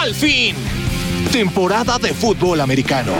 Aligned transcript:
Al 0.00 0.14
fin, 0.14 0.56
temporada 1.30 1.98
de 1.98 2.14
fútbol 2.14 2.62
americano. 2.62 3.12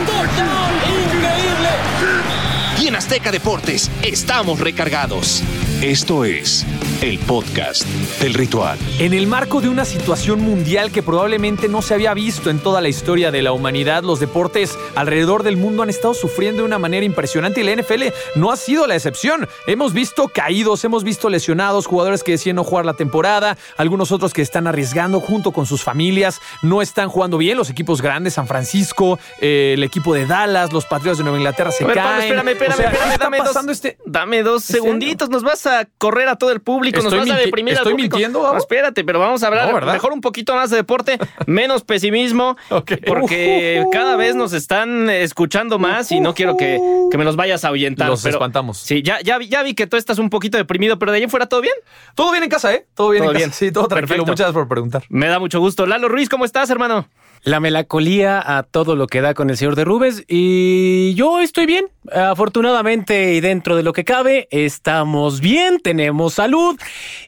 Y 2.81 2.87
en 2.87 2.95
Azteca 2.95 3.31
Deportes 3.31 3.91
estamos 4.01 4.59
recargados. 4.59 5.43
Esto 5.83 6.25
es 6.25 6.65
el 7.01 7.17
podcast 7.17 7.83
del 8.21 8.35
ritual. 8.35 8.77
En 8.99 9.13
el 9.15 9.25
marco 9.25 9.59
de 9.59 9.69
una 9.69 9.85
situación 9.85 10.39
mundial 10.39 10.91
que 10.91 11.01
probablemente 11.01 11.67
no 11.67 11.81
se 11.81 11.95
había 11.95 12.13
visto 12.13 12.51
en 12.51 12.59
toda 12.59 12.79
la 12.79 12.89
historia 12.89 13.31
de 13.31 13.41
la 13.41 13.53
humanidad, 13.53 14.03
los 14.03 14.19
deportes 14.19 14.77
alrededor 14.93 15.41
del 15.41 15.57
mundo 15.57 15.81
han 15.81 15.89
estado 15.89 16.13
sufriendo 16.13 16.61
de 16.61 16.67
una 16.67 16.77
manera 16.77 17.03
impresionante 17.03 17.61
y 17.61 17.63
la 17.63 17.75
NFL 17.75 18.03
no 18.35 18.51
ha 18.51 18.55
sido 18.55 18.85
la 18.85 18.93
excepción. 18.93 19.47
Hemos 19.65 19.93
visto 19.93 20.27
caídos, 20.27 20.83
hemos 20.83 21.03
visto 21.03 21.27
lesionados, 21.31 21.87
jugadores 21.87 22.23
que 22.23 22.33
decían 22.33 22.57
no 22.57 22.63
jugar 22.63 22.85
la 22.85 22.93
temporada, 22.93 23.57
algunos 23.77 24.11
otros 24.11 24.31
que 24.31 24.43
están 24.43 24.67
arriesgando 24.67 25.19
junto 25.19 25.51
con 25.53 25.65
sus 25.65 25.83
familias, 25.83 26.39
no 26.61 26.83
están 26.83 27.09
jugando 27.09 27.39
bien 27.39 27.57
los 27.57 27.71
equipos 27.71 28.03
grandes, 28.03 28.35
San 28.35 28.45
Francisco, 28.47 29.17
eh, 29.39 29.71
el 29.75 29.83
equipo 29.83 30.13
de 30.13 30.27
Dallas, 30.27 30.71
los 30.71 30.85
Patriotas 30.85 31.17
de 31.17 31.23
Nueva 31.23 31.39
Inglaterra 31.39 31.71
se 31.71 31.83
A 31.83 31.87
ver, 31.87 31.95
Pablo, 31.95 32.11
caen. 32.11 32.23
espérame, 32.23 32.49
espérame, 32.49 32.73
O 32.73 32.77
sea, 32.77 32.91
¿qué 32.91 32.97
espérame, 32.97 33.19
dame 33.19 33.37
dos, 33.39 33.47
pasando 33.47 33.71
este? 33.71 33.97
dame 34.05 34.43
dos 34.43 34.63
segunditos, 34.63 35.29
nos 35.29 35.41
vas 35.41 35.65
a 35.65 35.87
correr 35.97 36.27
a 36.27 36.35
todo 36.35 36.51
el 36.51 36.61
público, 36.61 36.90
nos 36.97 37.05
Estoy 37.13 37.19
vas 37.29 37.37
a 37.37 37.41
deprimir 37.41 37.73
al 37.73 37.77
¿estoy 37.79 37.93
público. 37.93 38.17
mintiendo? 38.17 38.41
No, 38.51 38.57
espérate, 38.57 39.03
pero 39.03 39.19
vamos 39.19 39.41
a 39.43 39.47
hablar 39.47 39.85
mejor 39.85 40.11
un 40.13 40.21
poquito 40.21 40.53
más 40.55 40.69
de 40.69 40.77
deporte, 40.77 41.17
menos 41.47 41.83
pesimismo, 41.83 42.57
Ok. 42.69 42.93
porque 43.07 43.85
cada 43.91 44.15
vez 44.15 44.35
nos 44.35 44.53
están 44.53 45.09
escuchando 45.09 45.79
más 45.79 46.11
y 46.11 46.19
no 46.19 46.33
quiero 46.33 46.57
que, 46.57 46.79
que 47.09 47.17
me 47.17 47.23
los 47.23 47.35
vayas 47.35 47.63
a 47.65 47.69
ahuyentar. 47.69 48.09
Los 48.09 48.21
pero- 48.23 48.35
espantamos. 48.35 48.77
Sí, 48.79 49.01
ya, 49.01 49.19
ya, 49.21 49.37
vi- 49.37 49.47
ya 49.47 49.63
vi 49.63 49.73
que 49.73 49.87
tú 49.87 49.97
estás 49.97 50.19
un 50.19 50.29
poquito 50.29 50.57
deprimido, 50.57 50.99
pero 50.99 51.11
de 51.11 51.21
en 51.21 51.29
fuera 51.29 51.45
todo 51.45 51.61
bien. 51.61 51.75
Todo 52.15 52.31
bien 52.31 52.43
en 52.43 52.49
casa, 52.49 52.73
¿eh? 52.73 52.85
Todo 52.95 53.09
bien 53.11 53.23
Todo 53.23 53.31
en 53.31 53.37
bien. 53.37 53.49
casa. 53.49 53.59
Sí, 53.59 53.71
todo 53.71 53.87
tranquilo. 53.87 54.07
Perfecto. 54.07 54.31
Muchas 54.31 54.37
gracias 54.47 54.53
por 54.53 54.67
preguntar. 54.67 55.03
Me 55.09 55.27
da 55.27 55.39
mucho 55.39 55.59
gusto. 55.59 55.85
Lalo 55.85 56.09
Ruiz, 56.09 56.29
¿cómo 56.29 56.45
estás, 56.45 56.69
hermano? 56.69 57.07
La 57.43 57.59
melancolía 57.59 58.39
a 58.57 58.63
todo 58.63 58.95
lo 58.95 59.07
que 59.07 59.21
da 59.21 59.33
con 59.33 59.49
el 59.49 59.57
señor 59.57 59.75
de 59.75 59.83
Rubes 59.83 60.23
y 60.27 61.13
yo 61.15 61.39
estoy 61.41 61.65
bien. 61.65 61.85
Afortunadamente 62.11 63.33
y 63.33 63.39
dentro 63.41 63.75
de 63.75 63.83
lo 63.83 63.93
que 63.93 64.03
cabe, 64.03 64.47
estamos 64.51 65.41
bien, 65.41 65.79
tenemos 65.79 66.33
salud 66.33 66.75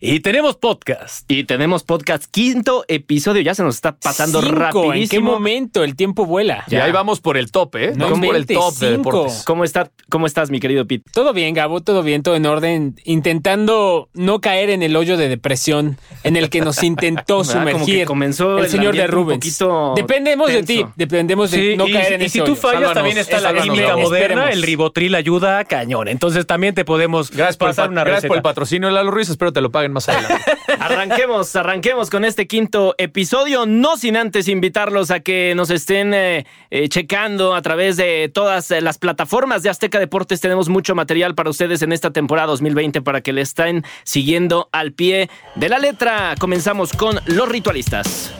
y 0.01 0.19
tenemos 0.19 0.57
podcast. 0.57 1.29
Y 1.31 1.43
tenemos 1.45 1.83
podcast 1.83 2.25
quinto 2.29 2.83
episodio, 2.87 3.41
ya 3.41 3.55
se 3.55 3.63
nos 3.63 3.75
está 3.75 3.95
pasando 3.97 4.41
Cinco, 4.41 4.55
rapidísimo. 4.55 4.93
¿En 4.95 5.07
qué 5.09 5.19
momento 5.19 5.83
el 5.83 5.95
tiempo 5.95 6.25
vuela? 6.25 6.63
Y 6.69 6.75
ahí 6.75 6.91
vamos 6.91 7.21
por 7.21 7.37
el 7.37 7.51
top, 7.51 7.75
¿eh? 7.75 7.93
No 7.95 8.09
vamos 8.09 8.25
por 8.27 8.35
el 8.35 8.45
top 8.45 8.73
de 8.75 8.95
cinco. 8.95 9.11
deportes. 9.11 9.43
¿Cómo, 9.45 9.63
está, 9.63 9.89
¿Cómo 10.09 10.25
estás, 10.27 10.49
mi 10.49 10.59
querido 10.59 10.85
Pete? 10.87 11.03
Todo 11.13 11.33
bien, 11.33 11.53
Gabo, 11.53 11.81
todo 11.81 12.03
bien, 12.03 12.23
todo 12.23 12.35
en 12.35 12.45
orden. 12.45 12.95
Intentando 13.05 14.09
no 14.13 14.41
caer 14.41 14.69
en 14.69 14.83
el 14.83 14.95
hoyo 14.95 15.17
de 15.17 15.29
depresión 15.29 15.97
en 16.23 16.35
el 16.35 16.49
que 16.49 16.61
nos 16.61 16.83
intentó 16.83 17.39
¿Verdad? 17.39 17.53
Como 17.63 17.63
que 17.63 17.73
sumergir 17.73 18.05
comenzó 18.05 18.57
el 18.59 18.65
el 18.65 18.71
señor 18.71 18.95
de 18.95 19.07
Rubens. 19.07 19.39
poquito 19.39 19.93
Dependemos 19.95 20.47
de 20.51 20.63
ti, 20.63 20.77
tenso. 20.77 20.93
dependemos 20.95 21.51
de 21.51 21.75
no 21.77 21.87
y, 21.87 21.93
caer 21.93 22.13
en 22.13 22.21
y 22.21 22.25
ese 22.25 22.39
si 22.39 22.39
tú 22.39 22.51
hoyo. 22.51 22.55
fallas, 22.55 22.73
Sálvanos, 22.79 22.93
también 22.95 23.17
está 23.17 23.37
la 23.37 23.41
sálvanos, 23.49 23.63
química 23.65 23.87
Gabo. 23.87 24.01
moderna, 24.01 24.25
Esperemos. 24.27 24.53
el 24.53 24.63
ribotril 24.63 25.15
ayuda 25.15 25.63
cañón. 25.65 26.07
Entonces 26.07 26.45
también 26.45 26.75
te 26.75 26.85
podemos 26.85 27.31
Gracias 27.31 27.57
por, 27.57 27.67
el, 27.67 27.71
pasar 27.71 27.85
pa- 27.87 27.91
una 27.91 28.03
gracias 28.03 28.27
por 28.27 28.37
el 28.37 28.43
patrocinio 28.43 28.87
de 28.87 28.93
Lalo 28.93 29.11
Ruiz. 29.11 29.29
Espero 29.43 29.51
te 29.51 29.59
lo 29.59 29.71
paguen 29.71 29.91
más 29.91 30.07
adelante. 30.07 30.41
Arranquemos, 30.79 31.53
arranquemos 31.57 32.09
con 32.09 32.23
este 32.23 32.47
quinto 32.47 32.95
episodio, 32.97 33.65
no 33.65 33.97
sin 33.97 34.15
antes 34.15 34.47
invitarlos 34.47 35.11
a 35.11 35.19
que 35.19 35.53
nos 35.53 35.69
estén 35.69 36.13
eh, 36.13 36.45
eh, 36.71 36.87
checando 36.87 37.53
a 37.53 37.61
través 37.61 37.97
de 37.97 38.31
todas 38.33 38.71
eh, 38.71 38.79
las 38.79 38.99
plataformas 38.99 39.61
de 39.61 39.69
Azteca 39.69 39.99
Deportes. 39.99 40.39
Tenemos 40.39 40.69
mucho 40.69 40.95
material 40.95 41.35
para 41.35 41.49
ustedes 41.49 41.81
en 41.81 41.91
esta 41.91 42.11
temporada 42.11 42.47
2020 42.47 43.01
para 43.01 43.19
que 43.19 43.33
le 43.33 43.41
estén 43.41 43.83
siguiendo 44.05 44.69
al 44.71 44.93
pie 44.93 45.29
de 45.55 45.67
la 45.67 45.77
letra. 45.77 46.35
Comenzamos 46.39 46.93
con 46.93 47.19
los 47.25 47.49
ritualistas. 47.49 48.31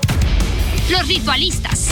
Los 0.90 1.06
ritualistas. 1.10 1.90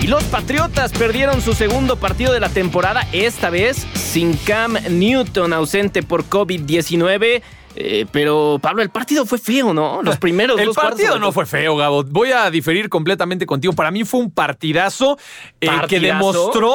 Y 0.00 0.08
los 0.08 0.24
Patriotas 0.24 0.92
perdieron 0.92 1.42
su 1.42 1.54
segundo 1.54 1.94
partido 1.96 2.32
de 2.32 2.40
la 2.40 2.48
temporada, 2.48 3.06
esta 3.12 3.50
vez 3.50 3.86
sin 3.94 4.36
Cam 4.36 4.76
Newton 4.90 5.52
ausente 5.52 6.02
por 6.02 6.24
COVID-19. 6.24 7.42
Eh, 7.80 8.06
pero 8.10 8.58
Pablo, 8.60 8.82
el 8.82 8.90
partido 8.90 9.24
fue 9.24 9.38
feo, 9.38 9.72
¿no? 9.72 10.02
Los 10.02 10.16
primeros 10.18 10.58
El 10.58 10.66
dos 10.66 10.76
partido 10.76 11.20
no 11.20 11.30
fue 11.30 11.46
feo, 11.46 11.76
Gabo. 11.76 12.02
Voy 12.02 12.32
a 12.32 12.50
diferir 12.50 12.88
completamente 12.88 13.46
contigo. 13.46 13.72
Para 13.72 13.92
mí 13.92 14.02
fue 14.02 14.18
un 14.18 14.32
partidazo, 14.32 15.16
eh, 15.60 15.66
que 15.66 15.76
¿Partidazo? 15.76 16.02
demostró 16.02 16.74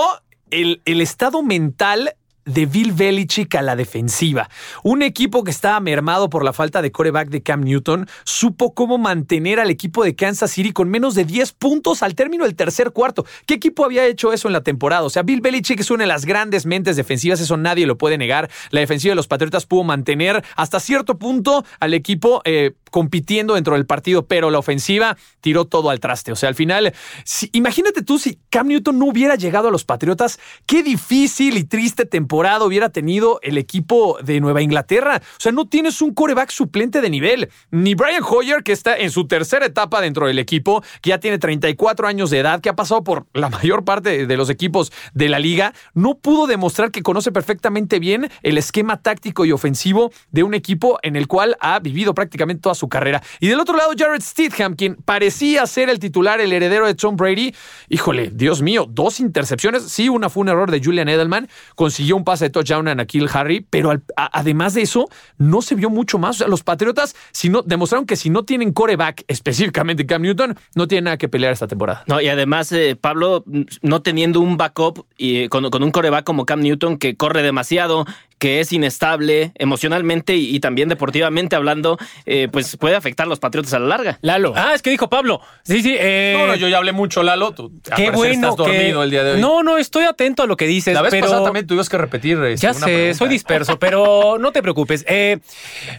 el, 0.50 0.82
el 0.86 1.02
estado 1.02 1.44
mental 1.44 2.16
de 2.46 2.66
Bill 2.66 2.92
Belichick 2.92 3.56
a 3.56 3.62
la 3.62 3.76
defensiva. 3.76 4.50
Un 4.84 5.02
equipo 5.02 5.44
que 5.44 5.52
estaba 5.52 5.80
mermado 5.80 6.30
por 6.30 6.44
la 6.44 6.54
falta 6.54 6.82
de 6.82 6.92
coreback 6.92 7.30
de 7.30 7.42
Cam 7.42 7.62
Newton 7.62 8.08
supo 8.26 8.74
cómo 8.74 8.98
mantener 8.98 9.60
al 9.60 9.70
equipo 9.70 10.04
de 10.04 10.16
Kansas 10.16 10.52
City 10.52 10.72
con 10.74 10.90
menos 10.90 11.16
de 11.16 11.24
10 11.26 11.54
puntos 11.54 12.04
al 12.04 12.16
término 12.16 12.44
del 12.46 12.56
tercer 12.56 12.92
cuarto. 12.92 13.26
¿Qué 13.46 13.54
equipo 13.54 13.86
había 13.86 14.06
hecho 14.06 14.34
eso 14.34 14.48
en 14.48 14.54
la 14.54 14.62
temporada? 14.62 15.04
O 15.04 15.10
sea, 15.10 15.24
Bill 15.24 15.42
Belichick 15.42 15.80
es 15.80 15.90
una 15.92 16.04
de 16.04 16.08
las 16.08 16.26
grandes 16.26 16.66
mentes 16.66 16.96
defensivas, 16.96 17.40
eso 17.40 17.56
nadie 17.56 17.86
lo 17.88 17.98
puede 17.98 18.18
negar. 18.18 18.50
La 18.72 18.82
defensiva 18.82 19.12
de 19.12 19.16
los 19.16 19.28
Patriotas 19.28 19.66
pudo 19.66 19.84
mantener 19.84 20.44
hasta 20.56 20.80
cierto 20.80 21.18
punto 21.18 21.64
al 21.80 21.94
equipo 21.94 22.42
eh, 22.46 22.74
compitiendo 22.92 23.54
dentro 23.56 23.76
del 23.76 23.86
partido, 23.86 24.26
pero 24.28 24.52
la 24.52 24.60
ofensiva 24.60 25.18
tiró 25.42 25.66
todo 25.66 25.90
al 25.90 26.00
traste. 26.00 26.32
O 26.32 26.36
sea, 26.36 26.50
al 26.50 26.56
final, 26.56 26.94
si- 27.24 27.50
imagínate 27.54 28.02
tú 28.04 28.20
si 28.20 28.40
Cam 28.50 28.68
Newton 28.68 29.00
no 29.00 29.06
hubiera 29.06 29.36
llegado 29.36 29.70
a 29.70 29.72
los 29.72 29.86
Patriotas, 29.86 30.40
qué 30.66 30.84
difícil 30.84 31.58
y 31.58 31.64
triste 31.64 32.06
temporada 32.06 32.33
hubiera 32.66 32.90
tenido 32.90 33.40
el 33.42 33.58
equipo 33.58 34.18
de 34.24 34.40
Nueva 34.40 34.62
Inglaterra. 34.62 35.22
O 35.24 35.40
sea, 35.40 35.52
no 35.52 35.66
tienes 35.66 36.02
un 36.02 36.14
coreback 36.14 36.50
suplente 36.50 37.02
de 37.02 37.10
nivel. 37.10 37.50
Ni 37.72 37.96
Brian 37.96 38.24
Hoyer, 38.28 38.64
que 38.64 38.72
está 38.72 38.98
en 38.98 39.12
su 39.12 39.28
tercera 39.28 39.66
etapa 39.66 40.02
dentro 40.02 40.28
del 40.28 40.40
equipo, 40.40 40.84
que 41.02 41.12
ya 41.12 41.20
tiene 41.20 41.38
34 41.38 42.08
años 42.08 42.30
de 42.30 42.40
edad, 42.40 42.62
que 42.62 42.70
ha 42.70 42.76
pasado 42.76 43.04
por 43.04 43.28
la 43.34 43.50
mayor 43.50 43.86
parte 43.86 44.26
de 44.26 44.38
los 44.38 44.50
equipos 44.50 44.92
de 45.14 45.30
la 45.30 45.40
liga, 45.40 45.74
no 45.94 46.16
pudo 46.16 46.48
demostrar 46.48 46.92
que 46.92 47.04
conoce 47.04 47.32
perfectamente 47.32 48.00
bien 48.00 48.30
el 48.42 48.58
esquema 48.58 49.02
táctico 49.02 49.46
y 49.46 49.52
ofensivo 49.52 50.12
de 50.32 50.44
un 50.44 50.54
equipo 50.54 51.00
en 51.04 51.16
el 51.16 51.28
cual 51.28 51.56
ha 51.60 51.80
vivido 51.80 52.14
prácticamente 52.14 52.62
toda 52.62 52.76
su 52.76 52.90
carrera. 52.90 53.22
Y 53.40 53.48
del 53.48 53.60
otro 53.60 53.78
lado, 53.78 53.92
Jared 53.98 54.22
Stidham, 54.22 54.76
quien 54.76 54.96
parecía 54.96 55.66
ser 55.68 55.90
el 55.90 56.00
titular, 56.00 56.42
el 56.42 56.52
heredero 56.52 56.88
de 56.88 56.96
Tom 56.96 57.16
Brady. 57.16 57.54
Híjole, 57.90 58.32
Dios 58.34 58.62
mío, 58.62 58.88
dos 58.90 59.20
intercepciones. 59.20 59.84
Sí, 59.84 60.10
una 60.10 60.30
fue 60.30 60.42
un 60.42 60.50
error 60.50 60.72
de 60.72 60.82
Julian 60.84 61.10
Edelman. 61.10 61.48
Consiguió 61.76 62.16
un 62.16 62.23
pase 62.24 62.46
de 62.46 62.50
touchdown 62.50 62.88
a 62.88 62.96
Nakil 62.96 63.30
Harry, 63.34 63.66
pero 63.70 63.92
al- 63.92 64.04
además 64.16 64.74
de 64.74 64.82
eso, 64.84 65.10
no 65.38 65.62
se 65.62 65.76
vio 65.76 65.90
mucho 65.90 66.18
más. 66.20 66.38
O 66.38 66.40
sea, 66.40 66.48
los 66.48 66.64
Patriotas 66.64 67.16
si 67.32 67.52
demostraron 67.66 68.06
que 68.06 68.16
si 68.16 68.30
no 68.30 68.44
tienen 68.44 68.74
coreback, 68.74 69.24
específicamente 69.28 70.06
Cam 70.06 70.22
Newton, 70.22 70.58
no 70.76 70.88
tienen 70.88 71.06
nada 71.06 71.18
que 71.18 71.28
pelear 71.30 71.54
esta 71.54 71.68
temporada. 71.68 72.04
No, 72.08 72.22
y 72.22 72.28
además, 72.28 72.72
eh, 72.72 72.96
Pablo, 73.00 73.44
no 73.82 74.02
teniendo 74.02 74.40
un 74.40 74.58
backup 74.58 75.06
y 75.18 75.44
eh, 75.44 75.50
con, 75.50 75.70
con 75.70 75.84
un 75.84 75.92
coreback 75.92 76.24
como 76.26 76.46
Cam 76.46 76.62
Newton 76.62 76.98
que 76.98 77.16
corre 77.16 77.44
demasiado, 77.44 78.06
que 78.44 78.60
es 78.60 78.74
inestable 78.74 79.54
emocionalmente 79.56 80.36
y, 80.36 80.54
y 80.54 80.60
también 80.60 80.90
deportivamente 80.90 81.56
hablando, 81.56 81.98
eh, 82.26 82.50
pues 82.52 82.76
puede 82.76 82.98
afectar 82.98 83.26
a 83.26 83.30
los 83.30 83.40
Patriotas 83.40 83.74
a 83.74 83.80
la 83.80 83.88
larga. 83.88 84.20
Lalo. 84.22 84.52
Ah, 84.54 84.74
es 84.76 84.82
que 84.82 84.90
dijo 84.90 85.08
Pablo. 85.10 85.40
Sí, 85.64 85.82
sí. 85.82 85.96
eh, 85.98 86.36
No, 86.38 86.48
no, 86.48 86.56
yo 86.56 86.68
ya 86.68 86.76
hablé 86.80 86.92
mucho, 86.92 87.24
Lalo. 87.24 87.54
Tú, 87.54 87.72
Qué 87.96 88.12
bueno 88.12 88.50
estás 88.50 88.58
dormido 88.58 89.00
que- 89.00 89.04
el 89.06 89.12
día 89.12 89.24
de 89.24 89.32
hoy. 89.36 89.40
No, 89.40 89.64
no, 89.64 89.78
estoy 89.78 90.04
atento 90.04 90.44
a 90.44 90.46
lo 90.46 90.58
que 90.58 90.68
dices, 90.68 90.94
la 90.94 91.02
vez 91.02 91.12
pero 91.12 91.28
pasada 91.28 91.46
también 91.46 91.66
tuvimos 91.66 91.88
que 91.88 91.98
repetir. 91.98 92.38
este, 92.44 92.68
Ya 92.68 92.72
una 92.72 92.80
sé, 92.80 92.86
pregunta. 92.86 93.18
soy 93.18 93.30
disperso, 93.30 93.80
pero 93.80 94.38
no 94.42 94.52
te 94.52 94.62
preocupes. 94.62 95.06
Eh, 95.08 95.40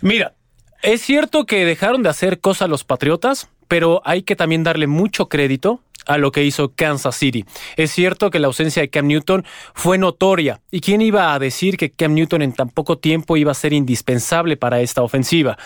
mira, 0.03 0.35
es 0.83 1.01
cierto 1.01 1.47
que 1.47 1.65
dejaron 1.65 2.03
de 2.03 2.11
hacer 2.11 2.41
cosas 2.41 2.69
los 2.69 2.85
Patriotas, 2.85 3.49
pero 3.69 4.03
hay 4.05 4.21
que 4.23 4.37
también 4.37 4.65
darle 4.65 4.87
mucho 4.87 5.31
crédito 5.31 5.81
a 6.07 6.19
lo 6.19 6.33
que 6.33 6.45
hizo 6.45 6.73
Kansas 6.75 7.17
City. 7.17 7.45
Es 7.77 7.91
cierto 7.91 8.31
que 8.31 8.39
la 8.39 8.47
ausencia 8.47 8.83
de 8.83 8.91
Cam 8.91 9.07
Newton 9.07 9.45
fue 9.75 9.99
notoria. 9.99 10.61
¿Y 10.71 10.81
quién 10.81 11.01
iba 11.01 11.35
a 11.35 11.39
decir 11.39 11.77
que 11.77 11.91
Cam 11.91 12.15
Newton 12.15 12.43
en 12.43 12.53
tan 12.53 12.71
poco 12.71 12.99
tiempo 12.99 13.37
iba 13.37 13.53
a 13.53 13.55
ser 13.55 13.73
indispensable 13.73 14.57
para 14.57 14.81
esta 14.81 15.03
ofensiva? 15.03 15.57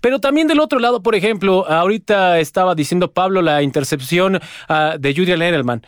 Pero 0.00 0.20
también 0.20 0.48
del 0.48 0.60
otro 0.60 0.78
lado, 0.78 1.02
por 1.02 1.14
ejemplo, 1.14 1.66
ahorita 1.68 2.38
estaba 2.40 2.74
diciendo 2.74 3.12
Pablo 3.12 3.42
la 3.42 3.62
intercepción 3.62 4.40
ah, 4.68 4.96
de 4.98 5.14
Julian 5.14 5.42
Edelman. 5.42 5.82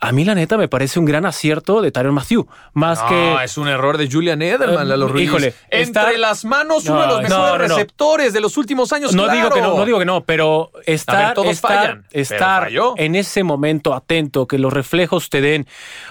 A 0.00 0.12
mí, 0.12 0.24
la 0.24 0.34
neta, 0.36 0.56
me 0.56 0.68
parece 0.68 1.00
un 1.00 1.06
gran 1.06 1.26
acierto 1.26 1.82
de 1.82 1.90
Tyron 1.90 2.14
Matthew. 2.14 2.46
Más 2.72 3.02
No, 3.02 3.08
que. 3.08 3.44
es 3.44 3.58
un 3.58 3.66
error 3.66 3.98
de 3.98 4.08
Julian 4.08 4.40
Edelman, 4.42 4.84
Eh, 4.86 4.90
Lalo 4.90 5.08
Ruiz. 5.08 5.24
híjole, 5.24 5.54
Entre 5.70 5.82
está- 6.02 6.12
las 6.18 6.44
manos, 6.44 6.86
uno 6.86 7.00
de 7.00 7.06
los 7.08 7.22
mejores 7.22 7.30
no, 7.30 7.58
receptores 7.58 8.32
de 8.32 8.40
los 8.40 8.56
últimos 8.56 8.92
años. 8.92 9.12
No 9.14 9.24
claro. 9.24 9.36
digo 9.38 9.50
que 9.50 9.60
no, 9.60 9.76
no 9.76 9.84
digo 9.84 9.98
que 9.98 10.04
no, 10.04 10.22
pero 10.24 10.70
estar, 10.86 11.34
todos 11.34 11.48
estar, 11.48 11.70
fallan, 11.76 12.04
estar 12.12 12.68
en 12.96 13.14
ese 13.16 13.42
momento 13.42 13.92
atento, 13.92 14.46
que 14.46 14.58
los 14.58 14.72
reflejos 14.72 15.30
te 15.30 15.40
den 15.40 15.66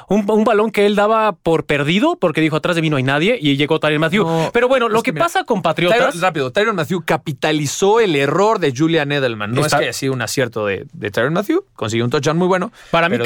un, 0.09 0.29
un 0.29 0.43
balón 0.43 0.71
que 0.71 0.85
él 0.85 0.95
daba 0.95 1.31
por 1.31 1.65
perdido, 1.65 2.17
porque 2.19 2.41
dijo 2.41 2.57
atrás 2.57 2.75
de 2.75 2.81
mí 2.81 2.89
no 2.89 2.97
hay 2.97 3.03
nadie 3.03 3.37
y 3.41 3.55
llegó 3.55 3.79
Tyron 3.79 4.01
Matthew. 4.01 4.27
Pero 4.51 4.67
bueno, 4.67 4.89
lo 4.89 5.01
que, 5.01 5.13
mira, 5.13 5.25
pasa 5.25 5.43
con 5.45 5.61
Patriotas. 5.61 6.13
Tyron- 6.15 6.19
rápido, 6.21 6.51
Tyron 6.51 6.75
Matthew 6.75 7.03
capitalizó 7.05 7.99
el 7.99 8.15
error 8.15 8.59
de 8.59 8.73
Julian 8.75 9.11
Edelman. 9.11 9.53
No 9.53 9.61
Está- 9.61 9.77
es 9.77 9.79
que 9.79 9.85
haya 9.85 9.93
sido 9.93 10.13
un 10.13 10.21
acierto 10.21 10.65
de, 10.65 10.85
de 10.91 11.11
Tyron 11.11 11.33
Matthew, 11.33 11.63
consiguió 11.75 12.03
un 12.03 12.11
touchdown 12.11 12.37
muy 12.37 12.47
bueno. 12.47 12.71
para 12.91 13.07
mí, 13.07 13.15
fue. 13.17 13.25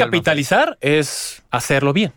Capitalizar 0.52 0.78
es 0.82 1.44
hacerlo 1.50 1.94
bien. 1.94 2.14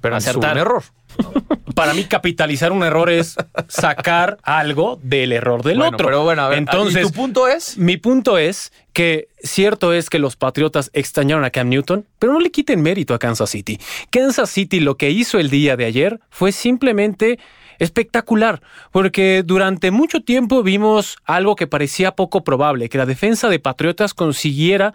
pero 0.00 0.16
Acertar. 0.16 0.52
un 0.54 0.58
error. 0.58 0.82
Para 1.74 1.94
mí, 1.94 2.04
capitalizar 2.04 2.72
un 2.72 2.82
error 2.82 3.10
es 3.10 3.36
sacar 3.68 4.38
algo 4.42 4.98
del 5.02 5.32
error 5.32 5.62
del 5.62 5.78
Bueno, 5.78 5.94
otro. 5.96 6.06
pero 6.06 6.24
bueno, 6.24 6.42
a 6.42 6.48
ver, 6.48 6.58
Entonces, 6.58 7.04
¿y 7.04 7.06
tu 7.08 7.12
punto 7.12 7.48
es? 7.48 7.76
Mi 7.78 7.96
punto 7.96 8.38
es 8.38 8.72
que 8.92 9.28
cierto 9.42 9.92
es 9.92 10.08
que 10.10 10.18
los 10.18 10.36
Patriotas 10.36 10.90
extrañaron 10.94 11.44
a 11.44 11.50
Cam 11.50 11.68
Newton, 11.68 12.06
pero 12.18 12.32
no 12.32 12.40
le 12.40 12.50
quiten 12.50 12.82
mérito 12.82 13.14
a 13.14 13.18
Kansas 13.18 13.50
City. 13.50 13.78
Kansas 14.10 14.50
City 14.50 14.80
lo 14.80 14.96
que 14.96 15.10
hizo 15.10 15.38
el 15.38 15.50
día 15.50 15.76
de 15.76 15.84
ayer 15.84 16.20
fue 16.30 16.52
simplemente 16.52 17.38
espectacular, 17.78 18.60
porque 18.90 19.42
durante 19.44 19.90
mucho 19.90 20.20
tiempo 20.20 20.62
vimos 20.62 21.16
algo 21.24 21.56
que 21.56 21.66
parecía 21.66 22.12
poco 22.12 22.44
probable, 22.44 22.88
que 22.88 22.98
la 22.98 23.06
defensa 23.06 23.48
de 23.48 23.58
Patriotas 23.58 24.14
consiguiera 24.14 24.94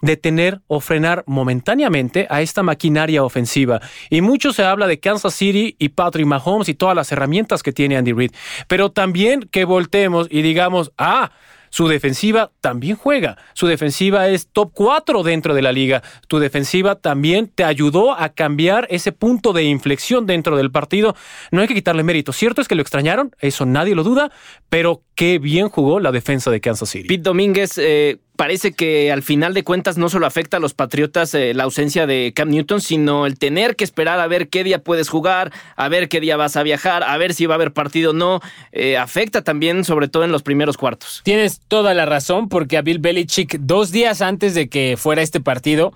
detener 0.00 0.60
o 0.66 0.80
frenar 0.80 1.24
momentáneamente 1.26 2.26
a 2.30 2.42
esta 2.42 2.62
maquinaria 2.62 3.24
ofensiva. 3.24 3.80
Y 4.10 4.20
mucho 4.20 4.52
se 4.52 4.64
habla 4.64 4.86
de 4.86 5.00
Kansas 5.00 5.34
City 5.34 5.76
y 5.78 5.90
Patrick 5.90 6.26
Mahomes 6.26 6.68
y 6.68 6.74
todas 6.74 6.96
las 6.96 7.10
herramientas 7.12 7.62
que 7.62 7.72
tiene 7.72 7.96
Andy 7.96 8.12
Reid, 8.12 8.32
pero 8.68 8.90
también 8.90 9.48
que 9.50 9.64
voltemos 9.64 10.28
y 10.30 10.42
digamos, 10.42 10.92
ah, 10.98 11.30
su 11.74 11.88
defensiva 11.88 12.52
también 12.60 12.94
juega. 12.94 13.36
Su 13.52 13.66
defensiva 13.66 14.28
es 14.28 14.46
top 14.46 14.70
4 14.72 15.24
dentro 15.24 15.54
de 15.54 15.62
la 15.62 15.72
liga. 15.72 16.04
Tu 16.28 16.38
defensiva 16.38 16.94
también 16.94 17.50
te 17.52 17.64
ayudó 17.64 18.12
a 18.12 18.28
cambiar 18.28 18.86
ese 18.90 19.10
punto 19.10 19.52
de 19.52 19.64
inflexión 19.64 20.24
dentro 20.24 20.56
del 20.56 20.70
partido. 20.70 21.16
No 21.50 21.62
hay 21.62 21.66
que 21.66 21.74
quitarle 21.74 22.04
mérito. 22.04 22.32
Cierto 22.32 22.60
es 22.60 22.68
que 22.68 22.76
lo 22.76 22.82
extrañaron, 22.82 23.34
eso 23.40 23.66
nadie 23.66 23.96
lo 23.96 24.04
duda, 24.04 24.30
pero 24.68 25.02
qué 25.16 25.40
bien 25.40 25.68
jugó 25.68 25.98
la 25.98 26.12
defensa 26.12 26.48
de 26.52 26.60
Kansas 26.60 26.90
City. 26.90 27.08
Pete 27.08 27.22
Domínguez, 27.22 27.76
eh, 27.78 28.20
parece 28.36 28.72
que 28.72 29.12
al 29.12 29.22
final 29.22 29.54
de 29.54 29.64
cuentas 29.64 29.96
no 29.96 30.08
solo 30.08 30.26
afecta 30.26 30.56
a 30.56 30.60
los 30.60 30.74
Patriotas 30.74 31.34
eh, 31.34 31.54
la 31.54 31.64
ausencia 31.64 32.06
de 32.06 32.32
Cam 32.34 32.50
Newton, 32.50 32.80
sino 32.80 33.26
el 33.26 33.38
tener 33.38 33.76
que 33.76 33.84
esperar 33.84 34.20
a 34.20 34.26
ver 34.26 34.48
qué 34.48 34.64
día 34.64 34.78
puedes 34.80 35.08
jugar, 35.08 35.52
a 35.76 35.88
ver 35.88 36.08
qué 36.08 36.20
día 36.20 36.36
vas 36.36 36.56
a 36.56 36.62
viajar, 36.62 37.02
a 37.04 37.16
ver 37.16 37.34
si 37.34 37.46
va 37.46 37.54
a 37.54 37.56
haber 37.56 37.72
partido 37.72 38.10
o 38.10 38.14
no. 38.14 38.40
Eh, 38.72 38.96
afecta 38.96 39.42
también, 39.42 39.84
sobre 39.84 40.08
todo 40.08 40.24
en 40.24 40.32
los 40.32 40.42
primeros 40.42 40.76
cuartos. 40.76 41.20
Tienes 41.24 41.60
toda 41.68 41.94
la 41.94 42.06
razón, 42.06 42.48
porque 42.48 42.76
a 42.76 42.82
Bill 42.82 42.98
Belichick, 42.98 43.58
dos 43.60 43.92
días 43.92 44.20
antes 44.20 44.54
de 44.54 44.68
que 44.68 44.96
fuera 44.98 45.22
este 45.22 45.40
partido, 45.40 45.92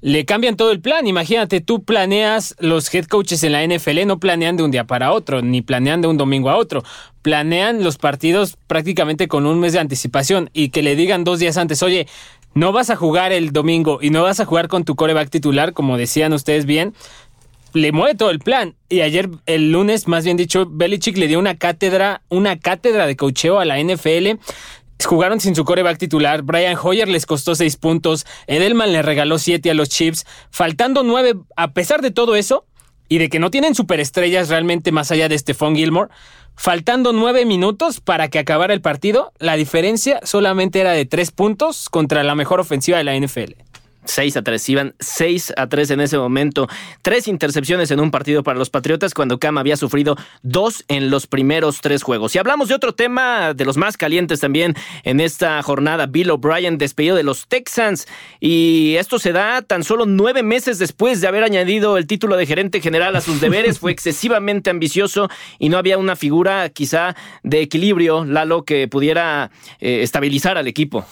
le 0.00 0.24
cambian 0.24 0.56
todo 0.56 0.70
el 0.70 0.80
plan. 0.80 1.06
Imagínate, 1.06 1.60
tú 1.60 1.82
planeas, 1.82 2.54
los 2.58 2.92
head 2.92 3.06
coaches 3.06 3.42
en 3.42 3.52
la 3.52 3.66
NFL 3.66 4.06
no 4.06 4.18
planean 4.18 4.56
de 4.56 4.62
un 4.62 4.70
día 4.70 4.84
para 4.84 5.12
otro, 5.12 5.42
ni 5.42 5.62
planean 5.62 6.00
de 6.00 6.08
un 6.08 6.16
domingo 6.16 6.50
a 6.50 6.56
otro. 6.56 6.84
Planean 7.22 7.82
los 7.82 7.98
partidos 7.98 8.56
prácticamente 8.66 9.28
con 9.28 9.46
un 9.46 9.58
mes 9.60 9.72
de 9.72 9.80
anticipación 9.80 10.50
y 10.52 10.68
que 10.70 10.82
le 10.82 10.96
digan 10.96 11.24
dos 11.24 11.40
días 11.40 11.56
antes, 11.56 11.82
oye, 11.82 12.06
no 12.54 12.72
vas 12.72 12.90
a 12.90 12.96
jugar 12.96 13.32
el 13.32 13.52
domingo 13.52 13.98
y 14.00 14.10
no 14.10 14.22
vas 14.22 14.40
a 14.40 14.44
jugar 14.44 14.68
con 14.68 14.84
tu 14.84 14.96
coreback 14.96 15.30
titular, 15.30 15.72
como 15.72 15.96
decían 15.96 16.32
ustedes 16.32 16.64
bien. 16.64 16.94
Le 17.74 17.92
mueve 17.92 18.14
todo 18.14 18.30
el 18.30 18.38
plan. 18.38 18.74
Y 18.88 19.02
ayer, 19.02 19.28
el 19.44 19.70
lunes, 19.72 20.08
más 20.08 20.24
bien 20.24 20.38
dicho, 20.38 20.66
Belichick 20.70 21.18
le 21.18 21.28
dio 21.28 21.38
una 21.38 21.56
cátedra, 21.56 22.22
una 22.30 22.58
cátedra 22.58 23.06
de 23.06 23.14
cocheo 23.14 23.60
a 23.60 23.66
la 23.66 23.78
NFL 23.78 24.38
Jugaron 25.04 25.40
sin 25.40 25.54
su 25.54 25.64
coreback 25.64 25.98
titular. 25.98 26.42
Brian 26.42 26.76
Hoyer 26.80 27.08
les 27.08 27.26
costó 27.26 27.54
seis 27.54 27.76
puntos. 27.76 28.26
Edelman 28.46 28.92
le 28.92 29.02
regaló 29.02 29.38
siete 29.38 29.70
a 29.70 29.74
los 29.74 29.88
Chiefs. 29.88 30.26
Faltando 30.50 31.02
nueve, 31.02 31.34
a 31.56 31.72
pesar 31.72 32.02
de 32.02 32.10
todo 32.10 32.36
eso, 32.36 32.66
y 33.08 33.18
de 33.18 33.28
que 33.28 33.38
no 33.38 33.50
tienen 33.50 33.74
superestrellas 33.74 34.48
realmente 34.48 34.92
más 34.92 35.10
allá 35.10 35.28
de 35.28 35.38
Stephon 35.38 35.74
Gilmore, 35.74 36.10
faltando 36.54 37.12
nueve 37.12 37.44
minutos 37.46 38.00
para 38.00 38.28
que 38.28 38.38
acabara 38.38 38.74
el 38.74 38.80
partido, 38.80 39.32
la 39.38 39.56
diferencia 39.56 40.20
solamente 40.24 40.80
era 40.80 40.92
de 40.92 41.06
tres 41.06 41.30
puntos 41.30 41.88
contra 41.88 42.22
la 42.22 42.34
mejor 42.34 42.60
ofensiva 42.60 42.98
de 42.98 43.04
la 43.04 43.16
NFL. 43.16 43.67
6 44.08 44.36
a 44.38 44.42
3, 44.42 44.68
iban 44.70 44.94
6 44.98 45.52
a 45.56 45.68
3 45.68 45.90
en 45.90 46.00
ese 46.00 46.18
momento. 46.18 46.66
Tres 47.02 47.28
intercepciones 47.28 47.90
en 47.90 48.00
un 48.00 48.10
partido 48.10 48.42
para 48.42 48.58
los 48.58 48.70
Patriotas 48.70 49.14
cuando 49.14 49.38
Cam 49.38 49.58
había 49.58 49.76
sufrido 49.76 50.16
dos 50.42 50.84
en 50.88 51.10
los 51.10 51.26
primeros 51.26 51.80
tres 51.80 52.02
juegos. 52.02 52.34
Y 52.34 52.38
hablamos 52.38 52.68
de 52.68 52.74
otro 52.74 52.94
tema, 52.94 53.54
de 53.54 53.64
los 53.64 53.76
más 53.76 53.96
calientes 53.96 54.40
también 54.40 54.74
en 55.04 55.20
esta 55.20 55.62
jornada. 55.62 56.06
Bill 56.06 56.30
O'Brien 56.30 56.78
despedido 56.78 57.16
de 57.16 57.22
los 57.22 57.46
Texans. 57.48 58.06
Y 58.40 58.96
esto 58.96 59.18
se 59.18 59.32
da 59.32 59.62
tan 59.62 59.84
solo 59.84 60.06
nueve 60.06 60.42
meses 60.42 60.78
después 60.78 61.20
de 61.20 61.28
haber 61.28 61.44
añadido 61.44 61.98
el 61.98 62.06
título 62.06 62.36
de 62.36 62.46
gerente 62.46 62.80
general 62.80 63.14
a 63.16 63.20
sus 63.20 63.40
deberes. 63.40 63.78
Fue 63.78 63.92
excesivamente 63.98 64.70
ambicioso 64.70 65.28
y 65.58 65.68
no 65.68 65.78
había 65.78 65.98
una 65.98 66.16
figura 66.16 66.68
quizá 66.70 67.14
de 67.42 67.60
equilibrio, 67.60 68.24
Lalo, 68.24 68.64
que 68.64 68.88
pudiera 68.88 69.50
eh, 69.80 70.00
estabilizar 70.02 70.56
al 70.56 70.66
equipo. 70.66 71.04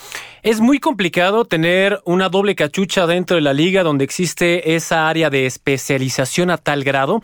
Es 0.43 0.61
muy 0.61 0.79
complicado 0.79 1.45
tener 1.45 2.01
una 2.05 2.29
doble 2.29 2.55
cachucha 2.55 2.86
dentro 2.87 3.37
de 3.37 3.43
la 3.43 3.53
liga 3.53 3.83
donde 3.83 4.05
existe 4.05 4.77
esa 4.77 5.09
área 5.09 5.29
de 5.29 5.45
especialización 5.47 6.51
a 6.51 6.57
tal 6.57 6.85
grado 6.85 7.21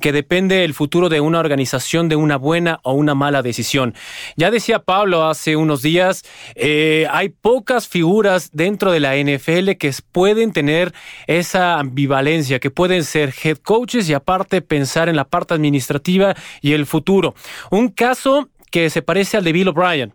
que 0.00 0.12
depende 0.12 0.64
el 0.64 0.74
futuro 0.74 1.08
de 1.08 1.20
una 1.20 1.38
organización 1.38 2.08
de 2.08 2.16
una 2.16 2.36
buena 2.36 2.80
o 2.82 2.94
una 2.94 3.14
mala 3.14 3.42
decisión. 3.42 3.94
Ya 4.36 4.50
decía 4.50 4.80
Pablo 4.80 5.28
hace 5.28 5.56
unos 5.56 5.82
días, 5.82 6.24
eh, 6.56 7.06
hay 7.10 7.28
pocas 7.28 7.86
figuras 7.86 8.50
dentro 8.52 8.90
de 8.90 9.00
la 9.00 9.16
NFL 9.16 9.76
que 9.78 9.94
pueden 10.10 10.52
tener 10.52 10.92
esa 11.26 11.78
ambivalencia, 11.78 12.58
que 12.58 12.70
pueden 12.70 13.04
ser 13.04 13.32
head 13.42 13.58
coaches 13.58 14.08
y 14.08 14.14
aparte 14.14 14.62
pensar 14.62 15.08
en 15.08 15.16
la 15.16 15.24
parte 15.24 15.54
administrativa 15.54 16.34
y 16.60 16.72
el 16.72 16.86
futuro. 16.86 17.34
Un 17.70 17.88
caso 17.88 18.48
que 18.74 18.90
se 18.90 19.02
parece 19.02 19.36
al 19.36 19.44
de 19.44 19.52
Bill 19.52 19.68
O'Brien. 19.68 20.14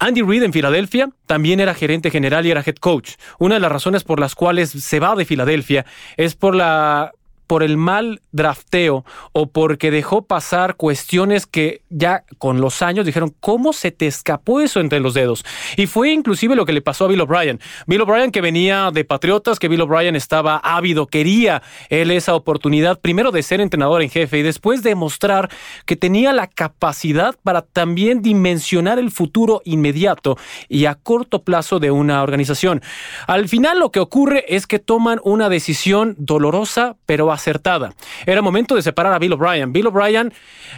Andy 0.00 0.20
Reid 0.20 0.42
en 0.42 0.52
Filadelfia 0.52 1.10
también 1.26 1.60
era 1.60 1.74
gerente 1.74 2.10
general 2.10 2.44
y 2.44 2.50
era 2.50 2.64
head 2.66 2.74
coach. 2.74 3.12
Una 3.38 3.54
de 3.54 3.60
las 3.60 3.70
razones 3.70 4.02
por 4.02 4.18
las 4.18 4.34
cuales 4.34 4.70
se 4.70 4.98
va 4.98 5.14
de 5.14 5.24
Filadelfia 5.24 5.86
es 6.16 6.34
por 6.34 6.56
la 6.56 7.12
por 7.46 7.62
el 7.62 7.76
mal 7.76 8.20
drafteo 8.32 9.04
o 9.32 9.46
porque 9.46 9.90
dejó 9.90 10.22
pasar 10.22 10.76
cuestiones 10.76 11.46
que 11.46 11.82
ya 11.90 12.24
con 12.38 12.60
los 12.60 12.82
años 12.82 13.06
dijeron, 13.06 13.34
¿cómo 13.40 13.72
se 13.72 13.90
te 13.90 14.06
escapó 14.06 14.60
eso 14.60 14.80
entre 14.80 15.00
los 15.00 15.14
dedos? 15.14 15.44
Y 15.76 15.86
fue 15.86 16.10
inclusive 16.10 16.56
lo 16.56 16.66
que 16.66 16.72
le 16.72 16.82
pasó 16.82 17.04
a 17.04 17.08
Bill 17.08 17.20
O'Brien. 17.20 17.60
Bill 17.86 18.02
O'Brien 18.02 18.30
que 18.30 18.40
venía 18.40 18.90
de 18.92 19.04
Patriotas, 19.04 19.58
que 19.58 19.68
Bill 19.68 19.82
O'Brien 19.82 20.16
estaba 20.16 20.56
ávido, 20.56 21.06
quería 21.06 21.62
él 21.88 22.10
esa 22.10 22.34
oportunidad 22.34 23.00
primero 23.00 23.30
de 23.30 23.42
ser 23.42 23.60
entrenador 23.60 24.02
en 24.02 24.10
jefe 24.10 24.38
y 24.38 24.42
después 24.42 24.82
de 24.82 24.94
mostrar 24.94 25.50
que 25.86 25.96
tenía 25.96 26.32
la 26.32 26.46
capacidad 26.46 27.36
para 27.42 27.62
también 27.62 28.22
dimensionar 28.22 28.98
el 28.98 29.10
futuro 29.10 29.62
inmediato 29.64 30.36
y 30.68 30.86
a 30.86 30.94
corto 30.94 31.42
plazo 31.42 31.78
de 31.78 31.90
una 31.90 32.22
organización. 32.22 32.82
Al 33.26 33.48
final 33.48 33.78
lo 33.78 33.90
que 33.90 34.00
ocurre 34.00 34.44
es 34.48 34.66
que 34.66 34.78
toman 34.78 35.20
una 35.24 35.48
decisión 35.48 36.14
dolorosa 36.18 36.96
pero 37.06 37.32
acertada. 37.34 37.94
Era 38.26 38.42
momento 38.42 38.74
de 38.74 38.82
separar 38.82 39.12
a 39.12 39.18
Bill 39.18 39.34
O'Brien. 39.34 39.72
Bill 39.72 39.88
O'Brien 39.88 40.32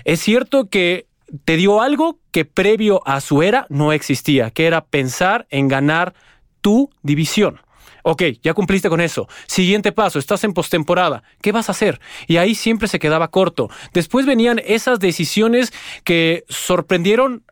es 0.04 0.20
cierto 0.20 0.68
que 0.68 1.06
te 1.44 1.56
dio 1.56 1.82
algo 1.82 2.20
que 2.30 2.44
previo 2.44 3.02
a 3.06 3.20
su 3.20 3.42
era 3.42 3.66
no 3.68 3.92
existía, 3.92 4.50
que 4.50 4.66
era 4.66 4.84
pensar 4.84 5.46
en 5.50 5.68
ganar 5.68 6.14
tu 6.60 6.90
división. 7.02 7.60
Ok, 8.08 8.22
ya 8.40 8.54
cumpliste 8.54 8.88
con 8.88 9.00
eso. 9.00 9.28
Siguiente 9.46 9.90
paso, 9.90 10.20
estás 10.20 10.44
en 10.44 10.52
postemporada. 10.52 11.24
¿Qué 11.42 11.50
vas 11.50 11.68
a 11.68 11.72
hacer? 11.72 12.00
Y 12.28 12.36
ahí 12.36 12.54
siempre 12.54 12.86
se 12.86 13.00
quedaba 13.00 13.32
corto. 13.32 13.68
Después 13.92 14.26
venían 14.26 14.60
esas 14.64 15.00
decisiones 15.00 15.72
que 16.04 16.44
sorprendieron 16.48 17.42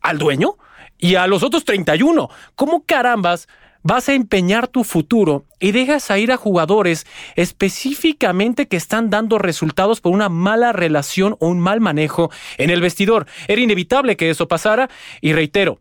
al 0.00 0.16
dueño 0.16 0.56
y 0.96 1.16
a 1.16 1.26
los 1.26 1.42
otros 1.42 1.66
31. 1.66 2.30
¿Cómo 2.54 2.84
carambas 2.86 3.48
vas 3.88 4.08
a 4.10 4.14
empeñar 4.14 4.68
tu 4.68 4.84
futuro 4.84 5.46
y 5.58 5.72
dejas 5.72 6.10
a 6.10 6.18
ir 6.18 6.30
a 6.30 6.36
jugadores 6.36 7.06
específicamente 7.36 8.68
que 8.68 8.76
están 8.76 9.08
dando 9.08 9.38
resultados 9.38 10.02
por 10.02 10.12
una 10.12 10.28
mala 10.28 10.72
relación 10.72 11.36
o 11.40 11.48
un 11.48 11.58
mal 11.58 11.80
manejo 11.80 12.30
en 12.58 12.68
el 12.68 12.82
vestidor. 12.82 13.26
Era 13.48 13.62
inevitable 13.62 14.16
que 14.16 14.28
eso 14.28 14.46
pasara 14.46 14.90
y 15.22 15.32
reitero, 15.32 15.80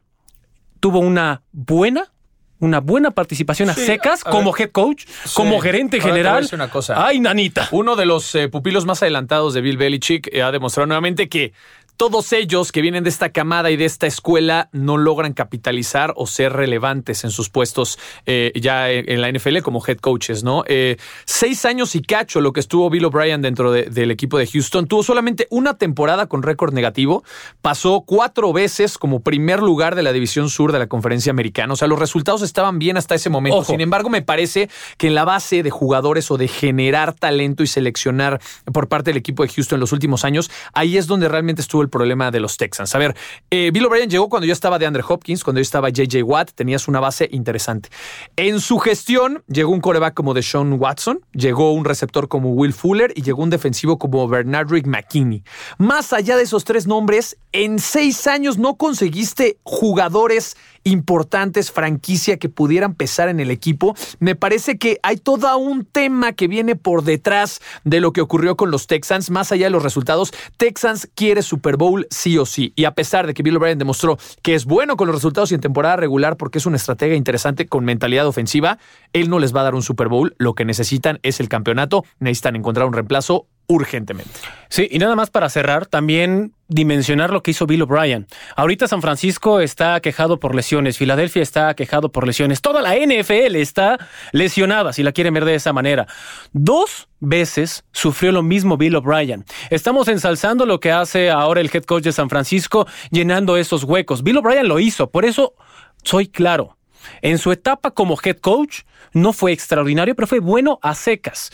tuvo 0.79 0.99
una 0.99 1.43
buena 1.51 2.11
una 2.59 2.79
buena 2.79 3.11
participación 3.11 3.69
a 3.69 3.75
Sí, 3.75 3.85
secas 3.85 4.25
a 4.25 4.31
como 4.31 4.55
head 4.57 4.71
coach, 4.71 5.05
como 5.35 5.59
gerente 5.59 6.01
general. 6.01 6.41
decir 6.41 6.55
una 6.55 6.71
cosa. 6.71 7.05
Ay, 7.05 7.19
nanita. 7.19 7.67
Uno 7.71 7.95
de 7.95 8.07
los 8.07 8.33
eh, 8.33 8.47
pupilos 8.47 8.85
más 8.85 9.03
adelantados 9.03 9.53
de 9.53 9.61
Bill 9.61 9.77
Belichick 9.77 10.27
eh, 10.33 10.41
ha 10.41 10.51
demostrado 10.51 10.87
nuevamente 10.87 11.29
que 11.29 11.53
todos 11.97 12.31
ellos 12.31 12.71
que 12.71 12.81
vienen 12.81 13.03
de 13.03 13.09
esta 13.09 13.29
camada 13.29 13.71
y 13.71 13.75
de 13.75 13.85
esta 13.85 14.05
escuela 14.07 14.69
no 14.71 14.97
logran 14.97 15.33
capitalizar 15.33 16.13
o 16.15 16.27
ser 16.27 16.53
relevantes 16.53 17.23
en 17.23 17.31
sus 17.31 17.49
puestos 17.49 17.97
eh, 18.25 18.51
ya 18.55 18.89
en 18.91 19.19
la 19.21 19.31
NFL 19.31 19.57
como 19.63 19.83
head 19.85 19.97
coaches, 19.97 20.43
¿no? 20.43 20.63
Eh, 20.67 20.97
seis 21.25 21.65
años 21.65 21.95
y 21.95 22.01
cacho 22.01 22.39
lo 22.39 22.53
que 22.53 22.59
estuvo 22.59 22.89
Bill 22.89 23.05
O'Brien 23.05 23.41
dentro 23.41 23.71
de- 23.71 23.85
del 23.89 24.11
equipo 24.11 24.37
de 24.37 24.45
Houston. 24.47 24.87
Tuvo 24.87 25.01
solamente 25.03 25.47
una 25.49 25.77
temporada 25.77 26.27
con 26.27 26.43
récord 26.43 26.73
negativo. 26.73 27.23
Pasó 27.61 28.03
cuatro 28.05 28.53
veces 28.53 28.97
como 28.97 29.21
primer 29.21 29.61
lugar 29.61 29.95
de 29.95 30.03
la 30.03 30.13
División 30.13 30.49
Sur 30.49 30.71
de 30.71 30.79
la 30.79 30.87
Conferencia 30.87 31.31
Americana. 31.31 31.73
O 31.73 31.75
sea, 31.75 31.87
los 31.87 31.97
resultados 31.99 32.43
estaban 32.43 32.77
bien 32.79 32.97
hasta 32.97 33.15
ese 33.15 33.29
momento. 33.31 33.57
Ojo. 33.59 33.71
Sin 33.71 33.81
embargo, 33.81 34.09
me 34.09 34.21
parece 34.21 34.69
que 34.97 35.07
en 35.07 35.15
la 35.15 35.25
base 35.25 35.63
de 35.63 35.69
jugadores 35.71 36.29
o 36.29 36.37
de 36.37 36.47
generar 36.47 37.13
talento 37.13 37.63
y 37.63 37.67
seleccionar 37.67 38.39
por 38.71 38.87
parte 38.87 39.09
del 39.09 39.17
equipo 39.17 39.43
de 39.43 39.49
Houston 39.49 39.77
en 39.77 39.81
los 39.81 39.91
últimos 39.93 40.23
años, 40.25 40.51
ahí 40.73 40.97
es 40.97 41.07
donde 41.07 41.27
realmente 41.27 41.61
estuvo 41.61 41.81
el 41.81 41.86
el 41.87 41.89
problema 41.89 42.31
de 42.31 42.39
los 42.39 42.57
Texans. 42.57 42.93
A 42.93 42.99
ver, 42.99 43.15
eh, 43.49 43.71
Bill 43.73 43.85
O'Brien 43.85 44.09
llegó 44.09 44.29
cuando 44.29 44.45
yo 44.45 44.53
estaba 44.53 44.77
de 44.77 44.85
Andre 44.85 45.03
Hopkins, 45.07 45.43
cuando 45.43 45.59
yo 45.59 45.63
estaba 45.63 45.89
JJ 45.89 46.21
Watt, 46.23 46.51
tenías 46.53 46.87
una 46.87 46.99
base 46.99 47.27
interesante. 47.31 47.89
En 48.35 48.59
su 48.59 48.77
gestión 48.77 49.43
llegó 49.47 49.71
un 49.71 49.81
coreback 49.81 50.13
como 50.13 50.33
Deshaun 50.33 50.73
Watson, 50.73 51.21
llegó 51.31 51.71
un 51.71 51.85
receptor 51.85 52.27
como 52.27 52.51
Will 52.51 52.73
Fuller 52.73 53.13
y 53.15 53.21
llegó 53.21 53.41
un 53.41 53.49
defensivo 53.49 53.97
como 53.97 54.27
Bernard 54.27 54.69
Rick 54.69 54.85
McKinney. 54.85 55.43
Más 55.77 56.13
allá 56.13 56.35
de 56.35 56.43
esos 56.43 56.65
tres 56.65 56.87
nombres, 56.87 57.37
en 57.51 57.79
seis 57.79 58.27
años 58.27 58.57
no 58.57 58.75
conseguiste 58.75 59.57
jugadores 59.63 60.57
importantes, 60.83 61.71
franquicia 61.71 62.37
que 62.37 62.49
pudieran 62.49 62.95
pesar 62.95 63.29
en 63.29 63.39
el 63.39 63.51
equipo. 63.51 63.95
Me 64.19 64.35
parece 64.35 64.77
que 64.77 64.99
hay 65.03 65.17
todo 65.17 65.55
un 65.57 65.85
tema 65.85 66.33
que 66.33 66.47
viene 66.47 66.75
por 66.75 67.03
detrás 67.03 67.61
de 67.83 67.99
lo 67.99 68.11
que 68.11 68.21
ocurrió 68.21 68.57
con 68.57 68.71
los 68.71 68.87
Texans, 68.87 69.29
más 69.29 69.51
allá 69.51 69.65
de 69.65 69.71
los 69.71 69.83
resultados. 69.83 70.31
Texans 70.57 71.09
quiere 71.15 71.41
Super 71.41 71.77
Bowl 71.77 72.07
sí 72.09 72.37
o 72.37 72.45
sí. 72.45 72.73
Y 72.75 72.85
a 72.85 72.91
pesar 72.91 73.27
de 73.27 73.33
que 73.33 73.43
Bill 73.43 73.57
O'Brien 73.57 73.77
demostró 73.77 74.17
que 74.41 74.55
es 74.55 74.65
bueno 74.65 74.97
con 74.97 75.07
los 75.07 75.15
resultados 75.15 75.51
y 75.51 75.55
en 75.55 75.61
temporada 75.61 75.95
regular 75.95 76.37
porque 76.37 76.57
es 76.57 76.65
una 76.65 76.77
estratega 76.77 77.15
interesante 77.15 77.67
con 77.67 77.85
mentalidad 77.85 78.27
ofensiva, 78.27 78.77
él 79.13 79.29
no 79.29 79.39
les 79.39 79.55
va 79.55 79.61
a 79.61 79.63
dar 79.63 79.75
un 79.75 79.83
Super 79.83 80.07
Bowl. 80.07 80.35
Lo 80.37 80.53
que 80.53 80.65
necesitan 80.65 81.19
es 81.23 81.39
el 81.39 81.49
campeonato. 81.49 82.03
Necesitan 82.19 82.55
encontrar 82.55 82.87
un 82.87 82.93
reemplazo 82.93 83.47
urgentemente. 83.67 84.31
Sí, 84.69 84.87
y 84.89 84.97
nada 84.97 85.15
más 85.15 85.29
para 85.29 85.49
cerrar, 85.49 85.85
también 85.85 86.53
dimensionar 86.69 87.31
lo 87.31 87.43
que 87.43 87.51
hizo 87.51 87.67
Bill 87.67 87.81
O'Brien. 87.81 88.27
Ahorita 88.55 88.87
San 88.87 89.01
Francisco 89.01 89.59
está 89.59 89.99
quejado 89.99 90.39
por 90.39 90.55
lesiones, 90.55 90.97
Filadelfia 90.97 91.41
está 91.41 91.73
quejado 91.73 92.11
por 92.11 92.25
lesiones, 92.25 92.61
toda 92.61 92.81
la 92.81 92.95
NFL 92.95 93.55
está 93.55 93.97
lesionada, 94.31 94.93
si 94.93 95.03
la 95.03 95.11
quieren 95.11 95.33
ver 95.33 95.45
de 95.45 95.55
esa 95.55 95.73
manera. 95.73 96.07
Dos 96.53 97.09
veces 97.19 97.83
sufrió 97.91 98.31
lo 98.31 98.41
mismo 98.41 98.77
Bill 98.77 98.95
O'Brien. 98.95 99.45
Estamos 99.69 100.07
ensalzando 100.07 100.65
lo 100.65 100.79
que 100.79 100.91
hace 100.91 101.29
ahora 101.29 101.61
el 101.61 101.69
head 101.73 101.83
coach 101.83 102.03
de 102.03 102.11
San 102.13 102.29
Francisco, 102.29 102.87
llenando 103.11 103.57
esos 103.57 103.83
huecos. 103.83 104.23
Bill 104.23 104.37
O'Brien 104.37 104.67
lo 104.67 104.79
hizo, 104.79 105.09
por 105.09 105.25
eso 105.25 105.55
soy 106.03 106.27
claro. 106.27 106.77
En 107.21 107.37
su 107.37 107.51
etapa 107.51 107.91
como 107.91 108.17
head 108.21 108.37
coach 108.37 108.81
no 109.13 109.33
fue 109.33 109.51
extraordinario, 109.51 110.15
pero 110.15 110.27
fue 110.27 110.39
bueno 110.39 110.79
a 110.81 110.95
secas 110.95 111.51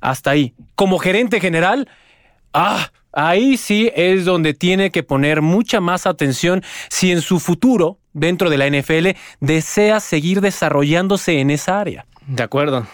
hasta 0.00 0.30
ahí. 0.30 0.54
Como 0.74 0.98
gerente 0.98 1.40
general, 1.40 1.88
ah, 2.52 2.90
ahí 3.12 3.56
sí 3.56 3.90
es 3.94 4.24
donde 4.24 4.54
tiene 4.54 4.90
que 4.90 5.02
poner 5.02 5.42
mucha 5.42 5.80
más 5.80 6.06
atención 6.06 6.62
si 6.88 7.12
en 7.12 7.22
su 7.22 7.40
futuro, 7.40 7.98
dentro 8.12 8.50
de 8.50 8.58
la 8.58 8.66
NFL, 8.66 9.16
desea 9.40 10.00
seguir 10.00 10.40
desarrollándose 10.40 11.40
en 11.40 11.50
esa 11.50 11.80
área. 11.80 12.06
De 12.26 12.42
acuerdo. 12.42 12.86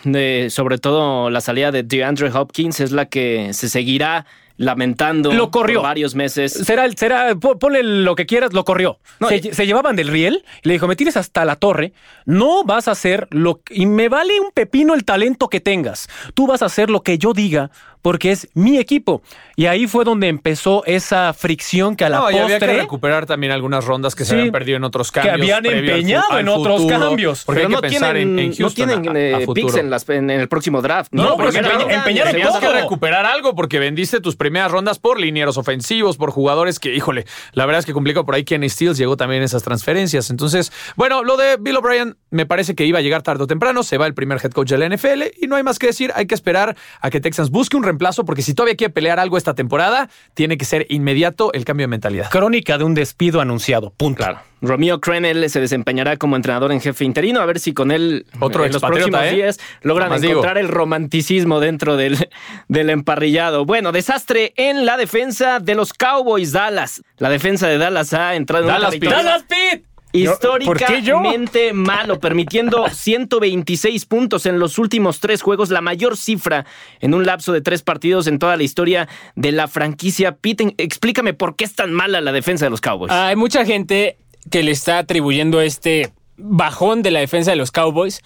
sobre 0.51 0.79
todo 0.79 1.31
la 1.31 1.41
salida 1.41 1.73
de 1.73 1.83
DeAndre 1.83 2.31
Hopkins 2.31 2.81
es 2.81 2.93
la 2.93 3.07
que 3.07 3.55
se 3.55 3.71
seguirá 3.71 4.27
lamentando 4.57 5.33
lo 5.33 5.51
corrió. 5.51 5.83
varios 5.83 6.15
meses. 6.15 6.53
Será, 6.53 6.91
será, 6.93 7.35
ponle 7.35 7.83
lo 7.83 8.15
que 8.15 8.27
quieras, 8.27 8.53
lo 8.53 8.65
corrió. 8.65 8.99
se, 9.29 9.53
se, 9.53 9.67
llevaban 9.67 9.97
del 9.97 10.09
riel 10.09 10.45
y 10.63 10.69
le 10.69 10.75
dijo, 10.75 10.89
me 10.89 10.97
tienes 10.97 11.17
hasta 11.17 11.45
la 11.45 11.57
torre, 11.57 11.93
no 12.25 12.65
vas 12.65 12.89
a 12.89 12.93
hacer 12.93 13.29
lo 13.31 13.61
y 13.71 13.87
me 13.87 14.09
vale 14.09 14.41
un 14.41 14.51
pepino 14.53 14.95
el 14.95 15.05
talento 15.05 15.49
que 15.49 15.61
tengas. 15.61 16.09
Tú 16.35 16.47
vas 16.47 16.63
a 16.63 16.67
hacer 16.67 16.91
lo 16.91 17.03
que 17.03 17.19
yo 17.19 17.33
diga 17.33 17.71
porque 18.03 18.33
es 18.33 18.49
mi 18.55 18.79
equipo. 18.79 19.23
Y 19.57 19.67
ahí 19.67 19.87
fue 19.87 20.05
donde 20.05 20.29
empezó 20.29 20.85
esa 20.87 21.33
fricción 21.33 21.95
que 21.95 22.05
a 22.05 22.09
la 22.09 22.17
no, 22.19 22.23
postre... 22.25 22.43
había 22.43 22.59
que 22.59 22.67
recuperar 22.67 23.27
también 23.27 23.53
algunas 23.53 23.85
rondas 23.85 24.15
que 24.15 24.25
se 24.25 24.35
habían 24.35 24.51
perdido 24.51 24.77
en 24.77 24.85
otros 24.85 25.13
cambios. 25.13 25.37
Que 25.37 25.53
habían 25.53 25.67
empeñado 25.67 26.39
en 26.39 26.49
otros 26.49 26.85
cambios. 26.87 27.45
Porque 27.45 27.69
no, 27.69 27.81
tienen, 27.81 28.39
en, 28.39 28.55
no 28.59 28.71
tienen 28.71 29.17
eh, 29.17 29.47
picks 29.55 29.77
en, 30.09 30.31
el 30.31 30.49
próximo 30.49 30.83
draft. 30.83 31.13
No, 31.13 31.37
porque 31.37 31.59
empeñaron 31.59 32.33
Tenías 32.33 32.57
que 32.59 32.69
recuperar 32.69 33.27
algo 33.27 33.55
porque 33.55 33.79
vendiste 33.79 34.21
tus 34.21 34.37
primeras 34.37 34.71
rondas 34.71 34.99
por 34.99 35.21
linieros 35.21 35.57
ofensivos, 35.59 36.17
por 36.17 36.31
jugadores 36.31 36.81
que, 36.81 36.95
híjole, 36.95 37.27
la 37.53 37.67
verdad 37.67 37.81
es 37.81 37.87
que 37.87 37.93
complicó 37.93 38.25
por 38.25 38.35
ahí 38.35 38.45
Kenny 38.45 38.69
Steele 38.69 38.95
llegó 38.95 39.17
también 39.17 39.43
esas 39.43 39.63
transferencias. 39.63 40.31
Entonces, 40.31 40.73
bueno, 40.97 41.23
lo 41.23 41.37
de 41.37 41.57
Bill 41.61 41.77
O'Brien 41.77 42.17
me 42.31 42.47
parece 42.47 42.75
que 42.75 42.85
iba 42.85 42.99
a 42.99 43.03
llegar 43.03 43.23
tarde 43.23 43.45
o 43.45 43.47
temprano. 43.47 43.83
Se 43.83 43.99
va 43.99 44.07
el 44.07 44.15
primer 44.15 44.41
head 44.43 44.53
coach 44.53 44.71
de 44.71 44.79
la 44.79 44.89
NFL 44.89 45.23
y 45.41 45.47
no 45.47 45.57
hay 45.57 45.63
más 45.63 45.79
que 45.79 45.89
decir. 45.89 46.11
Hay 46.15 46.27
que 46.27 46.35
esperar 46.35 46.77
a 47.01 47.11
que 47.11 47.21
Texans 47.21 47.51
busque 47.51 47.77
un 47.77 47.85
reemplazo, 47.93 48.25
porque 48.25 48.43
si 48.43 48.55
todavía 48.55 48.77
quiere 48.77 48.93
pelear 48.93 49.19
algo 49.19 49.37
esta 49.37 49.55
temporada, 49.55 50.09
tiene 50.35 50.57
que 50.57 50.65
ser 50.65 50.87
inmediato 50.89 51.53
el 51.53 51.65
cambio 51.65 51.85
de 51.85 51.89
mentalidad. 51.89 52.31
Crónica 52.31 52.79
de 52.79 52.85
un 52.85 52.95
despido 52.95 53.41
anunciado. 53.41 53.91
Punto. 53.91 54.19
Claro. 54.19 54.41
Romeo 54.63 55.01
Crenel 55.01 55.51
se 55.51 55.61
desempeñará 55.61 56.17
como 56.17 56.37
entrenador 56.37 56.71
en 56.71 56.81
jefe 56.81 57.05
interino, 57.05 57.41
a 57.41 57.47
ver 57.47 57.59
si 57.59 57.75
con 57.75 57.91
él 57.91 58.27
Otro 58.39 58.65
en 58.65 58.73
los 58.73 58.81
próximos 58.81 59.21
¿eh? 59.25 59.35
días 59.35 59.59
logran 59.83 60.13
encontrar 60.13 60.57
el 60.57 60.69
romanticismo 60.69 61.59
dentro 61.59 61.97
del, 61.97 62.29
del 62.69 62.91
emparrillado. 62.91 63.65
Bueno, 63.65 63.91
desastre 63.91 64.55
en 64.57 64.87
la 64.87 64.97
defensa 64.97 65.59
de 65.59 65.75
los 65.75 65.93
Cowboys 65.93 66.53
Dallas. 66.53 67.03
La 67.19 67.29
defensa 67.29 67.67
de 67.67 67.79
Dallas 67.79 68.15
ha 68.15 68.37
entrado 68.37 68.65
en 68.65 68.69
Dallas, 68.69 69.01
Dallas 69.01 69.45
Pete 69.49 69.92
históricamente 70.13 71.73
malo, 71.73 72.21
permitiendo 72.21 72.89
126 72.93 74.05
puntos 74.07 74.47
en 74.47 74.59
los 74.59 74.79
últimos 74.79 75.21
tres 75.21 75.43
juegos, 75.43 75.71
la 75.71 75.81
mayor 75.81 76.17
cifra 76.17 76.67
en 77.01 77.15
un 77.15 77.25
lapso 77.25 77.53
de 77.53 77.61
tres 77.61 77.83
partidos 77.83 78.27
en 78.27 78.39
toda 78.39 78.57
la 78.57 78.63
historia 78.63 79.09
de 79.35 79.53
la 79.53 79.69
franquicia. 79.69 80.37
Pete, 80.37 80.75
explícame 80.79 81.35
por 81.35 81.57
qué 81.57 81.65
es 81.65 81.75
tan 81.75 81.93
mala 81.93 82.21
la 82.21 82.33
defensa 82.33 82.67
de 82.67 82.71
los 82.71 82.81
Cowboys. 82.81 83.13
Hay 83.13 83.37
mucha 83.37 83.65
gente 83.65 84.17
que 84.51 84.63
le 84.63 84.73
está 84.73 84.99
atribuyendo 84.99 85.61
este 85.61 86.13
bajón 86.37 87.03
de 87.03 87.11
la 87.11 87.21
defensa 87.21 87.51
de 87.51 87.57
los 87.57 87.71
Cowboys 87.71 88.23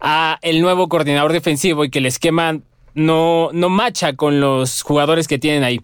a 0.00 0.38
el 0.42 0.60
nuevo 0.60 0.88
coordinador 0.88 1.32
defensivo 1.32 1.84
y 1.84 1.90
que 1.90 1.98
el 1.98 2.06
esquema 2.06 2.58
no, 2.94 3.50
no 3.52 3.68
macha 3.68 4.14
con 4.14 4.40
los 4.40 4.82
jugadores 4.82 5.28
que 5.28 5.38
tienen 5.38 5.64
ahí. 5.64 5.80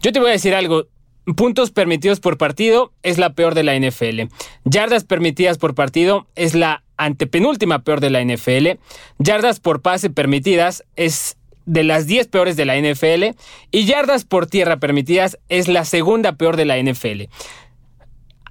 Yo 0.00 0.12
te 0.12 0.20
voy 0.20 0.28
a 0.28 0.32
decir 0.32 0.54
algo, 0.54 0.86
Puntos 1.34 1.72
permitidos 1.72 2.20
por 2.20 2.38
partido 2.38 2.92
es 3.02 3.18
la 3.18 3.34
peor 3.34 3.54
de 3.54 3.64
la 3.64 3.74
NFL. 3.78 4.32
Yardas 4.64 5.04
permitidas 5.04 5.58
por 5.58 5.74
partido 5.74 6.28
es 6.36 6.54
la 6.54 6.84
antepenúltima 6.96 7.82
peor 7.82 8.00
de 8.00 8.10
la 8.10 8.22
NFL. 8.24 8.78
Yardas 9.18 9.58
por 9.58 9.82
pase 9.82 10.08
permitidas 10.08 10.84
es 10.94 11.36
de 11.64 11.82
las 11.82 12.06
10 12.06 12.28
peores 12.28 12.56
de 12.56 12.64
la 12.64 12.76
NFL. 12.76 13.36
Y 13.72 13.86
yardas 13.86 14.24
por 14.24 14.46
tierra 14.46 14.78
permitidas 14.78 15.38
es 15.48 15.66
la 15.66 15.84
segunda 15.84 16.36
peor 16.36 16.56
de 16.56 16.64
la 16.64 16.78
NFL. 16.78 17.22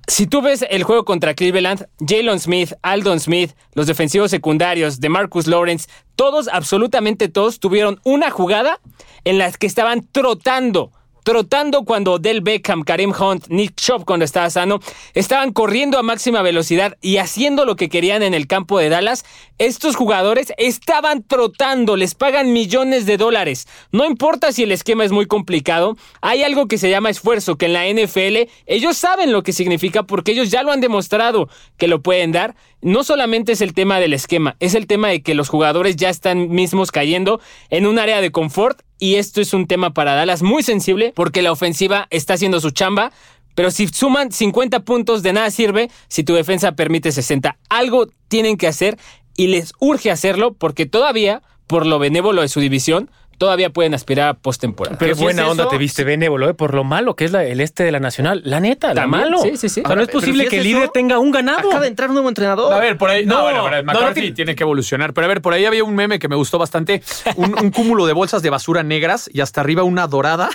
Si 0.08 0.28
tú 0.28 0.42
ves 0.42 0.64
el 0.70 0.84
juego 0.84 1.04
contra 1.04 1.34
Cleveland, 1.34 1.88
Jalen 2.06 2.40
Smith, 2.40 2.74
Aldon 2.84 3.20
Smith, 3.20 3.54
los 3.74 3.88
defensivos 3.88 4.30
secundarios 4.30 5.00
de 5.00 5.10
Marcus 5.10 5.48
Lawrence, 5.48 5.88
todos, 6.16 6.48
absolutamente 6.50 7.28
todos, 7.28 7.60
tuvieron 7.60 8.00
una 8.04 8.30
jugada 8.30 8.82
en 9.24 9.40
la 9.40 9.52
que 9.52 9.66
estaban 9.66 10.08
trotando 10.12 10.92
trotando 11.26 11.86
cuando 11.86 12.20
Del 12.20 12.42
Beckham, 12.42 12.84
Karim 12.84 13.12
Hunt, 13.12 13.48
Nick 13.50 13.76
Chop 13.78 14.06
cuando 14.06 14.24
estaba 14.24 14.48
sano, 14.52 14.80
estaban 15.16 15.52
corriendo 15.52 15.98
a 15.98 16.04
máxima 16.04 16.44
velocidad 16.44 16.98
y 17.02 17.18
haciendo 17.18 17.66
lo 17.66 17.76
que 17.76 17.90
querían 17.90 18.22
en 18.22 18.36
el 18.36 18.46
campo 18.46 18.78
de 18.78 18.90
Dallas, 18.90 19.26
estos 19.58 19.96
jugadores 19.96 20.54
estaban 20.60 21.24
trotando, 21.24 21.96
les 21.96 22.14
pagan 22.14 22.54
millones 22.54 23.08
de 23.08 23.18
dólares. 23.18 23.68
No 23.92 24.06
importa 24.06 24.52
si 24.52 24.64
el 24.64 24.72
esquema 24.72 25.04
es 25.04 25.12
muy 25.12 25.26
complicado, 25.26 25.98
hay 26.22 26.44
algo 26.44 26.68
que 26.68 26.78
se 26.78 26.92
llama 26.92 27.10
esfuerzo, 27.10 27.58
que 27.58 27.66
en 27.66 27.74
la 27.74 27.88
NFL 27.88 28.48
ellos 28.68 28.96
saben 28.96 29.32
lo 29.32 29.42
que 29.42 29.52
significa 29.52 30.04
porque 30.04 30.34
ellos 30.34 30.52
ya 30.52 30.62
lo 30.62 30.72
han 30.72 30.80
demostrado 30.80 31.50
que 31.78 31.88
lo 31.88 32.04
pueden 32.04 32.34
dar. 32.34 32.56
No 32.86 33.04
solamente 33.04 33.52
es 33.54 33.62
el 33.62 33.74
tema 33.74 34.00
del 34.00 34.14
esquema, 34.14 34.58
es 34.60 34.76
el 34.76 34.86
tema 34.86 35.08
de 35.08 35.24
que 35.24 35.34
los 35.34 35.50
jugadores 35.50 35.96
ya 35.96 36.12
están 36.12 36.50
mismos 36.50 36.92
cayendo 36.92 37.42
en 37.72 37.88
un 37.88 37.98
área 37.98 38.22
de 38.22 38.32
confort 38.32 38.84
y 39.00 39.16
esto 39.16 39.42
es 39.42 39.56
un 39.56 39.66
tema 39.66 39.96
para 39.96 40.14
Dallas 40.14 40.44
muy 40.44 40.62
sensible 40.62 41.12
porque 41.16 41.42
la 41.42 41.52
ofensiva 41.52 42.06
está 42.12 42.36
haciendo 42.36 42.62
su 42.62 42.70
chamba, 42.70 43.12
pero 43.56 43.72
si 43.72 43.88
suman 43.88 44.32
50 44.32 44.82
puntos 44.82 45.24
de 45.24 45.34
nada 45.34 45.50
sirve 45.50 45.90
si 46.10 46.24
tu 46.24 46.36
defensa 46.36 46.74
permite 46.74 47.12
60. 47.12 47.58
Algo 47.70 48.06
tienen 48.28 48.56
que 48.56 48.68
hacer 48.68 49.00
y 49.36 49.48
les 49.48 49.74
urge 49.80 50.12
hacerlo 50.12 50.54
porque 50.54 50.86
todavía, 50.86 51.42
por 51.66 51.88
lo 51.88 51.98
benévolo 51.98 52.44
de 52.44 52.50
su 52.50 52.60
división, 52.60 53.10
todavía 53.38 53.70
pueden 53.70 53.94
aspirar 53.94 54.30
a 54.30 54.34
postemporada. 54.34 54.98
Pero 54.98 55.16
Qué 55.16 55.22
buena 55.22 55.48
onda 55.48 55.68
te 55.68 55.78
viste 55.78 56.04
benévolo, 56.04 56.50
¿eh? 56.50 56.54
por 56.54 56.74
lo 56.74 56.84
malo 56.84 57.16
que 57.16 57.26
es 57.26 57.34
el 57.34 57.62
este 57.62 57.84
de 57.84 57.92
la 57.92 58.00
Nacional. 58.00 58.42
La 58.46 58.60
neta, 58.60 58.94
la 58.94 59.08
malo. 59.08 59.40
Sí, 59.40 59.58
sí, 59.58 59.70
sí. 59.70 59.82
O 59.84 59.88
sea, 59.88 59.96
no 59.96 60.02
es 60.02 60.10
posible 60.10 60.48
que 60.48 60.58
el 60.58 60.64
líder 60.64 60.90
tenga 60.90 61.20
un 61.20 61.32
ganado. 61.32 61.68
Acaba 61.70 61.82
de 61.82 61.88
entrar 61.88 62.10
un 62.10 62.16
nuevo 62.16 62.30
entrenador. 62.30 62.74
A 62.74 62.80
ver, 62.80 62.98
por 62.98 63.10
ahí. 63.10 63.26
No, 63.26 63.44
bueno, 63.44 63.70
McCarthy 63.84 64.32
tiene 64.32 64.56
que 64.56 64.64
evolucionar. 64.64 65.14
Pero 65.14 65.26
a 65.26 65.28
ver, 65.28 65.42
por 65.42 65.54
ahí 65.54 65.66
había 65.66 65.84
un 65.84 65.96
meme 65.96 66.20
que 66.20 66.28
me 66.28 66.36
gustó 66.36 66.58
bastante. 66.58 67.02
Un, 67.36 67.56
un 67.60 67.72
cúmulo 67.72 68.06
de 68.06 68.14
bolsas 68.14 68.42
de 68.42 68.50
basura 68.50 68.84
negras 68.84 69.30
y 69.34 69.42
hasta 69.42 69.62
arriba 69.62 69.84
una 69.84 70.08
dorada 70.08 70.50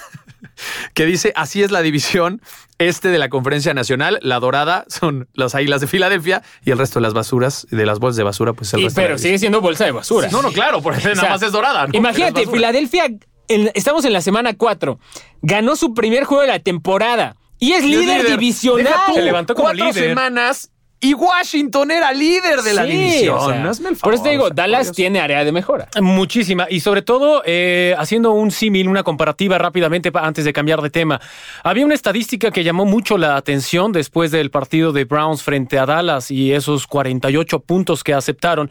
que 0.94 1.06
dice: 1.06 1.32
Así 1.36 1.62
es 1.62 1.70
la 1.70 1.82
división 1.82 2.40
este 2.80 3.08
de 3.08 3.18
la 3.18 3.28
conferencia 3.28 3.74
nacional, 3.74 4.18
la 4.22 4.40
dorada 4.40 4.84
son 4.88 5.28
las 5.34 5.54
águilas 5.54 5.82
de 5.82 5.86
Filadelfia 5.86 6.42
y 6.64 6.70
el 6.70 6.78
resto 6.78 6.98
de 6.98 7.02
las 7.02 7.12
basuras, 7.12 7.66
de 7.70 7.84
las 7.84 7.98
bolsas 7.98 8.16
de 8.16 8.22
basura, 8.22 8.54
pues 8.54 8.72
el 8.72 8.82
resto 8.82 9.00
Pero 9.00 9.18
sigue 9.18 9.38
siendo 9.38 9.60
bolsa 9.60 9.84
de 9.84 9.92
basura. 9.92 10.28
No, 10.30 10.40
no, 10.40 10.50
claro, 10.50 10.80
porque 10.80 11.14
nada 11.14 11.28
más 11.28 11.42
es 11.42 11.52
dorada. 11.52 11.88
Imagínate, 11.92 12.46
Filadelfia, 12.46 13.10
estamos 13.48 14.04
en 14.06 14.14
la 14.14 14.22
semana 14.22 14.54
4, 14.54 14.98
ganó 15.42 15.76
su 15.76 15.92
primer 15.92 16.24
juego 16.24 16.40
de 16.42 16.48
la 16.48 16.58
temporada 16.58 17.36
y 17.58 17.72
es, 17.72 17.84
líder, 17.84 18.26
divisional. 18.26 18.94
Se 19.12 19.22
levantó 19.22 19.54
como 19.54 19.68
Cuatro 19.68 19.92
semanas 19.92 20.70
y 21.02 21.14
Washington 21.14 21.90
era 21.90 22.12
líder 22.12 22.60
de 22.60 22.74
la 22.74 22.84
Sí, 22.84 22.90
división. 22.90 23.36
o 23.38 23.48
sea, 23.48 23.64
Hazme 23.70 23.88
el 23.90 23.96
por 23.96 24.12
eso 24.12 24.22
te 24.22 24.30
digo, 24.30 24.42
o 24.42 24.46
sea, 24.46 24.50
por 24.50 24.56
Dallas 24.56 24.86
Dios. 24.88 24.96
tiene 24.96 25.18
área 25.20 25.42
de 25.44 25.50
mejora. 25.52 25.88
Muchísima. 26.00 26.66
Y 26.68 26.80
sobre 26.80 27.00
todo, 27.02 27.42
eh, 27.46 27.94
haciendo 27.98 28.32
un 28.32 28.50
símil, 28.50 28.86
una 28.86 29.02
comparativa 29.02 29.56
rápidamente 29.56 30.12
antes 30.14 30.44
de 30.44 30.52
cambiar 30.52 30.82
de 30.82 30.90
tema. 30.90 31.20
Había 31.64 31.86
una 31.86 31.94
estadística 31.94 32.50
que 32.50 32.64
llamó 32.64 32.84
mucho 32.84 33.16
la 33.16 33.36
atención 33.36 33.92
después 33.92 34.30
del 34.30 34.50
partido 34.50 34.92
de 34.92 35.04
Browns 35.06 35.42
frente 35.42 35.78
a 35.78 35.86
Dallas 35.86 36.30
y 36.30 36.52
esos 36.52 36.86
48 36.86 37.60
puntos 37.60 38.04
que 38.04 38.12
aceptaron. 38.12 38.70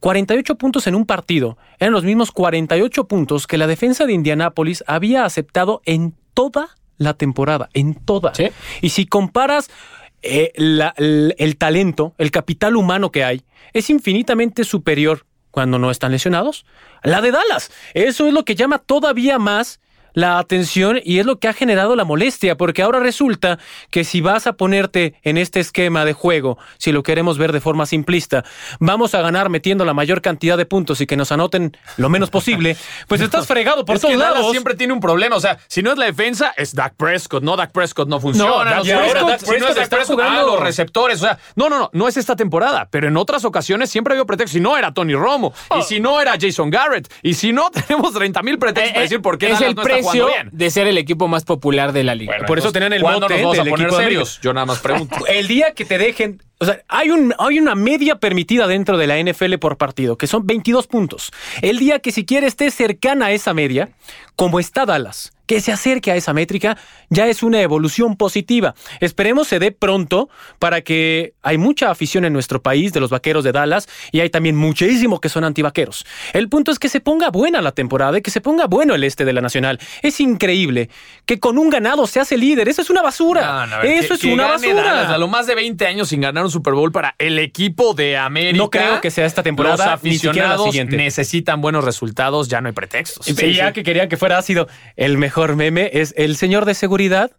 48 0.00 0.56
puntos 0.56 0.86
en 0.88 0.94
un 0.94 1.06
partido. 1.06 1.56
Eran 1.78 1.92
los 1.94 2.04
mismos 2.04 2.32
48 2.32 3.04
puntos 3.04 3.46
que 3.46 3.56
la 3.56 3.66
defensa 3.66 4.04
de 4.04 4.12
Indianápolis 4.12 4.82
había 4.86 5.24
aceptado 5.24 5.80
en 5.84 6.14
toda 6.34 6.70
la 6.98 7.14
temporada. 7.14 7.68
En 7.72 7.94
toda. 7.94 8.34
Sí. 8.34 8.48
Y 8.80 8.90
si 8.90 9.06
comparas 9.06 9.70
eh, 10.22 10.52
la- 10.56 10.94
el, 10.96 11.34
el 11.38 11.56
talento, 11.56 12.14
el 12.18 12.30
capital 12.30 12.76
humano 12.76 13.10
que 13.10 13.24
hay, 13.24 13.42
es 13.72 13.90
infinitamente 13.90 14.64
superior 14.64 15.26
cuando 15.50 15.78
no 15.78 15.90
están 15.90 16.12
lesionados. 16.12 16.64
La 17.02 17.20
de 17.20 17.30
Dallas. 17.30 17.70
Eso 17.94 18.26
es 18.26 18.32
lo 18.32 18.44
que 18.44 18.54
llama 18.54 18.78
todavía 18.78 19.38
más 19.38 19.80
la 20.14 20.38
atención 20.38 21.00
y 21.04 21.18
es 21.18 21.26
lo 21.26 21.38
que 21.38 21.48
ha 21.48 21.52
generado 21.52 21.96
la 21.96 22.04
molestia, 22.04 22.56
porque 22.56 22.82
ahora 22.82 23.00
resulta 23.00 23.58
que 23.90 24.04
si 24.04 24.20
vas 24.20 24.46
a 24.46 24.54
ponerte 24.54 25.14
en 25.22 25.38
este 25.38 25.60
esquema 25.60 26.04
de 26.04 26.12
juego, 26.12 26.58
si 26.78 26.92
lo 26.92 27.02
queremos 27.02 27.38
ver 27.38 27.52
de 27.52 27.60
forma 27.60 27.86
simplista, 27.86 28.44
vamos 28.80 29.14
a 29.14 29.20
ganar 29.22 29.48
metiendo 29.48 29.84
la 29.84 29.94
mayor 29.94 30.20
cantidad 30.22 30.56
de 30.56 30.66
puntos 30.66 31.00
y 31.00 31.06
que 31.06 31.16
nos 31.16 31.32
anoten 31.32 31.76
lo 31.96 32.08
menos 32.08 32.30
posible, 32.30 32.76
pues 33.08 33.20
estás 33.20 33.46
fregado 33.46 33.84
por 33.84 33.96
Es 33.96 34.02
todos 34.02 34.12
que 34.14 34.18
Dallas 34.18 34.34
lados. 34.38 34.50
siempre 34.52 34.74
tiene 34.74 34.92
un 34.92 35.00
problema. 35.00 35.36
O 35.36 35.40
sea, 35.40 35.58
si 35.68 35.82
no 35.82 35.92
es 35.92 35.98
la 35.98 36.06
defensa, 36.06 36.52
es 36.56 36.74
Dak 36.74 36.94
Prescott. 36.96 37.42
No, 37.42 37.56
Dak 37.56 37.72
Prescott 37.72 38.08
no 38.08 38.20
funciona. 38.20 38.50
No, 38.50 38.56
Prescott- 38.58 38.86
Dak 38.86 38.86
Dak 38.86 39.12
Prescott 39.12 39.40
si 39.40 39.60
no 39.60 39.66
es 39.66 39.70
está 39.70 39.80
Dak 39.80 39.88
Prescott, 39.90 40.16
jugando- 40.16 40.40
ah, 40.40 40.42
los 40.44 40.60
receptores. 40.60 41.18
O 41.18 41.24
sea, 41.24 41.38
no, 41.56 41.68
no, 41.68 41.78
no, 41.78 41.90
no 41.92 42.08
es 42.08 42.16
esta 42.16 42.36
temporada. 42.36 42.88
Pero 42.90 43.08
en 43.08 43.16
otras 43.16 43.44
ocasiones 43.44 43.90
siempre 43.90 44.14
había 44.14 44.24
pretextos. 44.24 44.52
Si 44.52 44.60
no 44.60 44.76
era 44.76 44.92
Tony 44.92 45.14
Romo, 45.14 45.52
y 45.78 45.82
si 45.82 46.00
no 46.00 46.20
era 46.20 46.34
Jason 46.40 46.70
Garrett, 46.70 47.12
y 47.22 47.34
si 47.34 47.52
no, 47.52 47.70
tenemos 47.86 48.12
30 48.14 48.42
mil 48.42 48.58
pretextos 48.58 48.90
Eh, 48.90 48.92
para 48.94 49.02
decir 49.02 49.22
por 49.22 49.38
qué 49.38 49.46
es 49.46 49.52
Dallas 49.54 49.68
el 49.70 49.74
no 49.76 49.82
está 49.82 49.94
de 50.50 50.70
ser 50.70 50.86
el 50.86 50.98
equipo 50.98 51.28
más 51.28 51.44
popular 51.44 51.92
de 51.92 52.04
la 52.04 52.14
liga. 52.14 52.36
Por 52.46 52.58
eso 52.58 52.72
tenían 52.72 52.92
el 52.92 53.02
¿Cuándo 53.02 53.20
mote 53.22 53.34
nos 53.34 53.42
vamos 53.42 53.58
a 53.58 53.62
del 53.62 53.70
poner 53.70 53.86
equipo 53.86 53.98
de 53.98 54.04
serios? 54.04 54.40
Yo 54.42 54.52
nada 54.52 54.66
más 54.66 54.80
pregunto. 54.80 55.16
El 55.26 55.48
día 55.48 55.72
que 55.74 55.84
te 55.84 55.98
dejen, 55.98 56.42
o 56.58 56.64
sea, 56.64 56.82
hay, 56.88 57.10
un, 57.10 57.34
hay 57.38 57.58
una 57.58 57.74
media 57.74 58.16
permitida 58.16 58.66
dentro 58.66 58.98
de 58.98 59.06
la 59.06 59.22
NFL 59.22 59.54
por 59.58 59.76
partido, 59.76 60.16
que 60.16 60.26
son 60.26 60.46
22 60.46 60.86
puntos. 60.86 61.32
El 61.60 61.78
día 61.78 61.98
que 61.98 62.12
siquiera 62.12 62.46
esté 62.46 62.70
cercana 62.70 63.26
a 63.26 63.32
esa 63.32 63.54
media, 63.54 63.90
como 64.36 64.60
está 64.60 64.86
Dallas, 64.86 65.32
que 65.52 65.60
se 65.60 65.70
acerque 65.70 66.10
a 66.10 66.16
esa 66.16 66.32
métrica, 66.32 66.78
ya 67.10 67.26
es 67.26 67.42
una 67.42 67.60
evolución 67.60 68.16
positiva. 68.16 68.74
Esperemos 69.00 69.48
se 69.48 69.58
dé 69.58 69.70
pronto 69.70 70.30
para 70.58 70.80
que 70.80 71.34
hay 71.42 71.58
mucha 71.58 71.90
afición 71.90 72.24
en 72.24 72.32
nuestro 72.32 72.62
país 72.62 72.94
de 72.94 73.00
los 73.00 73.10
vaqueros 73.10 73.44
de 73.44 73.52
Dallas 73.52 73.86
y 74.12 74.20
hay 74.20 74.30
también 74.30 74.56
muchísimo 74.56 75.20
que 75.20 75.28
son 75.28 75.44
antivaqueros. 75.44 76.06
El 76.32 76.48
punto 76.48 76.72
es 76.72 76.78
que 76.78 76.88
se 76.88 77.00
ponga 77.00 77.28
buena 77.28 77.60
la 77.60 77.72
temporada 77.72 78.16
y 78.16 78.22
que 78.22 78.30
se 78.30 78.40
ponga 78.40 78.66
bueno 78.66 78.94
el 78.94 79.04
este 79.04 79.26
de 79.26 79.32
la 79.34 79.42
Nacional. 79.42 79.78
Es 80.00 80.20
increíble 80.20 80.88
que 81.26 81.38
con 81.38 81.58
un 81.58 81.68
ganado 81.68 82.06
se 82.06 82.18
hace 82.18 82.38
líder. 82.38 82.68
Eso 82.70 82.80
es 82.80 82.88
una 82.88 83.02
basura. 83.02 83.42
No, 83.42 83.66
no, 83.66 83.74
a 83.76 83.78
ver, 83.80 83.92
Eso 83.92 84.08
que- 84.08 84.14
es 84.14 84.20
que 84.20 84.32
una 84.32 84.46
basura. 84.46 84.74
Dallas, 84.82 85.10
a 85.10 85.18
lo 85.18 85.28
más 85.28 85.46
de 85.46 85.54
20 85.54 85.86
años 85.86 86.08
sin 86.08 86.22
ganar 86.22 86.44
un 86.44 86.50
Super 86.50 86.72
Bowl 86.72 86.90
para 86.92 87.14
el 87.18 87.38
equipo 87.38 87.92
de 87.92 88.16
América. 88.16 88.56
No 88.56 88.70
creo 88.70 89.00
que 89.02 89.10
sea 89.10 89.26
esta 89.26 89.42
temporada, 89.42 89.92
Los 89.96 90.02
ni 90.02 90.14
siquiera 90.14 90.48
la 90.48 90.54
aficionados 90.54 90.96
necesitan 90.96 91.60
buenos 91.60 91.84
resultados, 91.84 92.48
ya 92.48 92.62
no 92.62 92.68
hay 92.68 92.72
pretextos. 92.72 93.28
Y 93.28 93.52
ya 93.52 93.72
que 93.74 93.82
querían 93.82 94.08
que 94.08 94.16
fuera 94.16 94.38
ácido, 94.38 94.66
el 94.96 95.18
mejor 95.42 95.56
meme 95.56 95.90
es 95.92 96.14
el 96.16 96.36
señor 96.36 96.66
de 96.66 96.74
seguridad. 96.74 97.32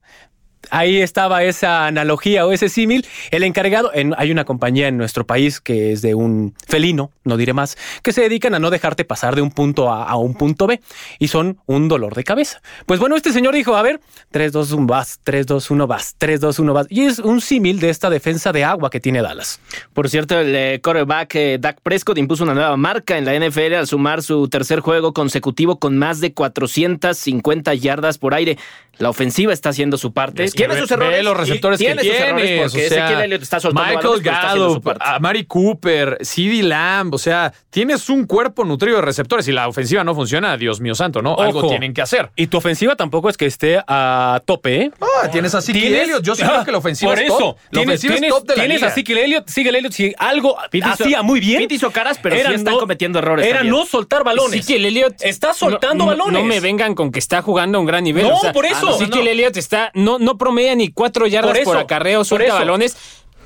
Ahí 0.70 1.02
estaba 1.02 1.44
esa 1.44 1.88
analogía 1.88 2.46
o 2.46 2.52
ese 2.52 2.70
símil. 2.70 3.06
El 3.32 3.44
encargado, 3.44 3.92
en- 3.94 4.14
hay 4.18 4.32
una 4.32 4.46
compañía 4.46 4.88
en 4.88 4.98
nuestro 4.98 5.26
país 5.26 5.60
que 5.62 5.92
es 5.92 6.02
de 6.02 6.16
un 6.16 6.56
felino, 6.68 7.12
no 7.24 7.38
diré 7.38 7.54
más, 7.54 7.78
que 8.02 8.12
se 8.14 8.22
dedican 8.22 8.54
a 8.56 8.60
no 8.60 8.70
dejarte 8.70 9.06
pasar 9.06 9.36
de 9.36 9.42
un 9.42 9.52
punto 9.52 9.92
A 9.92 10.04
a 10.06 10.16
un 10.16 10.34
punto 10.36 10.68
B 10.68 10.80
y 11.20 11.28
son 11.28 11.58
un 11.66 11.88
dolor 11.88 12.16
de 12.16 12.24
cabeza. 12.24 12.62
Pues 12.86 13.00
bueno, 13.00 13.16
este 13.16 13.32
señor 13.32 13.54
dijo, 13.54 13.76
a 13.76 13.82
ver, 13.82 14.00
3, 14.32 14.52
2, 14.52 14.72
1, 14.72 14.88
vas, 14.88 15.20
3, 15.24 15.46
2, 15.46 15.72
1, 15.72 15.88
vas, 15.88 16.16
3, 16.18 16.40
2, 16.40 16.60
1, 16.60 16.74
vas. 16.74 16.88
Y 16.90 17.02
es 17.06 17.20
un 17.20 17.42
símil 17.42 17.80
de 17.80 17.90
esta 17.90 18.10
defensa 18.10 18.52
de 18.52 18.64
agua 18.64 18.90
que 18.90 19.00
tiene 19.00 19.22
Dallas. 19.22 19.60
Por 19.94 20.10
cierto, 20.10 20.40
el 20.40 20.56
eh, 20.56 20.80
quarterback 20.84 21.36
eh, 21.36 21.58
Dak 21.60 21.82
Prescott 21.82 22.18
impuso 22.18 22.44
una 22.44 22.54
nueva 22.54 22.76
marca 22.78 23.18
en 23.18 23.26
la 23.26 23.34
NFL 23.36 23.74
al 23.76 23.88
sumar 23.88 24.24
su 24.24 24.48
tercer 24.48 24.80
juego 24.80 25.14
consecutivo 25.14 25.78
con 25.80 25.98
más 25.98 26.20
de 26.22 26.34
450 26.34 27.74
yardas 27.76 28.18
por 28.18 28.34
aire. 28.34 28.58
La 29.00 29.10
ofensiva 29.10 29.52
está 29.54 29.70
haciendo 29.70 29.98
su 29.98 30.14
parte. 30.14 30.44
Es 30.44 30.54
que 30.54 30.58
tiene 30.58 30.76
ve- 30.76 30.82
sus 30.82 30.92
errores. 30.92 31.18
ve 31.18 31.24
los 31.24 31.36
receptores 31.36 31.80
que 31.80 31.86
tiene 31.86 32.04
sus 32.04 32.12
errores 32.14 32.46
tienes, 32.46 32.72
porque 32.72 32.86
o 32.86 32.90
sea, 32.90 32.98
Ezequiel 33.06 33.22
Elliott 33.26 33.42
está 33.42 33.60
soltando 33.60 33.90
Michael 33.96 34.22
Gallup, 34.22 34.84
parte. 34.84 35.04
a 35.04 35.20
Mari 35.20 35.46
Cooper, 35.46 36.18
CeeDee 36.24 36.62
Lamb, 36.64 37.14
o 37.14 37.18
sea, 37.18 37.52
tienes 37.72 38.08
un 38.10 38.26
cuerpo 38.28 38.64
nutrido 38.66 38.98
de 38.98 39.02
receptores 39.02 39.48
y 39.48 39.52
la 39.52 39.68
ofensiva 39.68 40.04
no 40.04 40.14
funciona, 40.14 40.56
Dios 40.58 40.80
mío 40.80 40.94
santo, 40.94 41.22
¿no? 41.24 41.36
Algo 41.40 41.68
tienen 41.68 41.94
que 41.94 42.02
hacer. 42.04 42.30
Y 42.36 42.48
tu 42.48 42.58
ofensiva 42.58 42.96
tampoco 42.96 43.30
es 43.30 43.38
que 43.38 43.48
esté 43.48 43.80
a 43.88 44.42
tope, 44.46 44.76
¿eh? 44.84 44.92
Ah, 45.02 45.28
tienes 45.32 45.56
a 45.56 45.60
Ezekiel 45.60 45.96
Elliott, 45.96 46.24
yo 46.24 46.36
sí 46.36 46.44
creo 46.48 46.64
que 46.64 46.72
la 46.72 46.78
ofensiva 46.78 47.12
Por 47.12 47.20
es 47.20 47.26
eso, 47.26 47.38
top. 47.40 47.58
La 47.72 47.80
tienes, 47.82 48.00
ofensiva 48.00 48.14
es 48.28 48.34
top 48.34 48.44
de 48.48 48.56
la 48.56 48.62
tienes 48.62 48.78
liga. 48.78 48.88
a 48.88 48.92
Ezekiel 48.92 49.18
Elliott, 49.18 49.50
Ezekiel 49.50 49.76
Elliott, 49.76 49.94
si 49.94 50.14
algo 50.20 50.56
hizo- 50.72 50.88
hacía 50.88 51.22
muy 51.24 51.40
bien. 51.40 51.60
Pitt 51.62 51.72
hizo 51.74 51.90
caras, 51.92 52.20
pero 52.22 52.36
sí 52.36 52.42
está 52.54 52.72
cometiendo 52.74 53.18
errores 53.20 53.46
Era 53.48 53.60
también. 53.60 53.76
no 53.76 53.86
soltar 53.88 54.24
balones. 54.24 54.60
Ezekiel 54.60 54.86
Elliott 54.86 55.16
Está 55.22 55.54
soltando 55.56 56.06
balones. 56.06 56.34
No 56.34 56.44
me 56.44 56.60
vengan 56.60 56.94
con 56.94 57.12
que 57.12 57.18
está 57.20 57.42
jugando 57.42 57.80
a 57.80 57.82
un 57.82 57.88
gran 57.88 58.04
nivel. 58.04 58.28
No, 58.28 58.38
por 58.54 58.66
eso. 58.66 58.83
Ezekiel 58.92 59.26
No. 59.26 59.32
Elliott 59.32 59.58
está, 59.58 59.92
no, 59.94 60.20
no 60.20 60.38
promedia 60.38 60.76
ni 60.76 60.90
cuatro 60.90 61.28
yardas 61.28 61.58
Por 61.58 61.64
por, 61.64 61.76
eso, 61.78 61.84
acarreo, 61.86 62.24
suelta 62.24 62.48
eso. 62.48 62.56
balones. 62.58 62.98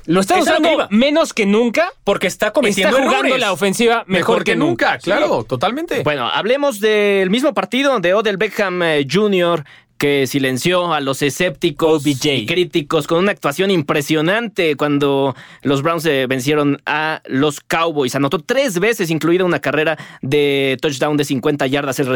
Lo 0.06 0.20
está 0.20 0.38
Eso 0.38 0.54
lo 0.54 0.60
que 0.62 0.68
usando 0.74 0.88
menos 0.90 1.34
que 1.34 1.44
nunca. 1.44 1.92
Porque 2.02 2.28
está 2.28 2.46
Está 2.46 2.52
cometiendo 2.54 2.96
jugando 2.96 3.16
errores. 3.26 3.40
la 3.40 3.52
ofensiva 3.52 4.04
mejor, 4.06 4.08
Mejor 4.36 4.44
que 4.44 4.56
nunca, 4.56 4.98
claro, 4.98 5.44
totalmente. 5.44 6.02
Bueno, 6.02 6.26
hablemos 6.32 6.80
del 6.80 7.28
mismo 7.28 7.52
partido 7.52 7.98
de 8.00 8.14
Odell 8.14 8.38
Beckham 8.38 8.82
eh, 8.82 9.06
Jr., 9.10 9.64
que 9.98 10.26
silenció 10.26 10.92
a 10.92 11.00
los 11.00 11.22
escépticos 11.22 12.06
OBJ. 12.06 12.26
y 12.26 12.46
críticos 12.46 13.06
con 13.06 13.18
una 13.18 13.32
actuación 13.32 13.70
impresionante 13.70 14.76
cuando 14.76 15.34
los 15.62 15.82
Browns 15.82 16.06
eh, 16.06 16.26
vencieron 16.28 16.80
a 16.86 17.20
los 17.26 17.60
Cowboys. 17.60 18.14
Anotó 18.14 18.38
tres 18.38 18.78
veces, 18.78 19.10
incluida 19.10 19.44
una 19.44 19.60
carrera 19.60 19.98
de 20.22 20.78
touchdown 20.80 21.16
de 21.16 21.24
50 21.24 21.66
yardas. 21.66 21.98
El 21.98 22.06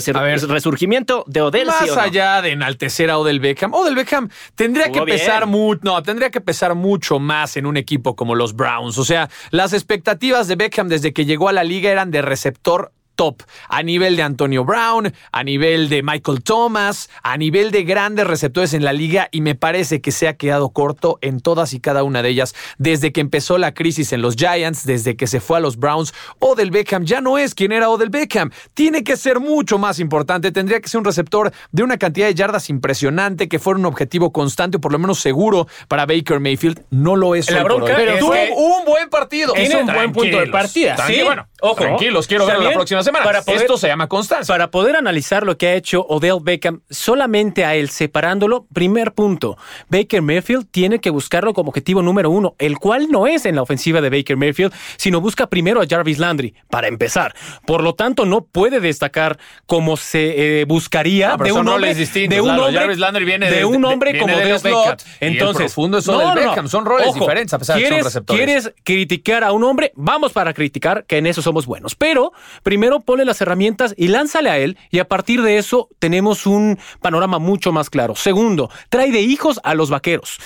resurgimiento 0.48 1.24
de 1.26 1.42
Odell. 1.42 1.68
¿sí 1.80 1.86
Más 1.86 1.96
no? 1.96 2.02
allá 2.02 2.40
de 2.40 2.52
enaltecer 2.52 3.10
a 3.10 3.18
Odell 3.18 3.40
Beckham, 3.40 3.74
Odell 3.74 3.94
Beckham 3.94 4.28
tendría 4.54 4.86
Jugó 4.86 5.04
que 5.04 5.12
pesar 5.12 5.46
mucho, 5.46 5.80
no, 5.82 6.02
tendría 6.02 6.30
que 6.30 6.40
pesar 6.40 6.74
mucho 6.74 7.18
más 7.18 7.56
en 7.56 7.66
un 7.66 7.76
equipo 7.76 8.14
como 8.16 8.34
los 8.34 8.54
Browns. 8.54 8.98
O 8.98 9.04
sea, 9.04 9.28
las 9.50 9.72
expectativas 9.72 10.48
de 10.48 10.56
Beckham 10.56 10.88
desde 10.88 11.12
que 11.12 11.24
llegó 11.24 11.48
a 11.48 11.52
la 11.52 11.64
liga 11.64 11.90
eran 11.90 12.10
de 12.10 12.22
receptor 12.22 12.92
top, 13.14 13.42
a 13.68 13.82
nivel 13.82 14.16
de 14.16 14.22
Antonio 14.22 14.64
Brown, 14.64 15.12
a 15.30 15.44
nivel 15.44 15.88
de 15.88 16.02
Michael 16.02 16.42
Thomas, 16.42 17.10
a 17.22 17.36
nivel 17.36 17.70
de 17.70 17.84
grandes 17.84 18.26
receptores 18.26 18.74
en 18.74 18.84
la 18.84 18.92
liga 18.92 19.28
y 19.30 19.40
me 19.40 19.54
parece 19.54 20.00
que 20.00 20.12
se 20.12 20.28
ha 20.28 20.36
quedado 20.36 20.70
corto 20.70 21.18
en 21.20 21.40
todas 21.40 21.72
y 21.72 21.80
cada 21.80 22.02
una 22.02 22.22
de 22.22 22.30
ellas 22.30 22.54
desde 22.78 23.12
que 23.12 23.20
empezó 23.20 23.58
la 23.58 23.74
crisis 23.74 24.12
en 24.12 24.22
los 24.22 24.36
Giants, 24.36 24.84
desde 24.84 25.16
que 25.16 25.26
se 25.26 25.40
fue 25.40 25.58
a 25.58 25.60
los 25.60 25.76
Browns. 25.76 26.14
Odell 26.38 26.70
Beckham 26.70 27.04
ya 27.04 27.20
no 27.20 27.38
es 27.38 27.54
quien 27.54 27.72
era 27.72 27.88
Odell 27.88 28.10
Beckham, 28.10 28.50
tiene 28.74 29.04
que 29.04 29.16
ser 29.16 29.40
mucho 29.40 29.78
más 29.78 29.98
importante, 29.98 30.52
tendría 30.52 30.80
que 30.80 30.88
ser 30.88 30.98
un 30.98 31.04
receptor 31.04 31.52
de 31.70 31.82
una 31.82 31.98
cantidad 31.98 32.26
de 32.26 32.34
yardas 32.34 32.70
impresionante, 32.70 33.48
que 33.48 33.58
fuera 33.58 33.78
un 33.78 33.86
objetivo 33.86 34.32
constante 34.32 34.78
o 34.78 34.80
por 34.80 34.92
lo 34.92 34.98
menos 34.98 35.20
seguro 35.20 35.66
para 35.88 36.06
Baker 36.06 36.40
Mayfield, 36.40 36.82
no 36.90 37.16
lo 37.16 37.34
es. 37.34 37.50
La 37.50 37.58
hoy 37.58 37.62
por 37.62 37.74
bronca 37.82 38.02
es 38.02 38.18
Tuvo 38.18 38.34
un 38.56 38.84
buen 38.84 39.08
partido. 39.10 39.54
Es 39.54 39.74
un 39.74 39.86
buen 39.86 40.12
punto 40.12 40.38
de 40.38 40.46
partida. 40.46 40.96
Sí, 41.06 41.22
bueno, 41.22 41.46
ojo. 41.60 41.76
tranquilos, 41.76 42.26
quiero 42.26 42.46
verlo 42.46 42.64
la 42.64 42.72
También, 42.72 43.01
semana. 43.04 43.24
para 43.24 43.42
poder- 43.42 43.60
Esto 43.62 43.76
se 43.76 43.88
llama 43.88 44.08
constancia. 44.08 44.52
Para 44.52 44.70
poder 44.70 44.96
analizar 44.96 45.44
lo 45.44 45.56
que 45.58 45.68
ha 45.68 45.74
hecho 45.74 46.02
Odell 46.08 46.38
Beckham, 46.42 46.80
solamente 46.90 47.64
a 47.64 47.74
él 47.74 47.88
separándolo, 47.90 48.66
primer 48.72 49.12
punto, 49.12 49.56
Baker 49.88 50.22
Mayfield 50.22 50.66
tiene 50.70 51.00
que 51.00 51.10
buscarlo 51.10 51.52
como 51.54 51.68
objetivo 51.70 52.02
número 52.02 52.30
uno, 52.30 52.54
el 52.58 52.78
cual 52.78 53.08
no 53.10 53.26
es 53.26 53.44
en 53.46 53.56
la 53.56 53.62
ofensiva 53.62 54.00
de 54.00 54.10
Baker 54.10 54.36
Mayfield, 54.36 54.72
sino 54.96 55.20
busca 55.20 55.46
primero 55.48 55.80
a 55.80 55.86
Jarvis 55.88 56.18
Landry, 56.18 56.54
para 56.70 56.88
empezar. 56.88 57.34
Por 57.66 57.82
lo 57.82 57.94
tanto, 57.94 58.24
no 58.26 58.44
puede 58.44 58.80
destacar 58.80 59.38
como 59.66 59.96
se 59.96 60.60
eh, 60.60 60.64
buscaría 60.64 61.34
Ah, 61.34 61.36
de 61.36 61.52
un 61.52 61.66
hombre, 61.68 61.94
de 61.94 62.40
un 62.40 62.46
claro. 62.48 62.64
hombre, 62.66 62.80
Jarvis 62.80 62.98
Landry 62.98 63.24
viene 63.24 63.50
de 63.50 63.56
de- 63.58 63.64
un 63.64 63.82
de- 63.82 63.88
hombre 63.88 64.18
como 64.18 64.34
Odell 64.34 64.58
slot, 64.58 65.02
Entonces, 65.20 65.72
profundo 65.72 65.98
es 65.98 66.06
Beckham. 66.06 66.68
Son 66.68 66.84
roles 66.84 67.12
diferentes, 67.14 67.52
a 67.54 67.58
pesar 67.58 67.76
de 67.76 67.82
que 67.82 67.88
son 67.88 67.94
¿quieres- 67.96 68.04
receptores. 68.04 68.44
¿Quieres 68.44 68.74
criticar 68.84 69.44
a 69.44 69.52
un 69.52 69.64
hombre? 69.64 69.92
Vamos 69.94 70.32
para 70.32 70.52
criticar, 70.52 71.04
que 71.06 71.18
en 71.18 71.26
eso 71.26 71.42
somos 71.42 71.66
buenos. 71.66 71.94
Pero 71.94 72.32
primero 72.62 72.91
ponle 73.00 73.24
las 73.24 73.40
herramientas 73.40 73.94
y 73.96 74.08
lánzale 74.08 74.50
a 74.50 74.58
él, 74.58 74.76
y 74.90 74.98
a 74.98 75.08
partir 75.08 75.42
de 75.42 75.58
eso 75.58 75.88
tenemos 75.98 76.46
un 76.46 76.78
panorama 77.00 77.38
mucho 77.38 77.72
más 77.72 77.90
claro. 77.90 78.14
Segundo, 78.14 78.70
trae 78.88 79.10
de 79.10 79.20
hijos 79.20 79.60
a 79.64 79.74
los 79.74 79.90
vaqueros. 79.90 80.38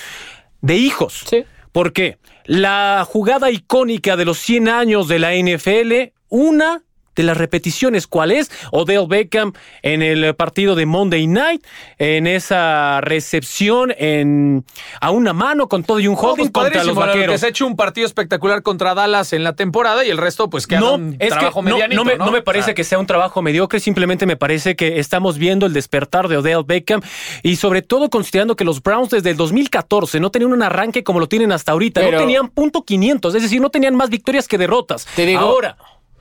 De 0.60 0.76
hijos. 0.76 1.24
Sí. 1.28 1.44
¿Por 1.72 1.92
qué? 1.92 2.18
La 2.44 3.06
jugada 3.06 3.50
icónica 3.50 4.16
de 4.16 4.24
los 4.24 4.38
100 4.38 4.68
años 4.68 5.08
de 5.08 5.18
la 5.18 5.34
NFL, 5.34 6.14
una 6.28 6.82
de 7.16 7.22
las 7.24 7.36
repeticiones. 7.36 8.06
¿Cuál 8.06 8.30
es? 8.30 8.50
Odell 8.70 9.06
Beckham 9.08 9.52
en 9.82 10.02
el 10.02 10.34
partido 10.36 10.74
de 10.74 10.86
Monday 10.86 11.26
Night, 11.26 11.64
en 11.98 12.26
esa 12.26 13.00
recepción 13.00 13.92
en, 13.98 14.64
a 15.00 15.10
una 15.10 15.32
mano 15.32 15.68
con 15.68 15.82
todo 15.82 15.98
y 15.98 16.06
un 16.06 16.14
No, 16.14 16.20
holding 16.20 16.50
pues, 16.50 16.64
contra 16.64 16.84
los 16.84 16.94
lo 16.94 17.00
vaqueros. 17.00 17.32
que 17.32 17.38
se 17.38 17.46
ha 17.46 17.48
hecho 17.48 17.66
un 17.66 17.74
partido 17.76 18.06
espectacular 18.06 18.62
contra 18.62 18.94
Dallas 18.94 19.32
en 19.32 19.42
la 19.44 19.54
temporada 19.54 20.04
y 20.04 20.10
el 20.10 20.18
resto, 20.18 20.48
pues, 20.50 20.66
que 20.66 20.76
haga 20.76 20.86
No, 20.86 20.94
un 20.94 21.12
es 21.14 21.18
que 21.18 21.28
trabajo 21.28 21.62
no, 21.62 21.70
medianito, 21.70 22.04
no 22.04 22.04
me, 22.04 22.16
no 22.18 22.30
me 22.30 22.38
O 22.38 22.44
parece 22.44 22.66
sea, 22.66 22.74
que 22.74 22.84
sea 22.84 22.98
un 22.98 23.06
trabajo 23.06 23.42
mediocre, 23.42 23.80
simplemente 23.80 24.26
me 24.26 24.36
parece 24.36 24.76
que 24.76 24.98
estamos 24.98 25.38
viendo 25.38 25.66
el 25.66 25.72
despertar 25.72 26.28
de 26.28 26.36
Odell 26.36 26.64
Beckham 26.66 27.00
y 27.42 27.56
sobre 27.56 27.82
todo 27.82 28.10
considerando 28.10 28.56
que 28.56 28.64
los 28.64 28.82
Browns 28.82 29.10
desde 29.10 29.30
el 29.30 29.36
2014 29.36 30.20
no 30.20 30.30
tenían 30.30 30.52
un 30.52 30.62
arranque 30.62 31.02
como 31.02 31.20
lo 31.20 31.28
tienen 31.28 31.52
hasta 31.52 31.72
ahorita, 31.72 32.00
Pero- 32.00 32.12
no 32.12 32.18
tenían 32.18 32.48
punto 32.48 32.84
500, 32.84 33.34
es 33.34 33.42
decir, 33.42 33.60
no 33.60 33.70
tenían 33.70 33.94
más 33.96 34.10
victorias 34.10 34.46
que 34.48 34.58
derrotas. 34.58 35.06
Te 35.16 35.24
digo- 35.26 35.40
Ahora, 35.40 35.76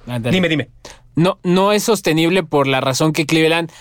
Dime, 0.06 0.50
dime. 0.50 0.70
no, 1.16 1.40
no 1.44 1.72
es 1.72 1.84
sostenible 1.84 2.44
por 2.44 2.68
la 2.68 2.82
razón 2.82 3.14
que 3.14 3.26
Cleveland 3.26 3.72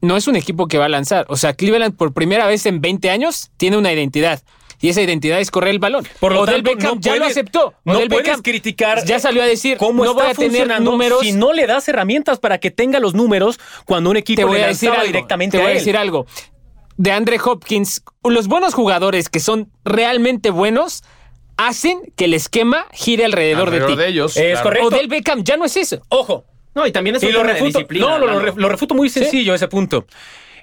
no 0.00 0.16
es 0.16 0.28
un 0.28 0.36
equipo 0.36 0.68
que 0.68 0.78
va 0.78 0.84
a 0.86 0.88
lanzar. 0.88 1.26
O 1.28 1.36
sea, 1.36 1.54
Cleveland 1.54 1.96
por 1.96 2.12
primera 2.12 2.46
vez 2.46 2.66
en 2.66 2.80
20 2.80 3.10
años 3.10 3.50
tiene 3.56 3.76
una 3.76 3.92
identidad. 3.92 4.42
Y 4.78 4.90
esa 4.90 5.00
identidad 5.00 5.40
es 5.40 5.50
correr 5.50 5.70
el 5.70 5.78
balón. 5.78 6.06
Por 6.20 6.32
lo 6.32 6.42
Odell 6.42 6.62
tanto, 6.62 6.70
Beckham 6.70 6.94
no 6.96 7.00
ya 7.00 7.16
lo 7.16 7.24
aceptó. 7.24 7.74
No 7.84 7.94
Odell 7.94 8.08
puedes 8.08 8.26
Beckham 8.26 8.42
criticar 8.42 9.04
Ya 9.06 9.18
salió 9.18 9.42
a 9.42 9.46
decir, 9.46 9.78
cómo 9.78 10.04
no 10.04 10.10
está 10.10 10.22
voy 10.22 10.32
a 10.32 10.34
tener 10.34 10.80
números. 10.82 11.20
si 11.20 11.32
no 11.32 11.54
le 11.54 11.66
das 11.66 11.88
herramientas 11.88 12.38
para 12.38 12.58
que 12.58 12.70
tenga 12.70 13.00
los 13.00 13.14
números 13.14 13.58
cuando 13.86 14.10
un 14.10 14.18
equipo 14.18 14.40
te 14.40 14.44
voy 14.44 14.58
le 14.58 14.64
a 14.64 14.68
decir 14.68 14.90
algo. 14.90 15.06
directamente 15.06 15.56
te 15.56 15.62
voy 15.62 15.72
a 15.72 15.74
a 15.74 15.78
decir 15.78 15.96
algo. 15.96 16.26
De 16.98 17.10
Andre 17.10 17.38
Hopkins, 17.42 18.02
los 18.22 18.48
buenos 18.48 18.74
jugadores 18.74 19.28
que 19.30 19.40
son 19.40 19.70
realmente 19.84 20.50
buenos 20.50 21.04
hacen 21.56 22.00
que 22.16 22.26
el 22.26 22.34
esquema 22.34 22.86
gire 22.92 23.24
alrededor, 23.24 23.68
alrededor 23.68 23.88
de 23.90 23.94
ti. 23.96 24.02
de 24.02 24.08
ellos. 24.08 24.36
Es 24.36 24.52
claro. 24.52 24.62
correcto. 24.62 24.86
Odell 24.88 25.08
Beckham 25.08 25.42
ya 25.44 25.56
no 25.56 25.64
es 25.64 25.76
eso. 25.76 26.02
Ojo, 26.08 26.44
No, 26.74 26.86
y 26.86 26.92
también 26.92 27.16
es 27.16 27.22
Y 27.22 27.26
un 27.26 27.32
lo 27.32 27.38
tema 27.40 27.48
de 27.48 27.58
refuto, 27.58 27.78
disciplina. 27.78 28.06
no, 28.06 28.18
lo, 28.18 28.40
lo 28.56 28.68
refuto 28.68 28.94
muy 28.94 29.08
sencillo 29.08 29.54
ese 29.54 29.68
punto. 29.68 30.06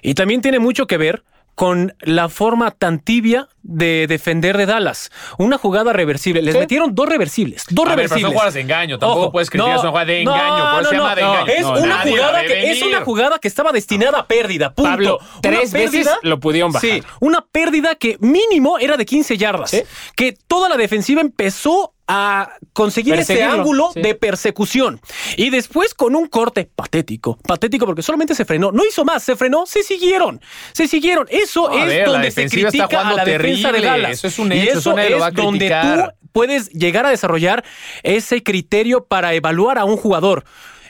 Y 0.02 0.14
también 0.14 0.40
tiene 0.40 0.58
mucho 0.58 0.86
que 0.86 0.96
ver 0.96 1.24
con 1.54 1.94
la 2.00 2.28
forma 2.28 2.70
tan 2.72 2.98
tibia 2.98 3.48
de 3.62 4.06
defender 4.06 4.58
de 4.58 4.66
Dallas. 4.66 5.10
Una 5.38 5.56
jugada 5.56 5.92
reversible. 5.92 6.42
Les 6.42 6.54
Sí. 6.54 6.60
metieron 6.60 6.94
dos 6.94 7.08
reversibles. 7.08 7.64
Dos 7.70 7.86
A 7.86 7.88
ver, 7.90 7.96
pero 7.96 8.08
reversibles. 8.08 8.22
son 8.22 8.32
jugadas 8.32 8.54
de 8.54 8.60
engaño, 8.60 8.98
tampoco 8.98 9.20
Ojo, 9.22 9.32
puedes 9.32 9.48
criticar, 9.50 9.70
no, 9.70 9.76
es 9.76 9.82
una 9.82 9.90
jugada 9.90 10.06
de 10.06 10.24
no, 10.24 10.34
engaño, 10.34 10.70
por 10.72 10.80
eso 10.80 10.90
se 10.90 10.96
llama 10.96 11.14
de 11.14 11.22
engaño. 11.22 11.46
Es, 11.46 11.64
una 11.64 11.98
jugada 12.02 12.42
que, 12.42 12.70
es 12.72 12.82
una 12.82 13.00
jugada 13.02 13.38
que 13.38 13.48
estaba 13.48 13.72
destinada 13.72 14.18
a 14.18 14.26
pérdida. 14.26 14.74
Punto. 14.74 14.90
Pablo, 14.90 15.18
Una 15.20 15.40
tres 15.40 15.72
veces 15.72 16.10
lo 16.22 16.40
pudieron 16.40 16.72
bajar. 16.72 16.90
Sí, 16.90 17.02
una 17.20 17.40
pérdida 17.40 17.94
que 17.94 18.18
mínimo 18.20 18.78
era 18.78 18.96
de 18.96 19.06
15 19.06 19.36
yardas. 19.38 19.70
Sí. 19.70 19.82
Que 20.14 20.36
toda 20.46 20.68
la 20.68 20.76
defensiva 20.76 21.20
empezó 21.20 21.93
a 22.06 22.52
conseguir 22.72 23.14
ese 23.14 23.42
ángulo 23.42 23.90
sí. 23.94 24.02
de 24.02 24.14
persecución. 24.14 25.00
Y 25.36 25.50
después 25.50 25.94
con 25.94 26.14
un 26.14 26.26
corte 26.26 26.68
patético, 26.74 27.38
patético 27.38 27.86
porque 27.86 28.02
solamente 28.02 28.34
se 28.34 28.44
frenó, 28.44 28.72
no 28.72 28.84
hizo 28.86 29.04
más, 29.04 29.22
se 29.22 29.36
frenó, 29.36 29.66
se 29.66 29.82
siguieron, 29.82 30.40
se 30.72 30.86
siguieron. 30.86 31.26
Eso 31.30 31.70
a 31.70 31.82
es 31.82 31.86
ver, 31.86 32.06
donde 32.06 32.30
se 32.30 32.42
defensiva 32.42 32.68
está 32.68 32.88
critica 32.88 33.08
a 33.08 33.14
la 33.14 33.24
defensa 33.24 33.68
de 33.68 33.80
terrible, 33.80 33.86
Dallas. 33.86 34.10
eso 34.12 34.26
es 34.26 34.38
un 34.38 34.52
y 34.52 34.58
eso 34.58 34.78
eso 34.78 34.92
nadie 34.94 35.10
lo 35.10 35.18
va 35.20 35.26
a 35.26 35.28
es 35.30 35.34
donde 35.34 35.68
tú 35.68 36.28
puedes 36.32 36.68
llegar 36.70 37.06
a 37.06 37.10
desarrollar 37.10 37.64
ese 38.02 38.42
criterio 38.42 39.04
para 39.04 39.34
evaluar 39.34 39.78
a 39.78 39.84
un 39.84 39.96
jugador. 39.96 40.44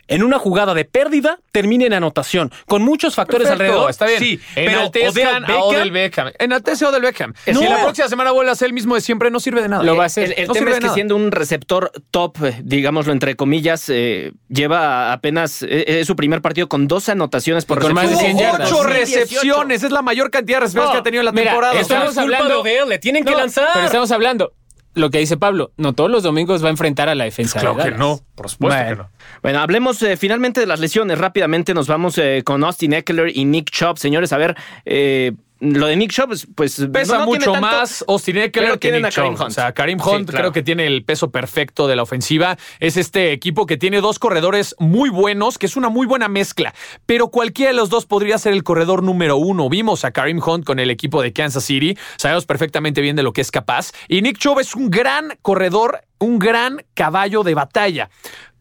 En 0.07 0.23
una 0.23 0.39
jugada 0.39 0.75
de 0.75 0.85
pérdida, 0.85 1.39
termina 1.53 1.87
en 1.87 1.93
anotación, 1.95 2.53
con 2.67 2.83
muchos 2.83 3.15
factores 3.15 3.49
Perfecto, 3.49 3.65
alrededor. 3.65 3.91
Está 3.91 4.07
bien. 4.07 4.19
Sí, 4.19 4.41
pero 4.55 4.71
Enaltezcan 4.71 5.45
Odell 5.45 5.57
a 5.57 5.65
Odell 5.65 5.91
Beckham- 5.91 5.93
Beckham. 5.93 6.33
Enaltece 6.39 6.85
a 6.85 6.89
Odell 6.91 7.03
Beckham. 7.03 7.33
No. 7.47 7.61
Si 7.61 7.67
la 7.69 7.83
próxima 7.83 8.09
semana 8.09 8.31
vuelve 8.33 8.51
a 8.51 8.55
ser 8.55 8.67
el 8.67 8.75
mismo 8.75 8.95
de 8.95 9.01
siempre, 9.01 9.31
no 9.31 9.41
sirve 9.41 9.63
de 9.63 9.69
nada. 9.69 9.83
Lo 9.83 9.97
va 9.97 10.03
a 10.03 10.07
Eh, 10.07 10.09
hacer. 10.09 10.25
El, 10.33 10.39
el 10.43 10.47
No 10.49 10.53
tema 10.55 10.71
es 10.71 10.75
que 10.77 10.81
nada. 10.83 10.95
siendo 10.95 11.17
un 11.17 11.33
receptor 11.33 11.91
top, 12.11 12.37
eh, 12.45 12.61
digámoslo 12.63 13.13
entre 13.13 13.35
comillas, 13.37 13.89
eh, 13.89 14.33
lleva 14.49 15.13
apenas 15.13 15.63
eh, 15.63 16.01
es 16.01 16.07
su 16.07 16.17
primer 16.17 16.43
partido 16.43 16.69
con 16.69 16.87
dos 16.87 17.09
anotaciones 17.09 17.65
por 17.65 17.79
Y 17.79 17.81
con 17.83 17.95
más 17.95 18.05
de 18.05 18.11
recepción. 18.11 18.37
100 18.39 18.51
yardas. 18.53 18.69
Ocho 18.73 18.83
2018. 18.83 19.21
recepciones. 19.25 19.83
Es 19.83 19.91
la 19.91 20.03
mayor 20.03 20.31
cantidad 20.31 20.59
de 20.59 20.61
recepciones 20.67 20.89
No, 20.89 20.93
que 20.93 20.99
ha 20.99 21.03
tenido 21.03 21.21
en 21.23 21.27
la 21.27 21.33
mira, 21.33 21.45
temporada. 21.45 21.81
Estamos 21.81 22.19
hablando- 22.19 22.63
de 22.63 22.79
él, 22.79 22.89
le 22.89 22.99
tienen 22.99 23.25
que 23.25 23.33
lanzar. 23.35 23.69
Pero 23.73 23.87
estamos 23.87 24.11
hablando. 24.11 24.53
Lo 24.95 25.11
que 25.11 25.19
dice 25.19 25.37
Pablo, 25.37 25.73
no 25.77 25.93
todos 25.93 26.11
los 26.11 26.23
domingos 26.23 26.63
va 26.63 26.69
a 26.69 26.71
enfrentar 26.71 27.09
a 27.09 27.15
la 27.15 27.25
defensa 27.25 27.61
Claro 27.61 27.77
de 27.77 27.85
que 27.85 27.91
no. 27.93 28.21
Por 28.35 28.49
supuesto 28.49 28.85
que 28.89 28.97
no. 28.97 29.11
Bueno, 29.43 29.61
hablemos 29.61 30.01
eh, 30.03 30.17
finalmente 30.17 30.61
de 30.61 30.67
las 30.67 30.81
lesiones. 30.81 31.19
Rápidamente 31.19 31.75
nos 31.75 31.89
vamos 31.89 32.17
eh, 32.19 32.43
con 32.45 32.63
Austin 32.63 32.93
Eckler 32.93 33.37
y 33.37 33.45
Nick 33.45 33.71
Chubb. 33.71 33.99
Señores, 33.99 34.33
a 34.33 34.39
ver, 34.39 34.57
eh, 34.85 35.33
lo 35.65 35.87
de 35.87 35.97
Nick 35.97 36.13
Chubb, 36.13 36.29
pues, 36.29 36.47
pues 36.55 36.87
Pesa 36.93 37.19
no- 37.19 37.27
mucho 37.27 37.55
más 37.57 38.05
Austin 38.07 38.37
Eckler 38.39 38.79
que 38.79 38.93
Nick 38.93 39.17
a. 39.19 39.25
Hunt. 39.25 39.41
O 39.41 39.51
sea, 39.51 39.73
Karim 39.73 39.99
Sí, 39.99 40.09
Hunt 40.09 40.29
claro. 40.31 40.43
creo 40.45 40.53
que 40.53 40.63
tiene 40.63 40.87
el 40.87 41.05
peso 41.05 41.31
perfecto 41.31 41.87
de 41.89 41.97
la 41.97 42.03
ofensiva. 42.03 42.57
Es 42.81 42.97
este 42.97 43.33
equipo 43.33 43.67
que 43.67 43.77
tiene 43.77 44.01
dos 44.01 44.19
corredores 44.19 44.75
muy 44.79 45.11
buenos, 45.11 45.59
que 45.59 45.67
es 45.67 45.77
una 45.77 45.89
muy 45.89 46.07
buena 46.07 46.29
mezcla. 46.29 46.75
Pero 47.07 47.29
cualquiera 47.29 47.71
de 47.73 47.77
los 47.77 47.91
dos 47.91 48.07
podría 48.07 48.39
ser 48.39 48.53
el 48.53 48.63
corredor 48.63 49.03
número 49.03 49.37
uno. 49.37 49.69
Vimos 49.69 50.05
a 50.05 50.11
Karim 50.11 50.41
Hunt 50.45 50.65
con 50.65 50.79
el 50.79 50.91
equipo 50.91 51.23
de 51.23 51.33
Kansas 51.33 51.65
City. 51.65 51.97
Sabemos 52.17 52.47
perfectamente 52.47 53.01
bien 53.01 53.17
de 53.17 53.23
lo 53.23 53.33
que 53.33 53.41
es 53.41 53.51
capaz. 53.51 53.93
Y 54.09 54.23
Nick 54.23 54.39
Chubb 54.39 54.61
es 54.61 54.75
un 54.75 54.91
gran 54.91 55.37
corredor, 55.43 56.01
un 56.19 56.39
gran 56.39 56.83
caballo 56.95 57.43
de 57.43 57.55
batalla. 57.55 58.11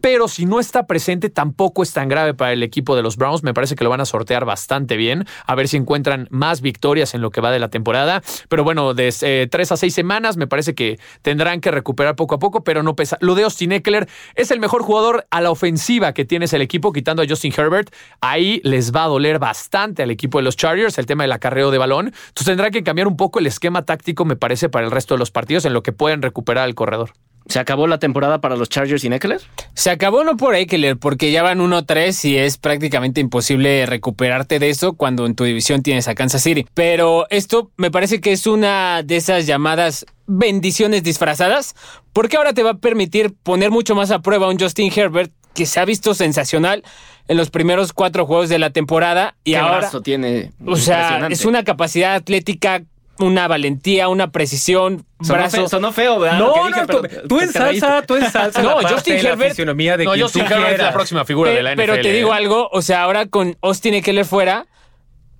Pero 0.04 0.28
si 0.28 0.46
no 0.46 0.60
está 0.60 0.86
presente, 0.86 1.30
tampoco 1.30 1.82
es 1.82 1.94
tan 1.94 2.10
grave 2.10 2.34
para 2.34 2.52
el 2.52 2.62
equipo 2.62 2.98
de 2.98 3.02
los 3.02 3.16
Browns. 3.16 3.42
Me 3.42 3.54
parece 3.54 3.76
que 3.76 3.86
lo 3.86 3.90
van 3.90 4.02
a 4.02 4.06
sortear 4.06 4.44
bastante 4.44 4.98
bien. 4.98 5.26
A 5.46 5.56
ver 5.56 5.70
si 5.70 5.78
encuentran 5.78 6.28
más 6.30 6.60
victorias 6.60 7.14
en 7.14 7.22
lo 7.22 7.30
que 7.32 7.40
va 7.40 7.52
de 7.52 7.60
la 7.60 7.70
temporada. 7.70 8.22
Pero 8.50 8.66
bueno, 8.66 8.94
de 8.94 9.14
eh, 9.22 9.48
tres 9.50 9.72
a 9.72 9.78
seis 9.78 9.94
semanas 9.94 10.36
me 10.36 10.46
parece 10.46 10.76
que 10.76 11.00
tendrán 11.22 11.62
que 11.62 11.72
recuperar 11.72 12.18
poco 12.18 12.36
a 12.36 12.40
poco, 12.40 12.66
pero 12.66 12.84
no 12.84 12.98
pesa. 12.98 13.18
Lo 13.22 13.34
de 13.34 13.44
Austin 13.44 13.72
Eckler 13.72 14.10
es 14.36 14.52
el 14.52 14.60
mejor 14.60 14.82
jugador 14.82 15.26
a 15.32 15.40
la 15.40 15.52
ofensiva 15.52 16.14
que 16.14 16.26
tienes 16.26 16.52
el 16.52 16.62
equipo, 16.62 16.92
quitando 16.92 17.22
a 17.22 17.26
Justin 17.26 17.54
Herbert. 17.56 17.96
Ahí 18.20 18.60
les 18.66 18.94
va 18.94 19.06
a 19.06 19.08
doler 19.08 19.40
bastante 19.40 20.04
al 20.04 20.12
equipo 20.12 20.38
de 20.38 20.44
los 20.44 20.58
Chargers 20.58 20.98
el 20.98 21.06
tema 21.06 21.24
del 21.24 21.32
acarreo 21.32 21.72
de 21.72 21.78
balón. 21.78 22.08
Entonces 22.08 22.48
tendrá 22.48 22.72
que 22.72 22.84
cambiar 22.84 23.08
un 23.08 23.16
poco 23.16 23.40
el 23.40 23.48
esquema 23.48 23.86
táctico, 23.86 24.26
me 24.26 24.36
parece, 24.36 24.68
para 24.68 24.84
el 24.84 24.92
resto 24.92 25.14
de 25.14 25.20
los 25.20 25.32
partidos 25.32 25.64
en 25.64 25.72
lo 25.72 25.82
que 25.82 25.94
pueden 25.94 26.22
recuperar 26.22 26.66
al 26.66 26.76
corredor. 26.76 27.14
¿Se 27.48 27.60
acabó 27.60 27.88
la 27.88 28.00
temporada 28.00 28.40
para 28.40 28.56
los 28.56 28.70
Chargers 28.70 29.04
y 29.04 29.08
Eckler? 29.08 29.42
Se 29.74 29.90
acabó 29.90 30.24
no 30.24 30.38
por 30.38 30.56
Eckler, 30.56 30.98
porque 30.98 31.32
ya 31.32 31.44
van 31.44 31.60
1-3 31.60 32.30
y 32.30 32.38
es 32.38 32.58
prácticamente 32.58 33.22
imposible 33.22 33.86
recuperarte 33.86 34.60
de 34.60 34.70
eso 34.70 34.94
cuando 34.94 35.26
en 35.26 35.36
tu 35.36 35.44
división 35.44 35.84
tienes 35.84 36.08
a 36.08 36.16
Kansas 36.16 36.42
City. 36.44 36.66
Pero 36.74 37.28
esto 37.30 37.72
me 37.78 37.92
parece 37.92 38.22
que 38.22 38.32
es 38.32 38.48
una 38.48 39.04
de 39.04 39.18
esas 39.18 39.46
llamadas 39.46 40.06
bendiciones 40.26 41.04
disfrazadas, 41.04 41.76
porque 42.14 42.38
ahora 42.38 42.54
te 42.54 42.64
va 42.64 42.72
a 42.72 42.78
permitir 42.78 43.34
poner 43.44 43.72
mucho 43.72 43.96
más 43.96 44.12
a 44.12 44.20
prueba 44.20 44.48
a 44.48 44.50
un 44.50 44.60
Justin 44.60 44.92
Herbert 44.96 45.32
que 45.54 45.66
se 45.66 45.80
ha 45.80 45.86
visto 45.86 46.14
sensacional 46.14 46.84
en 47.28 47.38
los 47.38 47.50
primeros 47.50 47.94
cuatro 47.94 48.26
juegos 48.26 48.50
de 48.50 48.60
la 48.60 48.72
temporada 48.72 49.36
y 49.44 49.52
¿Qué 49.52 49.58
ahora, 49.58 49.90
tiene? 50.04 50.52
o 50.66 50.76
sea, 50.76 51.28
es 51.30 51.46
una 51.46 51.64
capacidad 51.64 52.16
atlética, 52.16 52.84
una 53.20 53.48
valentía, 53.48 54.08
una 54.10 54.32
precisión, 54.32 55.06
Sonó 55.22 55.40
brazo. 55.40 55.58
feo, 55.58 55.70
sonó 55.70 55.92
feo, 55.92 56.20
¿verdad? 56.20 56.40
No, 56.40 56.56
no, 56.56 56.68
dije, 56.68 56.82
tú, 56.88 57.00
pero 57.02 57.22
tú 57.28 57.28
te- 57.28 57.38
te 57.38 57.44
ensalza, 57.46 58.02
tú 58.02 58.16
ensalza 58.16 58.62
No, 58.64 58.70
la 58.70 58.76
parte 58.76 58.94
Justin 58.96 59.14
Herbert- 59.18 59.98
de 59.98 60.06
No, 60.06 60.12
Justin 60.20 60.46
Herbert 60.46 60.74
es 60.74 60.80
la 60.80 60.94
próxima 60.94 61.24
figura 61.26 61.52
de 61.52 61.62
la 61.64 61.72
NFL. 61.76 61.82
Pero 61.82 62.02
te 62.02 62.12
digo 62.12 62.30
¿eh? 62.34 62.38
algo, 62.38 62.70
o 62.72 62.82
sea, 62.82 63.04
ahora 63.04 63.28
con 63.28 63.56
Austin 63.62 63.94
Eckler 63.94 64.26
fuera, 64.26 64.66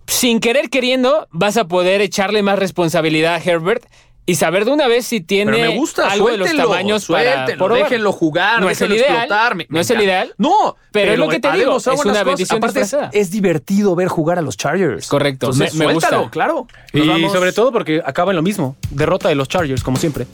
sin 0.08 0.40
querer 0.40 0.70
queriendo, 0.70 1.28
vas 1.32 1.58
a 1.58 1.68
poder 1.68 2.02
echarle 2.02 2.44
más 2.44 2.60
responsabilidad 2.60 3.36
a 3.36 3.38
Herbert 3.40 3.84
y 4.26 4.36
saber 4.36 4.64
de 4.66 4.72
una 4.72 4.88
vez 4.88 5.06
si 5.06 5.20
tiene 5.22 5.52
Pero 5.52 5.70
me 5.72 5.78
gusta, 5.78 6.08
algo 6.10 6.30
de 6.30 6.38
los 6.38 6.56
tamaños 6.56 7.06
para 7.08 7.34
suéltenlo, 7.34 7.66
probar. 7.66 7.84
déjenlo 7.84 8.12
jugar, 8.14 8.62
No 8.62 8.70
es 8.70 8.80
el 8.82 8.90
déjenlo 8.90 9.06
ideal, 9.06 9.24
explotar. 9.24 9.56
me- 9.56 9.64
no 9.66 9.74
me 9.76 9.80
es 9.82 9.90
el 9.90 10.02
ideal, 10.02 10.34
No, 10.38 10.78
pero 10.92 11.12
es 11.14 11.20
lo 11.20 11.28
que 11.28 11.40
te 11.40 11.52
digo, 11.52 11.78
es 11.78 11.88
una 11.88 12.24
bendición 12.24 12.58
Aparte 12.64 12.86
es, 13.12 13.32
divertido 13.32 13.96
ver 13.96 14.08
jugar 14.08 14.40
a 14.40 14.42
los 14.42 14.56
Chargers. 14.58 15.08
Correcto, 15.08 15.48
Entonces, 15.48 15.76
me- 15.76 15.88
me 15.88 15.94
gusta. 15.94 16.10
suéltalo, 16.10 16.32
claro. 16.32 16.68
Y 16.94 17.06
vamos- 17.08 17.34
sobre 17.34 17.52
todo 17.52 17.72
porque 17.72 18.02
acaba 18.06 18.32
en 18.32 18.38
lo 18.38 18.42
mismo. 18.44 18.76
Derrota 18.92 19.28
de 19.30 19.36
los 19.36 19.50
Chargers, 19.50 19.84
como 19.84 19.98
siempre. 19.98 20.26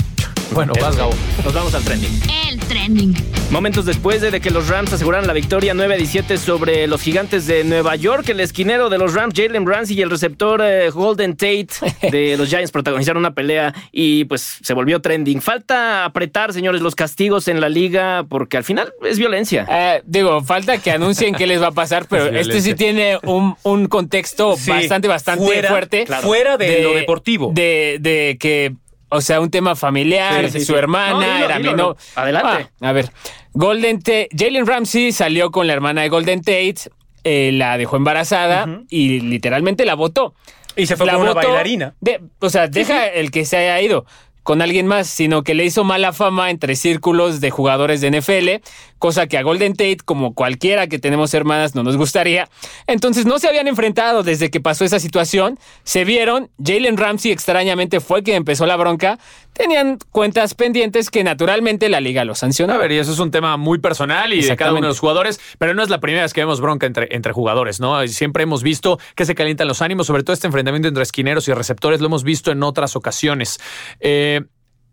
Bueno, 0.53 0.73
vas, 0.81 0.95
Gabo. 0.97 1.11
Nos 1.43 1.53
vamos 1.53 1.73
al 1.75 1.83
trending. 1.83 2.09
El 2.49 2.59
trending. 2.59 3.13
Momentos 3.51 3.85
después 3.85 4.21
de 4.21 4.39
que 4.41 4.49
los 4.51 4.67
Rams 4.67 4.91
aseguraran 4.93 5.25
la 5.25 5.33
victoria 5.33 5.73
9 5.73 5.93
a 5.93 5.97
17 5.97 6.37
sobre 6.37 6.85
los 6.87 7.01
gigantes 7.01 7.47
de 7.47 7.63
Nueva 7.63 7.95
York, 7.95 8.27
el 8.29 8.39
esquinero 8.39 8.89
de 8.89 8.97
los 8.97 9.13
Rams, 9.13 9.33
Jalen 9.35 9.65
Ramsey, 9.65 9.97
y 9.97 10.01
el 10.01 10.09
receptor 10.09 10.61
eh, 10.63 10.89
Golden 10.89 11.35
Tate 11.35 11.67
de 12.11 12.35
los 12.37 12.49
Giants 12.49 12.71
protagonizaron 12.71 13.21
una 13.21 13.33
pelea 13.33 13.73
y 13.91 14.25
pues 14.25 14.57
se 14.61 14.73
volvió 14.73 15.01
trending. 15.01 15.41
Falta 15.41 16.03
apretar, 16.05 16.51
señores, 16.53 16.81
los 16.81 16.93
castigos 16.95 17.47
en 17.47 17.61
la 17.61 17.69
liga 17.69 18.25
porque 18.27 18.57
al 18.57 18.63
final 18.63 18.91
es 19.03 19.17
violencia. 19.17 19.65
Eh, 19.69 20.01
digo, 20.05 20.41
falta 20.43 20.77
que 20.79 20.91
anuncien 20.91 21.33
qué 21.35 21.47
les 21.47 21.61
va 21.61 21.67
a 21.67 21.71
pasar, 21.71 22.05
pero 22.09 22.25
Es 22.35 22.47
este 22.47 22.61
sí 22.61 22.73
tiene 22.75 23.17
un, 23.23 23.55
un 23.63 23.87
contexto 23.87 24.55
Sí, 24.57 24.69
bastante, 24.71 25.07
bastante 25.07 25.45
fuera- 25.45 25.69
fuerte. 25.69 26.05
claro. 26.05 26.27
fuera 26.27 26.57
de 26.57 26.83
lo 26.83 26.93
deportivo. 26.93 27.51
De, 27.53 27.97
de 27.99 28.37
que, 28.39 28.73
o 29.09 29.21
sea, 29.21 29.39
un 29.41 29.49
tema 29.51 29.75
familiar, 29.75 30.45
Sí, 30.45 30.51
sí, 30.51 30.59
de 30.59 30.65
su 30.65 30.73
sí. 30.73 30.77
hermana, 30.79 31.13
No, 31.13 31.19
dilo, 31.33 31.45
era 31.45 31.57
dilo, 31.57 31.71
mi 31.71 31.77
no. 31.77 31.95
Adelante. 32.15 32.69
Ah, 32.81 32.89
a 32.89 32.91
ver, 32.91 33.11
Golden 33.53 33.99
Tate, 33.99 34.29
Jalen 34.37 34.65
Ramsey 34.67 35.11
salió 35.11 35.51
con 35.51 35.67
la 35.67 35.73
hermana 35.73 36.01
de 36.01 36.09
Golden 36.09 36.41
Tate, 36.41 36.75
eh, 37.23 37.51
la 37.53 37.77
dejó 37.77 37.95
embarazada 37.97 38.81
y 38.89 39.19
literalmente 39.21 39.85
la 39.85 39.95
votó. 39.95 40.33
Y 40.75 40.85
se 40.85 40.95
fue 40.95 41.07
La 41.07 41.13
con 41.13 41.23
una 41.23 41.33
bailarina. 41.33 41.95
de- 41.99 42.21
o 42.39 42.49
sea, 42.49 42.67
deja 42.67 43.07
el 43.07 43.31
que 43.31 43.43
se 43.45 43.57
haya 43.57 43.81
ido 43.81 44.05
con 44.43 44.61
alguien 44.61 44.87
más, 44.87 45.07
sino 45.07 45.43
que 45.43 45.53
le 45.53 45.65
hizo 45.65 45.83
mala 45.83 46.13
fama 46.13 46.49
entre 46.49 46.75
círculos 46.75 47.41
de 47.41 47.49
jugadores 47.51 48.01
de 48.01 48.07
NFL 48.07 48.61
cosa 48.99 49.27
que 49.27 49.37
a 49.37 49.41
Golden 49.41 49.73
Tate, 49.73 49.97
como 50.05 50.33
cualquiera 50.33 50.87
que 50.87 50.99
tenemos 50.99 51.33
hermanas, 51.33 51.73
no 51.73 51.83
nos 51.83 51.97
gustaría. 51.97 52.49
Entonces 52.85 53.25
no 53.25 53.39
se 53.39 53.47
habían 53.47 53.67
enfrentado 53.67 54.23
desde 54.23 54.51
que 54.51 54.59
pasó 54.59 54.85
esa 54.85 54.99
situación, 54.99 55.57
se 55.83 56.05
vieron, 56.05 56.49
Jalen 56.63 56.97
Ramsey 56.97 57.31
extrañamente 57.31 57.99
fue 57.99 58.21
quien 58.21 58.37
empezó 58.37 58.65
la 58.65 58.75
bronca, 58.75 59.17
tenían 59.53 59.97
cuentas 60.11 60.53
pendientes 60.53 61.09
que 61.09 61.23
naturalmente 61.23 61.89
la 61.89 61.99
liga 61.99 62.23
los 62.25 62.39
sancionó. 62.39 62.73
A 62.73 62.77
ver, 62.77 62.91
y 62.91 62.97
eso 62.97 63.11
es 63.11 63.19
un 63.19 63.31
tema 63.31 63.57
muy 63.57 63.79
personal 63.79 64.33
y 64.33 64.41
de 64.41 64.55
cada 64.55 64.71
uno 64.71 64.81
de 64.81 64.87
los 64.87 64.99
jugadores, 64.99 65.39
pero 65.57 65.73
no 65.73 65.81
es 65.81 65.89
la 65.89 65.99
primera 65.99 66.23
vez 66.23 66.33
que 66.33 66.41
vemos 66.41 66.61
bronca 66.61 66.85
entre, 66.85 67.07
entre 67.11 67.31
jugadores, 67.31 67.79
¿no? 67.79 68.05
Siempre 68.07 68.43
hemos 68.43 68.63
visto 68.63 68.99
que 69.15 69.25
se 69.25 69.35
calientan 69.35 69.67
los 69.67 69.81
ánimos, 69.81 70.07
sobre 70.07 70.23
todo 70.23 70.33
este 70.33 70.47
enfrentamiento 70.47 70.87
entre 70.87 71.03
esquineros 71.03 71.47
y 71.47 71.53
receptores, 71.53 71.99
lo 71.99 72.07
hemos 72.07 72.23
visto 72.23 72.51
en 72.51 72.63
otras 72.63 72.95
ocasiones. 72.95 73.59
Eh, 73.99 74.41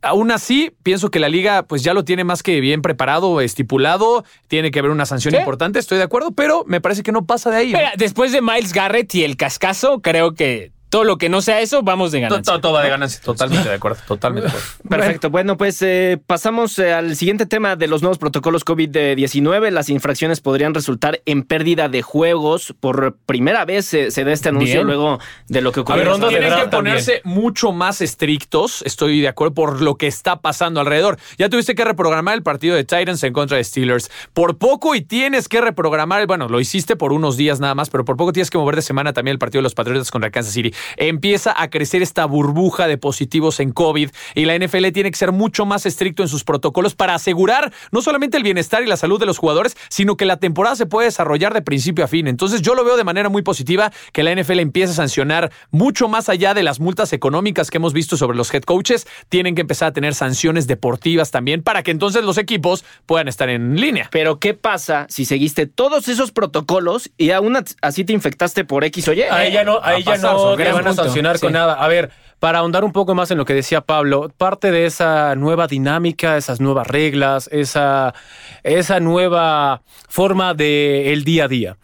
Aún 0.06 0.30
así, 0.30 0.72
pienso 0.82 1.10
que 1.10 1.18
la 1.18 1.28
liga 1.28 1.64
pues 1.64 1.82
ya 1.82 1.94
lo 1.94 2.04
tiene 2.04 2.24
más 2.24 2.42
que 2.42 2.60
bien 2.60 2.82
preparado, 2.82 3.40
estipulado, 3.40 4.24
tiene 4.48 4.70
que 4.70 4.78
haber 4.78 4.90
una 4.90 5.06
sanción 5.06 5.34
importante, 5.34 5.78
estoy 5.78 5.98
de 5.98 6.04
acuerdo, 6.04 6.32
pero 6.32 6.64
me 6.66 6.80
parece 6.80 7.02
que 7.02 7.12
no 7.12 7.26
pasa 7.26 7.50
de 7.50 7.56
ahí. 7.56 7.74
después 7.96 8.32
de 8.32 8.40
Miles 8.40 8.72
Garrett 8.72 9.14
y 9.14 9.24
el 9.24 9.36
cascazo, 9.36 10.00
creo 10.00 10.34
que 10.34 10.72
todo 10.88 11.02
lo 11.04 11.18
que 11.18 11.28
no 11.28 11.42
sea 11.42 11.60
eso, 11.60 11.82
vamos 11.82 12.12
de 12.12 12.20
ganancia. 12.20 12.60
Todo, 12.60 12.72
va 12.72 12.82
de 12.82 12.90
ganancia. 12.90 13.20
Totalmente 13.20 13.68
de 13.68 13.74
acuerdo. 13.74 13.98
Totalmente 14.06 14.48
de 14.50 14.56
acuerdo. 14.56 14.68
Perfecto. 14.88 15.30
Bueno, 15.30 15.56
pues 15.56 15.82
eh, 15.82 16.18
pasamos 16.24 16.78
eh, 16.78 16.92
al 16.92 17.16
siguiente 17.16 17.44
tema 17.44 17.74
de 17.74 17.88
los 17.88 18.02
nuevos 18.02 18.18
protocolos 18.18 18.64
COVID-19. 18.64 19.70
Las 19.70 19.88
infracciones 19.88 20.40
podrían 20.40 20.74
resultar 20.74 21.20
en 21.26 21.42
pérdida 21.42 21.88
de 21.88 22.02
juegos. 22.02 22.72
Por 22.78 23.16
primera 23.26 23.64
vez 23.64 23.86
se, 23.86 24.24
da 24.24 24.32
este 24.32 24.50
anuncio 24.50 24.84
luego 24.84 25.18
de 25.48 25.60
lo 25.60 25.72
que 25.72 25.80
ocurrió. 25.80 26.14
A 26.14 26.18
ver, 26.18 26.28
tienen 26.28 26.54
que 26.54 26.68
ponerse 26.68 27.20
mucho 27.24 27.72
más 27.72 28.00
estrictos. 28.00 28.82
Estoy 28.82 29.20
de 29.20 29.28
acuerdo 29.28 29.54
por 29.54 29.82
lo 29.82 29.96
que 29.96 30.06
está 30.06 30.40
pasando 30.40 30.78
alrededor. 30.80 31.18
Ya 31.36 31.48
tuviste 31.48 31.74
que 31.74 31.84
reprogramar 31.84 32.34
el 32.34 32.44
partido 32.44 32.76
de 32.76 32.84
Titans 32.84 33.22
en 33.24 33.32
contra 33.32 33.56
de 33.56 33.64
Steelers. 33.64 34.08
Por 34.32 34.56
poco 34.56 34.94
y 34.94 35.00
tienes 35.00 35.48
que 35.48 35.60
reprogramar. 35.60 36.26
Bueno, 36.28 36.48
lo 36.48 36.60
hiciste 36.60 36.94
por 36.94 37.12
unos 37.12 37.36
días 37.36 37.58
nada 37.58 37.74
más, 37.74 37.90
pero 37.90 38.04
por 38.04 38.16
poco 38.16 38.32
tienes 38.32 38.50
que 38.50 38.58
mover 38.58 38.76
de 38.76 38.82
semana 38.82 39.12
también 39.12 39.32
el 39.32 39.38
partido 39.40 39.58
de 39.58 39.64
los 39.64 39.74
Patriotas 39.74 40.12
contra 40.12 40.30
Kansas 40.30 40.52
City 40.52 40.75
empieza 40.96 41.54
a 41.56 41.70
crecer 41.70 42.02
esta 42.02 42.24
burbuja 42.26 42.86
de 42.86 42.98
positivos 42.98 43.60
en 43.60 43.72
COVID 43.72 44.10
y 44.34 44.44
la 44.44 44.58
NFL 44.58 44.88
tiene 44.92 45.10
que 45.10 45.16
ser 45.16 45.32
mucho 45.32 45.66
más 45.66 45.86
estricto 45.86 46.22
en 46.22 46.28
sus 46.28 46.44
protocolos 46.44 46.94
para 46.94 47.14
asegurar 47.14 47.72
no 47.90 48.02
solamente 48.02 48.36
el 48.36 48.42
bienestar 48.42 48.82
y 48.82 48.86
la 48.86 48.96
salud 48.96 49.20
de 49.20 49.26
los 49.26 49.38
jugadores, 49.38 49.76
sino 49.88 50.16
que 50.16 50.24
la 50.24 50.38
temporada 50.38 50.76
se 50.76 50.86
puede 50.86 51.06
desarrollar 51.06 51.54
de 51.54 51.62
principio 51.62 52.04
a 52.04 52.08
fin. 52.08 52.26
Entonces 52.26 52.62
yo 52.62 52.74
lo 52.74 52.84
veo 52.84 52.96
de 52.96 53.04
manera 53.04 53.28
muy 53.28 53.42
positiva 53.42 53.92
que 54.12 54.22
la 54.22 54.34
NFL 54.34 54.60
empiece 54.60 54.92
a 54.92 54.96
sancionar 54.96 55.52
mucho 55.70 56.08
más 56.08 56.28
allá 56.28 56.54
de 56.54 56.62
las 56.62 56.80
multas 56.80 57.12
económicas 57.12 57.70
que 57.70 57.78
hemos 57.78 57.92
visto 57.92 58.16
sobre 58.16 58.36
los 58.36 58.52
head 58.52 58.62
coaches, 58.62 59.06
tienen 59.28 59.54
que 59.54 59.62
empezar 59.62 59.88
a 59.88 59.92
tener 59.92 60.14
sanciones 60.14 60.66
deportivas 60.66 61.30
también 61.30 61.62
para 61.62 61.82
que 61.82 61.90
entonces 61.90 62.24
los 62.24 62.38
equipos 62.38 62.84
puedan 63.06 63.28
estar 63.28 63.48
en 63.48 63.76
línea. 63.76 64.08
Pero 64.10 64.38
¿qué 64.38 64.54
pasa 64.54 65.06
si 65.08 65.24
seguiste 65.24 65.66
todos 65.66 66.08
esos 66.08 66.32
protocolos 66.32 67.10
y 67.16 67.30
aún 67.30 67.56
así 67.80 68.04
te 68.04 68.12
infectaste 68.12 68.64
por 68.64 68.84
X 68.84 69.08
o 69.08 69.12
Y? 69.12 69.22
Ahí 69.22 69.52
ya 69.52 69.64
no, 69.64 69.80
ahí 69.82 70.02
ya 70.02 70.16
no 70.18 70.56
van 70.72 70.88
a 70.88 70.94
sancionar 70.94 71.38
con 71.40 71.52
nada. 71.52 71.74
A 71.74 71.88
ver, 71.88 72.10
para 72.38 72.58
ahondar 72.58 72.84
un 72.84 72.92
poco 72.92 73.14
más 73.14 73.30
en 73.30 73.38
lo 73.38 73.44
que 73.44 73.54
decía 73.54 73.80
Pablo, 73.80 74.30
parte 74.36 74.70
de 74.70 74.86
esa 74.86 75.34
nueva 75.34 75.66
dinámica, 75.66 76.36
esas 76.36 76.60
nuevas 76.60 76.86
reglas, 76.86 77.48
esa, 77.52 78.14
esa 78.62 79.00
nueva 79.00 79.82
forma 80.08 80.54
del 80.54 81.06
el 81.06 81.24
día 81.24 81.44
a 81.44 81.48
día. 81.48 81.76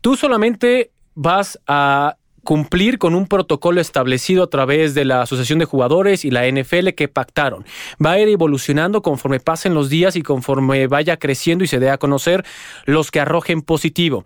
Tú 0.00 0.16
solamente 0.16 0.90
vas 1.14 1.58
a 1.66 2.16
cumplir 2.44 2.98
con 2.98 3.14
un 3.14 3.26
protocolo 3.26 3.80
establecido 3.80 4.44
a 4.44 4.50
través 4.50 4.94
de 4.94 5.06
la 5.06 5.22
Asociación 5.22 5.58
de 5.58 5.64
Jugadores 5.64 6.24
y 6.24 6.30
la 6.30 6.46
NFL 6.46 6.90
que 6.90 7.08
pactaron. 7.08 7.64
Va 8.04 8.12
a 8.12 8.18
ir 8.18 8.28
evolucionando 8.28 9.00
conforme 9.02 9.40
pasen 9.40 9.74
los 9.74 9.88
días 9.88 10.14
y 10.14 10.22
conforme 10.22 10.86
vaya 10.86 11.16
creciendo 11.16 11.64
y 11.64 11.66
se 11.66 11.80
dé 11.80 11.90
a 11.90 11.98
conocer 11.98 12.44
los 12.84 13.10
que 13.10 13.20
arrojen 13.20 13.62
positivo. 13.62 14.24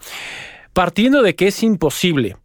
Partiendo 0.73 1.23
de 1.23 1.35
que 1.35 1.47
es 1.47 1.63
imposible 1.63 2.37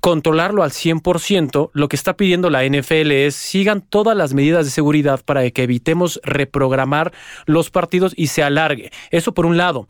controlarlo 0.00 0.62
al 0.62 0.70
100%, 0.70 1.70
lo 1.72 1.88
que 1.88 1.96
está 1.96 2.16
pidiendo 2.16 2.50
la 2.50 2.64
NFL 2.64 3.12
es 3.12 3.36
sigan 3.36 3.82
todas 3.82 4.16
las 4.16 4.34
medidas 4.34 4.64
de 4.64 4.70
seguridad 4.70 5.20
para 5.24 5.48
que 5.50 5.62
evitemos 5.62 6.20
reprogramar 6.24 7.12
los 7.46 7.70
partidos 7.70 8.14
y 8.16 8.28
se 8.28 8.42
alargue. 8.42 8.90
Eso 9.10 9.32
por 9.32 9.46
un 9.46 9.56
lado. 9.56 9.86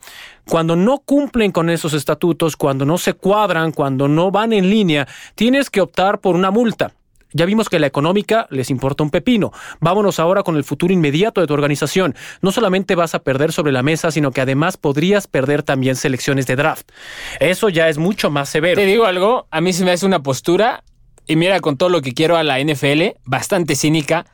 Cuando 0.47 0.75
no 0.75 0.99
cumplen 0.99 1.51
con 1.51 1.69
esos 1.69 1.93
estatutos, 1.93 2.57
cuando 2.57 2.85
no 2.85 2.97
se 2.97 3.13
cuadran, 3.13 3.71
cuando 3.71 4.07
no 4.07 4.31
van 4.31 4.53
en 4.53 4.69
línea, 4.69 5.07
tienes 5.35 5.69
que 5.69 5.81
optar 5.81 6.19
por 6.19 6.35
una 6.35 6.51
multa. 6.51 6.93
Ya 7.33 7.45
vimos 7.45 7.69
que 7.69 7.79
la 7.79 7.87
económica 7.87 8.47
les 8.49 8.69
importa 8.69 9.03
un 9.03 9.09
pepino. 9.09 9.51
Vámonos 9.79 10.19
ahora 10.19 10.43
con 10.43 10.55
el 10.55 10.63
futuro 10.63 10.93
inmediato 10.93 11.41
de 11.41 11.47
tu 11.47 11.53
organización. 11.53 12.15
No 12.41 12.51
solamente 12.51 12.95
vas 12.95 13.15
a 13.15 13.19
perder 13.19 13.51
sobre 13.51 13.71
la 13.71 13.83
mesa, 13.83 14.11
sino 14.11 14.31
que 14.31 14.41
además 14.41 14.77
podrías 14.77 15.27
perder 15.27 15.63
también 15.63 15.95
selecciones 15.95 16.47
de 16.47 16.55
draft. 16.55 16.89
Eso 17.39 17.69
ya 17.69 17.89
es 17.89 17.97
mucho 17.97 18.29
más 18.29 18.49
severo. 18.49 18.79
Te 18.79 18.85
digo 18.85 19.05
algo, 19.05 19.47
a 19.51 19.61
mí 19.61 19.73
se 19.73 19.85
me 19.85 19.91
hace 19.91 20.05
una 20.05 20.23
postura, 20.23 20.83
y 21.27 21.35
mira 21.35 21.59
con 21.59 21.77
todo 21.77 21.89
lo 21.89 22.01
que 22.01 22.13
quiero 22.13 22.37
a 22.37 22.43
la 22.43 22.59
NFL, 22.59 23.17
bastante 23.25 23.75
cínica. 23.75 24.25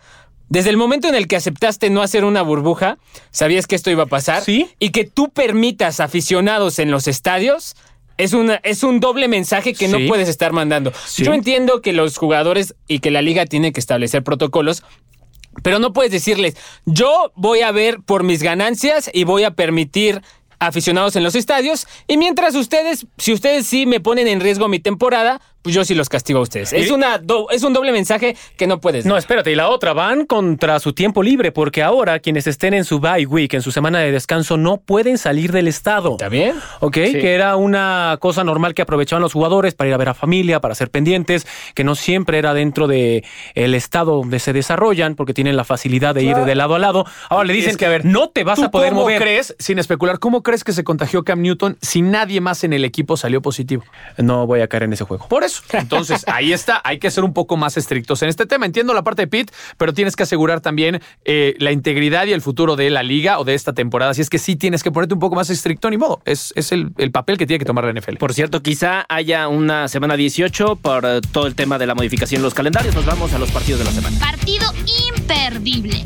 Desde 0.49 0.69
el 0.69 0.77
momento 0.77 1.09
en 1.09 1.15
el 1.15 1.27
que 1.27 1.35
aceptaste 1.35 1.89
no 1.89 2.01
hacer 2.01 2.23
una 2.23 2.41
burbuja, 2.41 2.97
sabías 3.31 3.67
que 3.67 3.75
esto 3.75 3.91
iba 3.91 4.03
a 4.03 4.07
pasar. 4.07 4.43
Sí. 4.43 4.69
Y 4.79 4.91
que 4.91 5.03
tú 5.03 5.29
permitas 5.29 5.99
aficionados 5.99 6.79
en 6.79 6.89
los 6.89 7.07
estadios 7.07 7.75
es, 8.17 8.33
una, 8.33 8.55
es 8.63 8.83
un 8.83 8.99
doble 8.99 9.27
mensaje 9.27 9.73
que 9.73 9.87
no 9.87 9.99
puedes 10.07 10.29
estar 10.29 10.53
mandando. 10.53 10.91
Yo 11.17 11.33
entiendo 11.33 11.81
que 11.81 11.93
los 11.93 12.17
jugadores 12.17 12.75
y 12.87 12.99
que 12.99 13.11
la 13.11 13.21
liga 13.21 13.45
tiene 13.45 13.71
que 13.71 13.79
establecer 13.79 14.23
protocolos, 14.23 14.83
pero 15.63 15.79
no 15.79 15.93
puedes 15.93 16.11
decirles, 16.11 16.55
yo 16.85 17.31
voy 17.35 17.61
a 17.61 17.71
ver 17.71 17.99
por 18.01 18.23
mis 18.23 18.43
ganancias 18.43 19.09
y 19.13 19.23
voy 19.23 19.43
a 19.43 19.51
permitir 19.51 20.21
aficionados 20.59 21.15
en 21.15 21.23
los 21.23 21.35
estadios 21.35 21.87
y 22.07 22.17
mientras 22.17 22.55
ustedes, 22.55 23.05
si 23.17 23.33
ustedes 23.33 23.67
sí 23.67 23.85
me 23.85 23.99
ponen 23.99 24.27
en 24.27 24.39
riesgo 24.39 24.67
mi 24.67 24.79
temporada, 24.79 25.39
pues 25.67 25.75
yo 25.75 25.83
sí 25.83 25.95
los 25.95 26.07
castigo 26.07 26.39
a 26.39 26.43
ustedes. 26.43 26.71
Es, 26.71 26.91
una 26.91 27.21
es 27.51 27.61
un 27.61 27.73
doble 27.73 27.91
mensaje 27.91 28.37
que 28.55 28.67
no 28.67 28.79
puedes. 28.79 29.05
No, 29.05 29.17
espérate, 29.17 29.51
y 29.51 29.55
la 29.55 29.67
otra, 29.67 29.91
van 29.91 30.25
contra 30.25 30.79
su 30.79 30.93
tiempo 30.93 31.21
libre, 31.21 31.51
porque 31.51 31.83
ahora 31.83 32.19
quienes 32.19 32.47
estén 32.47 32.73
en 32.73 32.85
su 32.85 33.01
bye 33.01 33.25
week, 33.25 33.53
en 33.53 33.61
su 33.61 33.73
semana 33.73 33.99
de 33.99 34.13
descanso, 34.13 34.55
no 34.55 34.77
pueden 34.77 35.17
salir 35.17 35.51
del 35.51 35.67
estado. 35.67 36.11
¿Está 36.11 36.29
bien? 36.29 36.55
Ok, 36.79 36.93
que 36.93 37.33
era 37.33 37.57
una 37.57 38.17
cosa 38.21 38.45
normal 38.45 38.75
que 38.75 38.81
aprovechaban 38.81 39.21
los 39.21 39.33
jugadores 39.33 39.75
para 39.75 39.89
ir 39.89 39.93
a 39.93 39.97
ver 39.97 40.07
a 40.07 40.13
familia, 40.13 40.61
para 40.61 40.73
ser 40.73 40.89
pendientes, 40.89 41.45
que 41.75 41.83
no 41.83 41.95
siempre 41.95 42.37
era 42.37 42.53
dentro 42.53 42.87
de 42.87 43.25
el 43.53 43.75
estado 43.75 44.15
donde 44.15 44.39
se 44.39 44.53
desarrollan, 44.53 45.15
porque 45.15 45.33
tienen 45.33 45.57
la 45.57 45.65
facilidad 45.65 46.15
de 46.15 46.23
ir 46.23 46.37
de 46.37 46.55
lado 46.55 46.75
a 46.75 46.79
lado. 46.79 47.05
Ahora 47.27 47.43
le 47.43 47.51
dicen 47.51 47.75
que, 47.75 47.85
a 47.85 47.89
ver, 47.89 48.05
no 48.05 48.29
te 48.29 48.45
vas 48.45 48.59
a 48.59 48.71
poder 48.71 48.91
cómo 48.91 49.01
mover. 49.01 49.21
crees, 49.21 49.53
sin 49.59 49.79
especular, 49.79 50.19
cómo 50.19 50.43
crees 50.43 50.63
que 50.63 50.71
se 50.71 50.85
contagió 50.85 51.25
Cam 51.25 51.41
Newton 51.41 51.77
si 51.81 52.01
nadie 52.01 52.39
más 52.39 52.63
en 52.63 52.71
el 52.71 52.85
equipo 52.85 53.17
salió 53.17 53.41
positivo? 53.41 53.83
No 54.15 54.47
voy 54.47 54.61
a 54.61 54.69
caer 54.69 54.83
en 54.83 54.93
ese 54.93 55.03
juego. 55.03 55.27
Por 55.27 55.43
eso. 55.43 55.56
Entonces, 55.73 56.25
ahí 56.27 56.53
está. 56.53 56.81
Hay 56.83 56.99
que 56.99 57.11
ser 57.11 57.23
un 57.23 57.33
poco 57.33 57.57
más 57.57 57.77
estrictos 57.77 58.21
en 58.21 58.29
este 58.29 58.45
tema. 58.45 58.65
Entiendo 58.65 58.93
la 58.93 59.03
parte 59.03 59.23
de 59.23 59.27
Pitt, 59.27 59.51
pero 59.77 59.93
tienes 59.93 60.15
que 60.15 60.23
asegurar 60.23 60.61
también 60.61 61.01
eh, 61.25 61.55
la 61.59 61.71
integridad 61.71 62.25
y 62.27 62.33
el 62.33 62.41
futuro 62.41 62.75
de 62.75 62.89
la 62.89 63.03
liga 63.03 63.39
o 63.39 63.43
de 63.43 63.53
esta 63.53 63.73
temporada. 63.73 64.11
Así 64.11 64.21
es 64.21 64.29
que 64.29 64.39
sí 64.39 64.55
tienes 64.55 64.83
que 64.83 64.91
ponerte 64.91 65.13
un 65.13 65.19
poco 65.19 65.35
más 65.35 65.49
estricto, 65.49 65.89
ni 65.89 65.97
modo. 65.97 66.21
Es, 66.25 66.53
es 66.55 66.71
el, 66.71 66.91
papel 67.11 67.37
que 67.37 67.47
tiene 67.47 67.59
que 67.59 67.65
tomar 67.65 67.85
la 67.85 67.93
NFL. 67.93 68.17
Por 68.17 68.33
cierto, 68.33 68.61
quizá 68.61 69.05
haya 69.09 69.47
una 69.47 69.87
semana 69.87 70.15
18 70.15 70.75
por 70.75 71.05
eh, 71.05 71.21
todo 71.31 71.47
el 71.47 71.55
tema 71.55 71.77
de 71.77 71.87
la 71.87 71.95
modificación 71.95 72.41
de 72.41 72.43
los 72.43 72.53
calendarios. 72.53 72.93
Nos 72.95 73.05
vamos 73.05 73.33
a 73.33 73.39
los 73.39 73.51
partidos 73.51 73.79
de 73.79 73.85
la 73.85 73.91
semana. 73.91 74.19
Partido 74.19 74.71
imperdible. 75.09 76.05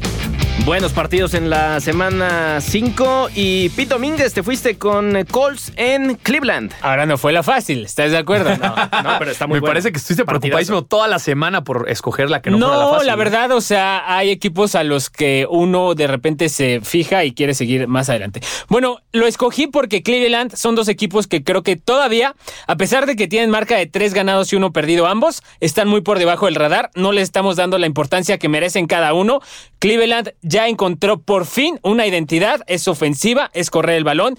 Buenos 0.59 0.93
partidos 0.93 1.33
en 1.33 1.49
la 1.49 1.79
semana 1.79 2.61
5 2.61 3.31
y 3.33 3.69
Pete 3.69 3.95
Domínguez, 3.95 4.31
te 4.33 4.43
fuiste 4.43 4.77
con 4.77 5.25
Colts 5.31 5.73
en 5.75 6.15
Cleveland. 6.15 6.71
Ahora 6.81 7.07
no 7.07 7.17
fue 7.17 7.33
la 7.33 7.41
fácil, 7.41 7.85
¿estás 7.85 8.11
de 8.11 8.17
acuerdo? 8.17 8.51
No, 9.01 9.15
pero 9.17 9.31
está 9.31 9.47
muy 9.47 9.59
Me 9.59 9.67
parece 9.67 9.91
que 9.91 9.97
estuviste 9.97 10.23
preocupadísimo 10.23 10.83
toda 10.83 11.07
la 11.07 11.17
semana 11.17 11.63
por 11.63 11.89
escoger 11.89 12.29
la 12.29 12.41
que 12.41 12.51
no, 12.51 12.59
fuera 12.59 12.77
la 12.77 12.87
fácil. 12.89 13.07
la 13.07 13.15
verdad, 13.15 13.51
o 13.51 13.61
sea, 13.61 14.15
hay 14.15 14.29
equipos 14.29 14.75
a 14.75 14.83
los 14.83 15.09
que 15.09 15.47
uno 15.49 15.95
de 15.95 16.05
repente 16.05 16.49
se 16.49 16.81
fija 16.81 17.25
y 17.25 17.33
quiere 17.33 17.55
seguir 17.55 17.87
más 17.87 18.09
adelante. 18.09 18.41
Bueno, 18.67 18.99
lo 19.11 19.25
escogí 19.25 19.65
porque 19.65 20.03
Cleveland 20.03 20.55
son 20.55 20.75
dos 20.75 20.87
equipos 20.87 21.25
que 21.25 21.43
creo 21.43 21.63
que 21.63 21.75
todavía, 21.75 22.35
a 22.67 22.75
pesar 22.75 23.07
de 23.07 23.15
que 23.15 23.27
tienen 23.27 23.49
marca 23.49 23.77
de 23.77 23.87
tres 23.87 24.13
ganados 24.13 24.53
y 24.53 24.57
uno 24.57 24.71
perdido 24.71 25.07
ambos, 25.07 25.41
están 25.59 25.87
muy 25.87 26.01
por 26.01 26.19
debajo 26.19 26.45
del 26.45 26.55
radar. 26.55 26.91
No 26.93 27.11
les 27.11 27.23
estamos 27.23 27.55
dando 27.55 27.79
la 27.79 27.87
importancia 27.87 28.37
que 28.37 28.49
merecen 28.49 28.85
cada 28.85 29.13
uno. 29.13 29.41
Cleveland 29.79 30.33
ya 30.41 30.67
encontró 30.67 31.21
por 31.21 31.45
fin 31.45 31.79
una 31.83 32.07
identidad, 32.07 32.61
es 32.67 32.87
ofensiva, 32.87 33.51
es 33.53 33.69
correr 33.69 33.97
el 33.97 34.03
balón. 34.03 34.37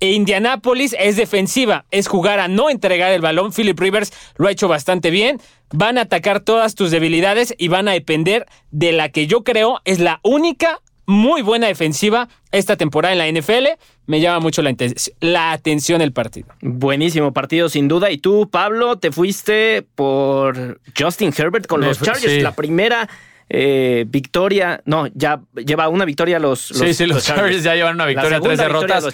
E 0.00 0.12
Indianápolis 0.12 0.96
es 0.98 1.16
defensiva, 1.16 1.84
es 1.92 2.08
jugar 2.08 2.40
a 2.40 2.48
no 2.48 2.70
entregar 2.70 3.12
el 3.12 3.20
balón. 3.20 3.52
Philip 3.52 3.78
Rivers 3.78 4.12
lo 4.36 4.48
ha 4.48 4.50
hecho 4.50 4.66
bastante 4.66 5.10
bien. 5.10 5.40
Van 5.72 5.96
a 5.96 6.02
atacar 6.02 6.40
todas 6.40 6.74
tus 6.74 6.90
debilidades 6.90 7.54
y 7.56 7.68
van 7.68 7.86
a 7.86 7.92
depender 7.92 8.46
de 8.72 8.90
la 8.90 9.10
que 9.10 9.28
yo 9.28 9.44
creo 9.44 9.80
es 9.84 10.00
la 10.00 10.18
única 10.24 10.80
muy 11.06 11.42
buena 11.42 11.66
defensiva 11.68 12.28
esta 12.50 12.76
temporada 12.76 13.12
en 13.12 13.18
la 13.18 13.40
NFL. 13.40 13.78
Me 14.06 14.20
llama 14.20 14.40
mucho 14.40 14.62
la, 14.62 14.74
la, 15.20 15.52
atención 15.52 16.00
el 16.00 16.12
partido. 16.12 16.48
Buenísimo 16.60 17.32
partido, 17.32 17.68
sin 17.68 17.86
duda. 17.86 18.10
Y 18.10 18.18
tú, 18.18 18.48
Pablo, 18.50 18.98
te 18.98 19.12
fuiste 19.12 19.86
por 19.94 20.80
Justin 20.98 21.32
Herbert 21.36 21.66
con 21.66 21.80
los 21.80 22.00
Chargers. 22.00 22.42
La 22.42 22.56
primera 22.56 23.08
eh, 23.54 24.06
victoria. 24.08 24.80
No, 24.86 25.06
ya 25.14 25.42
lleva 25.54 25.88
una 25.90 26.06
victoria 26.06 26.38
los, 26.38 26.70
los 26.70 26.78
sí, 26.80 26.94
sí, 26.94 27.04
los, 27.04 27.22
Chargers. 27.22 27.62
ya 27.62 27.74
llevan 27.74 27.96
una 27.96 28.06
victoria, 28.06 28.40
tres 28.40 28.58
derrotas. 28.58 29.04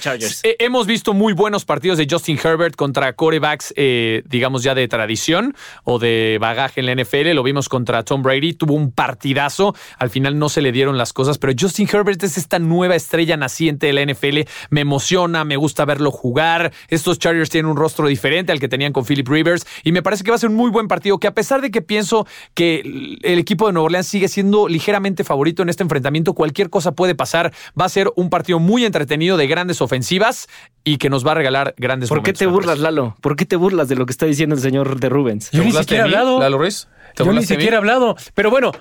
Eh, 0.45 0.55
hemos 0.61 0.87
visto 0.87 1.13
muy 1.13 1.33
buenos 1.33 1.65
partidos 1.65 1.99
de 1.99 2.07
Justin 2.09 2.39
Herbert 2.43 2.77
contra 2.77 3.15
corebacks, 3.15 3.75
eh, 3.77 4.23
digamos 4.27 4.63
ya 4.63 4.77
de 4.77 4.87
tradición 4.87 5.57
o 5.83 5.99
de 5.99 6.39
bagaje 6.41 6.81
en 6.81 6.87
la 6.87 6.95
NFL. 6.95 7.35
Lo 7.35 7.43
vimos 7.43 7.69
contra 7.69 8.05
Tom 8.05 8.23
Brady, 8.23 8.53
tuvo 8.53 8.75
un 8.75 8.93
partidazo. 8.93 9.75
Al 9.99 10.09
final 10.09 10.39
no 10.39 10.49
se 10.49 10.63
le 10.63 10.71
dieron 10.71 10.97
las 10.99 11.13
cosas, 11.13 11.37
pero 11.39 11.53
Justin 11.59 11.89
Herbert 11.93 12.23
es 12.23 12.39
esta 12.39 12.61
nueva 12.61 12.95
estrella 12.95 13.37
naciente 13.37 13.89
de 13.89 13.93
la 13.93 14.07
NFL. 14.07 14.49
Me 14.71 14.83
emociona, 14.83 15.45
me 15.45 15.57
gusta 15.57 15.85
verlo 15.85 16.13
jugar. 16.13 16.73
Estos 16.87 17.19
Chargers 17.19 17.51
tienen 17.51 17.69
un 17.69 17.77
rostro 17.77 18.07
diferente 18.07 18.53
al 18.53 18.61
que 18.61 18.69
tenían 18.69 18.93
con 18.93 19.05
Philip 19.05 19.27
Rivers 19.29 19.67
y 19.83 19.91
me 19.91 20.01
parece 20.01 20.23
que 20.23 20.31
va 20.31 20.37
a 20.37 20.39
ser 20.39 20.51
un 20.51 20.57
muy 20.57 20.71
buen 20.71 20.87
partido. 20.87 21.19
Que 21.19 21.27
a 21.27 21.35
pesar 21.35 21.61
de 21.61 21.73
que 21.73 21.83
pienso 21.83 22.25
que 22.55 23.19
el 23.23 23.39
equipo 23.41 23.67
de 23.67 23.73
Nueva 23.73 23.87
Orleans 23.87 24.07
sigue 24.07 24.28
siendo 24.29 24.69
ligeramente 24.69 25.25
favorito 25.25 25.63
en 25.63 25.69
este 25.69 25.83
enfrentamiento, 25.83 26.35
cualquier 26.35 26.71
cosa 26.71 26.93
puede 26.93 27.15
pasar. 27.15 27.53
Va 27.79 27.85
a 27.87 27.89
ser 27.89 28.11
un 28.17 28.31
partido 28.31 28.59
muy 28.59 28.85
entretenido 28.85 29.37
de 29.37 29.47
grandes 29.47 29.81
ofensivas 29.81 30.49
y 30.85 30.99
que 30.99 31.11
nos 31.11 31.27
va 31.27 31.33
a 31.33 31.35
regalar 31.35 31.75
grandes 31.77 32.09
¿Por 32.09 32.23
qué 32.23 32.33
te 32.33 32.47
burlas, 32.47 32.79
Lalo? 32.79 33.17
¿Por 33.21 33.37
qué 33.37 33.45
te 33.45 33.57
burlas 33.57 33.89
de 33.89 33.97
lo 33.97 34.07
que 34.07 34.13
está 34.13 34.27
diciendo 34.27 34.55
el 34.55 34.61
señor 34.61 34.99
de 35.01 35.09
Rubens? 35.09 35.51
Yo 35.51 35.65
ni 35.65 35.73
siquiera 35.73 36.05
he 36.05 36.07
hablado. 36.07 36.41
Lalo 36.41 36.59
Ruiz? 36.59 36.89
Yo 37.17 37.33
ni 37.33 37.45
siquiera 37.45 37.77
he 37.77 37.79
hablado. 37.79 38.17
Pero 38.35 38.51
bueno, 38.51 38.73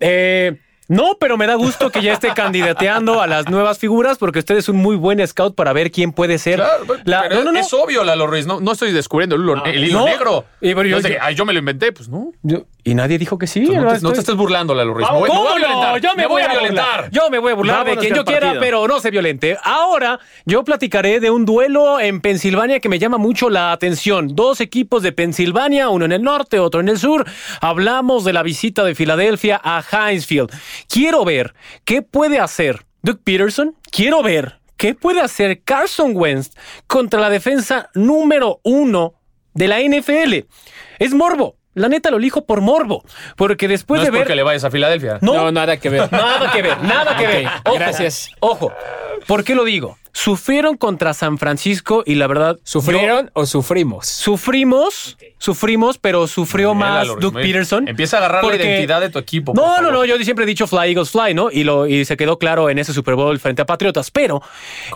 eh. 0.00 0.58
No, 0.88 1.16
pero 1.18 1.38
me 1.38 1.46
da 1.46 1.54
gusto 1.54 1.90
que 1.90 2.02
ya 2.02 2.12
esté 2.12 2.34
candidateando 2.34 3.22
a 3.22 3.26
las 3.26 3.48
nuevas 3.48 3.78
figuras 3.78 4.18
porque 4.18 4.40
usted 4.40 4.56
es 4.56 4.68
un 4.68 4.76
muy 4.76 4.96
buen 4.96 5.26
scout 5.26 5.54
para 5.54 5.72
ver 5.72 5.90
quién 5.90 6.12
puede 6.12 6.38
ser. 6.38 6.62
la, 7.04 7.28
no, 7.30 7.44
no, 7.44 7.52
no. 7.52 7.58
Es 7.58 7.72
obvio, 7.72 8.04
Lalo 8.04 8.26
Ruiz. 8.26 8.46
No, 8.46 8.60
no 8.60 8.72
estoy 8.72 8.92
descubriendo 8.92 9.36
el, 9.36 9.42
hilo, 9.42 9.64
el 9.64 9.84
hilo 9.84 10.04
negro. 10.04 10.44
Y, 10.60 10.74
pero 10.74 10.84
yo, 10.84 10.98
yo, 11.34 11.44
me 11.46 11.52
lo 11.52 11.60
inventé, 11.60 11.92
pues 11.92 12.08
no. 12.08 12.32
Y 12.84 12.94
nadie 12.94 13.16
dijo 13.16 13.38
que 13.38 13.46
sí. 13.46 13.60
No 13.60 14.12
te, 14.12 14.18
estés 14.18 14.34
burlando, 14.34 14.74
Lalo 14.74 14.94
Ruiz. 14.94 15.06
¿Cómo 15.06 15.20
me 15.20 15.28
voy, 15.28 15.62
no? 15.62 15.98
Yo 15.98 16.14
me, 16.16 16.26
voy, 16.26 16.42
a 16.42 16.48
violentar. 16.48 17.10
Yo 17.12 17.30
me 17.30 17.38
voy 17.38 17.52
a 17.52 17.54
burlar 17.54 17.86
de 17.86 17.96
quien 17.96 18.14
yo 18.14 18.24
quiera, 18.24 18.56
pero 18.58 18.88
no 18.88 18.98
se 18.98 19.10
violente. 19.10 19.56
Ahora, 19.62 20.18
yo 20.46 20.64
platicaré 20.64 21.20
de 21.20 21.30
un 21.30 21.44
duelo 21.44 22.00
en 22.00 22.20
Pensilvania 22.20 22.80
que 22.80 22.88
me 22.88 22.98
llama 22.98 23.18
mucho 23.18 23.50
la 23.50 23.70
atención. 23.70 24.34
Dos 24.34 24.60
equipos 24.60 25.02
de 25.02 25.12
Pensilvania, 25.12 25.90
uno 25.90 26.04
en 26.04 26.12
el 26.12 26.22
norte, 26.22 26.58
otro 26.58 26.80
en 26.80 26.88
el 26.88 26.98
sur. 26.98 27.24
Hablamos 27.60 28.24
de 28.24 28.32
la 28.32 28.42
visita 28.42 28.82
de 28.82 28.96
Filadelfia 28.96 29.60
a 29.62 29.82
Hinesfield. 29.82 30.50
Quiero 30.88 31.24
ver 31.24 31.54
qué 31.84 32.02
puede 32.02 32.40
hacer 32.40 32.84
Doug 33.02 33.20
Peterson. 33.22 33.76
Quiero 33.92 34.24
ver 34.24 34.58
qué 34.76 34.96
puede 34.96 35.20
hacer 35.20 35.62
Carson 35.62 36.16
Wentz 36.16 36.50
contra 36.88 37.20
la 37.20 37.30
defensa 37.30 37.90
número 37.94 38.58
uno 38.64 39.14
de 39.54 39.68
la 39.68 39.78
NFL. 39.80 40.48
Es 40.98 41.14
morbo. 41.14 41.61
La 41.74 41.88
neta 41.88 42.10
lo 42.10 42.18
elijo 42.18 42.44
por 42.44 42.60
morbo. 42.60 43.02
Porque 43.36 43.68
después 43.68 44.00
no 44.00 44.04
de 44.04 44.10
es 44.10 44.16
porque 44.16 44.34
le 44.34 44.42
vayas 44.42 44.64
a 44.64 44.70
Filadelfia. 44.70 45.18
No, 45.20 45.50
nada 45.50 45.78
que 45.78 45.88
ver. 45.88 46.10
Nada 46.12 46.50
que 46.52 46.62
ver, 46.62 46.82
nada 46.82 47.16
que 47.16 47.26
ver. 47.26 47.48
gracias. 47.74 48.30
Ojo. 48.40 48.72
¿Por 49.26 49.44
qué 49.44 49.54
lo 49.54 49.64
digo? 49.64 49.98
Sufrieron 50.12 50.76
contra 50.76 51.14
San 51.14 51.38
Francisco 51.38 52.02
y 52.04 52.16
la 52.16 52.26
verdad. 52.26 52.58
¿Sufrieron 52.64 53.30
o 53.32 53.46
sufrimos? 53.46 54.06
Sufrimos, 54.06 55.16
sufrimos, 55.38 55.96
pero 55.96 56.26
sufrió 56.26 56.74
más 56.74 57.08
Doug 57.18 57.32
Peterson. 57.32 57.88
Empieza 57.88 58.16
a 58.16 58.20
agarrar 58.20 58.44
la 58.44 58.56
identidad 58.56 59.00
de 59.00 59.08
tu 59.08 59.18
equipo. 59.18 59.54
No, 59.54 59.80
no, 59.80 59.90
no. 59.90 60.04
Yo 60.04 60.18
siempre 60.18 60.44
he 60.44 60.46
dicho 60.46 60.66
Fly 60.66 60.90
Eagles 60.90 61.10
Fly, 61.10 61.32
¿no? 61.34 61.50
Y, 61.50 61.64
lo, 61.64 61.86
y 61.86 62.04
se 62.04 62.16
quedó 62.16 62.38
claro 62.38 62.68
en 62.68 62.78
ese 62.78 62.92
Super 62.92 63.14
Bowl 63.14 63.38
frente 63.38 63.62
a 63.62 63.66
Patriotas. 63.66 64.10
Pero 64.10 64.42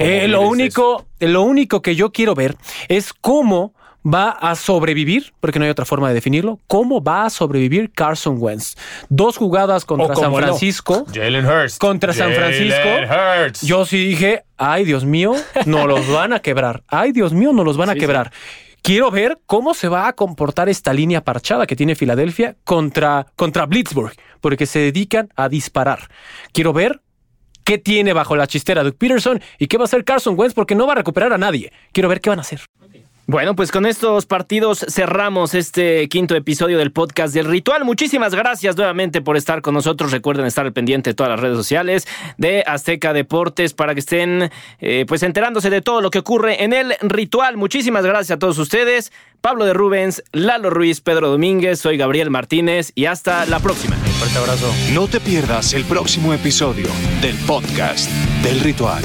eh, 0.00 0.28
lo, 0.28 0.42
único, 0.42 1.06
lo 1.20 1.42
único 1.42 1.80
que 1.80 1.94
yo 1.94 2.12
quiero 2.12 2.34
ver 2.34 2.56
es 2.88 3.14
cómo 3.14 3.72
va 4.06 4.30
a 4.30 4.54
sobrevivir, 4.54 5.32
porque 5.40 5.58
no 5.58 5.64
hay 5.64 5.70
otra 5.70 5.84
forma 5.84 6.08
de 6.08 6.14
definirlo, 6.14 6.60
cómo 6.66 7.02
va 7.02 7.24
a 7.24 7.30
sobrevivir 7.30 7.90
Carson 7.90 8.36
Wentz. 8.38 8.76
Dos 9.08 9.36
jugadas 9.36 9.84
contra 9.84 10.14
San 10.14 10.34
Francisco. 10.34 11.06
Jalen 11.12 11.46
Hurst. 11.46 11.78
Contra 11.78 12.12
San 12.12 12.32
Francisco. 12.32 12.88
Hurts. 13.10 13.62
Yo 13.62 13.84
sí 13.84 14.06
dije, 14.06 14.44
ay 14.56 14.84
Dios 14.84 15.04
mío, 15.04 15.34
no 15.66 15.86
los 15.86 16.08
van 16.08 16.32
a 16.32 16.40
quebrar. 16.40 16.82
Ay 16.88 17.12
Dios 17.12 17.32
mío, 17.32 17.52
no 17.52 17.64
los 17.64 17.76
van 17.76 17.90
a 17.90 17.94
quebrar. 17.94 18.32
Quiero 18.82 19.10
ver 19.10 19.40
cómo 19.46 19.74
se 19.74 19.88
va 19.88 20.06
a 20.06 20.12
comportar 20.12 20.68
esta 20.68 20.92
línea 20.92 21.24
parchada 21.24 21.66
que 21.66 21.74
tiene 21.74 21.96
Filadelfia 21.96 22.56
contra, 22.62 23.26
contra 23.34 23.66
Blitzburg, 23.66 24.12
porque 24.40 24.66
se 24.66 24.78
dedican 24.78 25.28
a 25.34 25.48
disparar. 25.48 26.08
Quiero 26.52 26.72
ver 26.72 27.00
qué 27.64 27.78
tiene 27.78 28.12
bajo 28.12 28.36
la 28.36 28.46
chistera 28.46 28.84
Doug 28.84 28.94
Peterson 28.94 29.42
y 29.58 29.66
qué 29.66 29.76
va 29.76 29.82
a 29.82 29.86
hacer 29.86 30.04
Carson 30.04 30.38
Wentz, 30.38 30.54
porque 30.54 30.76
no 30.76 30.86
va 30.86 30.92
a 30.92 30.96
recuperar 30.96 31.32
a 31.32 31.38
nadie. 31.38 31.72
Quiero 31.90 32.08
ver 32.08 32.20
qué 32.20 32.30
van 32.30 32.38
a 32.38 32.42
hacer. 32.42 32.60
Bueno, 33.28 33.56
pues 33.56 33.72
con 33.72 33.86
estos 33.86 34.24
partidos 34.24 34.86
cerramos 34.88 35.54
este 35.54 36.08
quinto 36.08 36.36
episodio 36.36 36.78
del 36.78 36.92
podcast 36.92 37.34
del 37.34 37.46
ritual. 37.46 37.84
Muchísimas 37.84 38.32
gracias 38.36 38.76
nuevamente 38.76 39.20
por 39.20 39.36
estar 39.36 39.62
con 39.62 39.74
nosotros. 39.74 40.12
Recuerden 40.12 40.46
estar 40.46 40.64
al 40.64 40.72
pendiente 40.72 41.10
de 41.10 41.14
todas 41.14 41.30
las 41.30 41.40
redes 41.40 41.56
sociales 41.56 42.06
de 42.38 42.62
Azteca 42.64 43.12
Deportes 43.12 43.74
para 43.74 43.94
que 43.94 44.00
estén 44.00 44.48
eh, 44.78 45.06
pues 45.08 45.24
enterándose 45.24 45.70
de 45.70 45.82
todo 45.82 46.00
lo 46.00 46.10
que 46.10 46.20
ocurre 46.20 46.62
en 46.62 46.72
el 46.72 46.94
ritual. 47.00 47.56
Muchísimas 47.56 48.06
gracias 48.06 48.36
a 48.36 48.38
todos 48.38 48.58
ustedes. 48.58 49.10
Pablo 49.40 49.64
de 49.64 49.74
Rubens, 49.74 50.22
Lalo 50.30 50.70
Ruiz, 50.70 51.00
Pedro 51.00 51.28
Domínguez, 51.28 51.80
soy 51.80 51.96
Gabriel 51.96 52.30
Martínez 52.30 52.92
y 52.94 53.06
hasta 53.06 53.44
la 53.46 53.58
próxima. 53.58 53.96
Un 53.96 54.12
fuerte 54.12 54.38
abrazo. 54.38 54.72
No 54.92 55.08
te 55.08 55.18
pierdas 55.18 55.72
el 55.72 55.84
próximo 55.84 56.32
episodio 56.32 56.86
del 57.20 57.36
podcast 57.38 58.08
del 58.44 58.60
ritual. 58.60 59.02